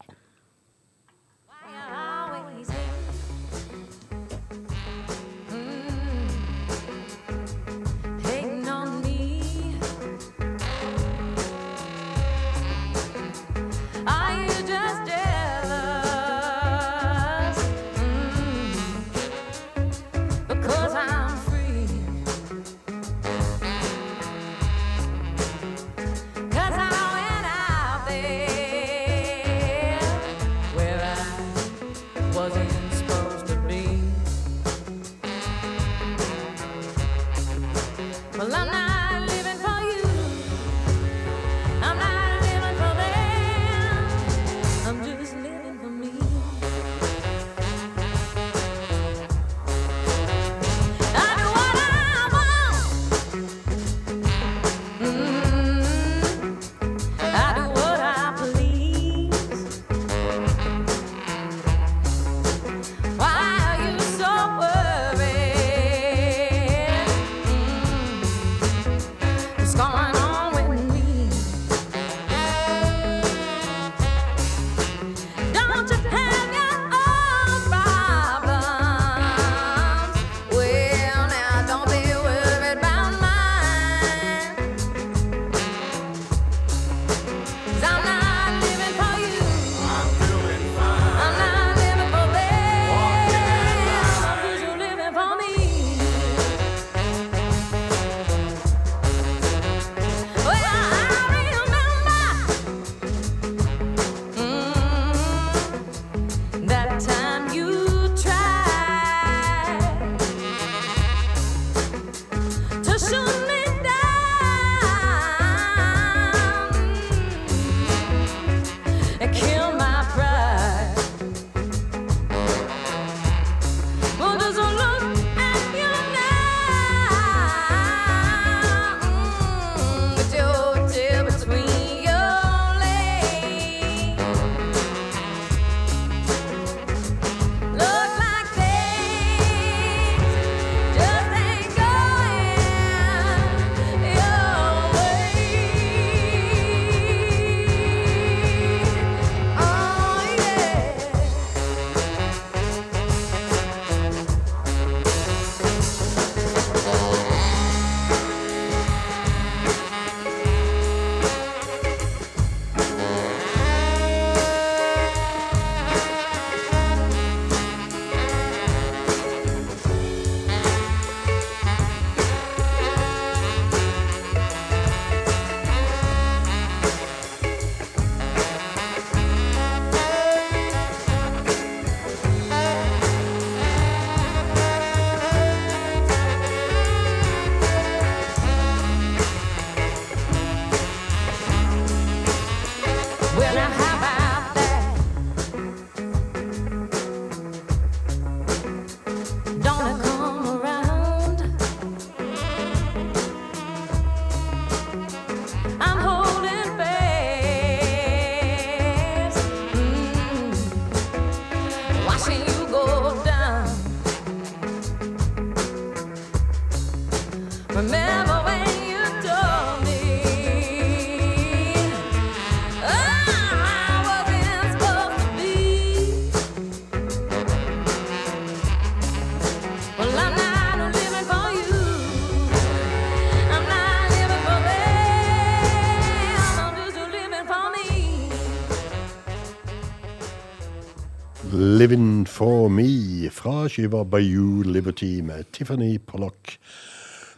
For 242.40 242.70
Me' 242.72 243.28
fra 243.36 243.66
skiva 243.68 244.06
Bayou 244.08 244.62
Liberty 244.64 245.20
med 245.28 245.50
Tiffany 245.52 245.98
Pollock 246.00 246.54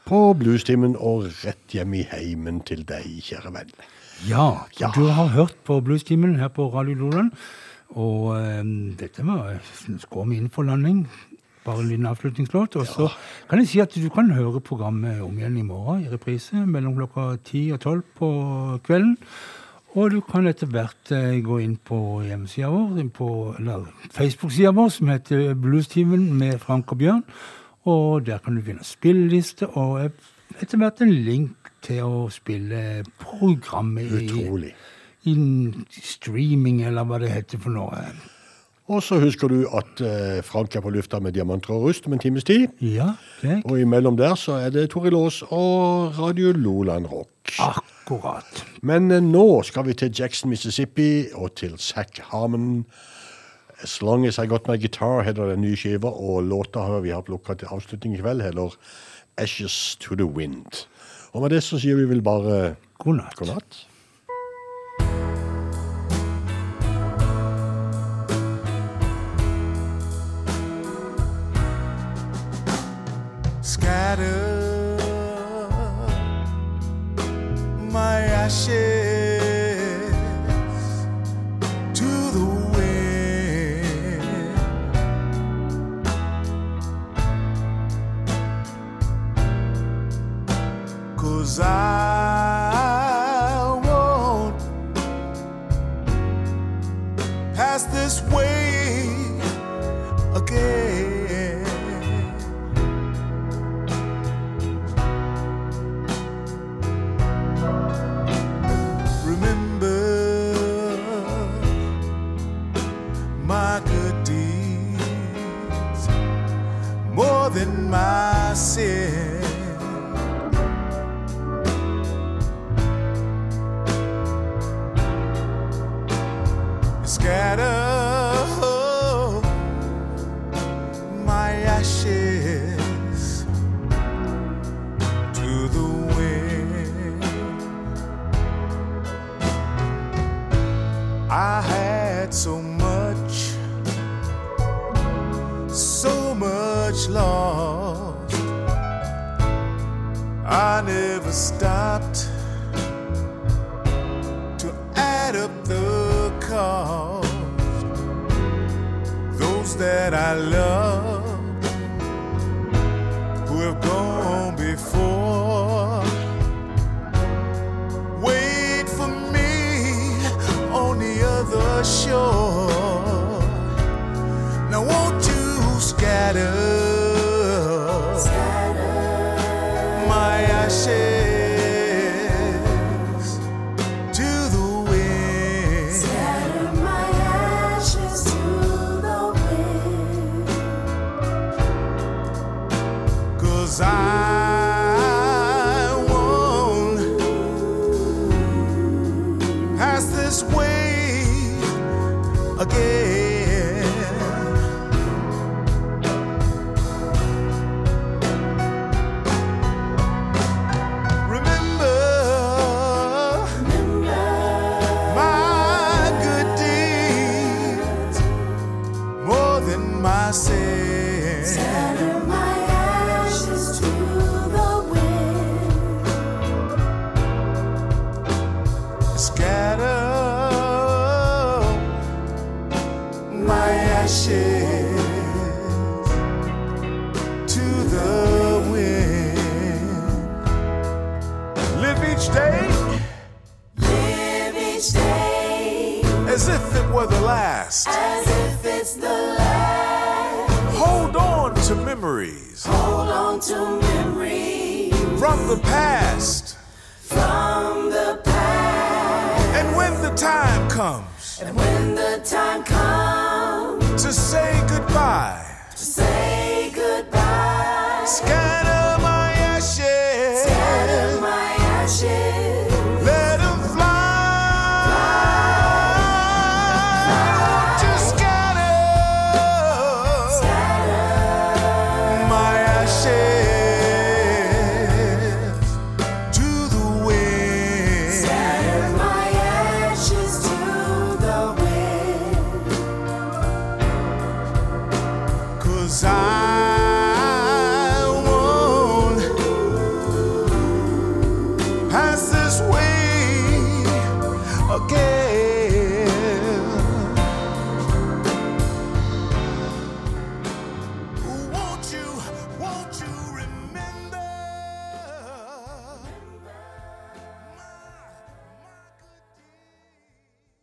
på 0.06 0.19
bluestimen 0.38 0.94
og 0.94 1.23
rett 1.41 1.73
hjem 1.73 1.95
i 1.98 2.03
heimen 2.11 2.60
til 2.68 2.84
deg, 2.86 3.07
kjære 3.26 3.49
venn. 3.56 3.72
Ja, 4.30 4.68
Ja. 4.78 4.91
du 4.94 5.07
har 5.10 5.32
hørt 5.34 5.56
på 5.65 5.80
Bluestimen 5.82 6.36
her 6.38 6.49
på 6.49 6.68
Radio 6.69 6.94
Loland, 6.99 7.32
og 7.95 8.36
um, 8.38 8.94
dette 8.99 9.26
var 9.26 9.57
skår 10.06 10.28
vi 10.30 10.38
inn 10.38 10.52
for 10.53 10.69
landing. 10.69 11.07
Bare 11.65 11.82
en 11.82 11.90
liten 11.90 12.06
avslutningslåt. 12.06 12.76
Og 12.76 12.86
så 12.86 13.10
kan 13.49 13.60
jeg 13.60 13.68
si 13.68 13.80
at 13.82 13.94
du 13.98 14.10
kan 14.10 14.30
høre 14.34 14.61
programmet 14.61 15.22
om 15.22 15.34
igjen 15.38 15.57
i 15.57 15.65
morgen 15.65 16.06
i 16.06 16.10
reprise 16.14 16.61
mellom 16.65 16.94
klokka 16.98 17.38
10 17.44 17.72
og 17.73 17.80
12 17.80 18.03
på 18.18 18.32
kvelden. 18.86 19.18
Og 19.92 20.14
du 20.14 20.22
kan 20.24 20.48
etter 20.48 20.70
hvert 20.72 21.12
eh, 21.12 21.42
gå 21.44 21.58
inn 21.60 21.76
på 21.76 22.22
hjemmesida 22.24 22.70
vår, 22.72 23.02
på, 23.16 23.30
eller 23.60 23.90
Facebook-sida 24.16 24.72
vår, 24.76 24.92
som 24.96 25.12
heter 25.12 25.52
Bluestimen 25.60 26.30
med 26.40 26.62
Frank 26.64 26.94
og 26.96 27.02
Bjørn. 27.02 27.26
Og 27.92 28.26
der 28.26 28.40
kan 28.40 28.56
du 28.56 28.64
finne 28.64 28.86
spilleliste 28.88 29.68
og 29.76 30.12
etter 30.62 30.80
hvert 30.80 31.02
en 31.04 31.12
link 31.26 31.72
til 31.84 32.06
å 32.06 32.28
spille 32.32 33.02
programmet 33.20 34.12
i, 34.16 34.28
Utrolig. 34.30 34.72
i 35.28 35.36
streaming, 36.06 36.84
eller 36.88 37.08
hva 37.10 37.20
det 37.20 37.34
heter 37.34 37.60
for 37.60 37.76
noe. 37.76 38.06
Og 38.92 39.00
så 39.06 39.22
husker 39.22 39.48
du 39.48 39.62
at 39.72 40.02
eh, 40.04 40.42
Frank 40.44 40.76
er 40.76 40.84
på 40.84 40.92
lufta 40.92 41.22
med 41.24 41.32
Diamanter 41.38 41.72
og 41.78 41.86
rust 41.88 42.08
om 42.10 42.16
en 42.16 42.20
times 42.20 42.44
tid. 42.44 42.68
Ja, 42.84 43.14
kjekk. 43.40 43.64
Og 43.72 43.80
imellom 43.80 44.18
der 44.20 44.36
så 44.36 44.58
er 44.60 44.74
det 44.76 44.90
Toril 44.92 45.16
Aas 45.16 45.40
og 45.48 46.18
Radio 46.20 46.52
Loland 46.52 47.08
Rock. 47.12 47.54
Akkurat. 47.64 48.66
Men 48.84 49.08
eh, 49.12 49.24
nå 49.24 49.62
skal 49.68 49.88
vi 49.88 49.96
til 49.96 50.12
Jackson, 50.20 50.52
Mississippi, 50.52 51.32
og 51.34 51.54
til 51.62 51.78
Zack 51.80 52.20
Harmon. 52.32 52.84
As 53.82 54.02
Long 54.02 54.28
As 54.28 54.38
I 54.38 54.46
Got 54.46 54.68
My 54.68 54.76
Guitar 54.78 55.24
heter 55.24 55.54
den 55.54 55.64
nye 55.64 55.80
skiva, 55.80 56.12
og 56.12 56.44
låta 56.44 56.84
vi 57.02 57.16
har 57.16 57.24
plukka 57.26 57.56
til 57.58 57.72
avslutning 57.72 58.18
i 58.18 58.22
kveld, 58.22 58.44
heter 58.44 58.76
Ashes 59.38 59.96
to 60.04 60.16
the 60.16 60.28
Wind. 60.28 60.84
Og 61.32 61.42
med 61.42 61.56
det 61.56 61.64
så 61.64 61.80
sier 61.80 61.96
vi 61.96 62.10
vel 62.12 62.22
bare 62.22 62.76
God 63.00 63.22
natt. 63.24 63.40
God 63.40 63.56
natt. 63.56 63.86
Scatter 73.82 74.95
my 77.91 78.20
ashes 78.44 80.14
to 81.99 82.12
the 82.36 82.45
wind. 82.76 84.22
Cause 91.18 91.60
I 91.60 91.72
won't 93.84 94.62
pass 97.56 97.84
this 97.86 98.22
way 98.30 99.10
again. 100.36 100.91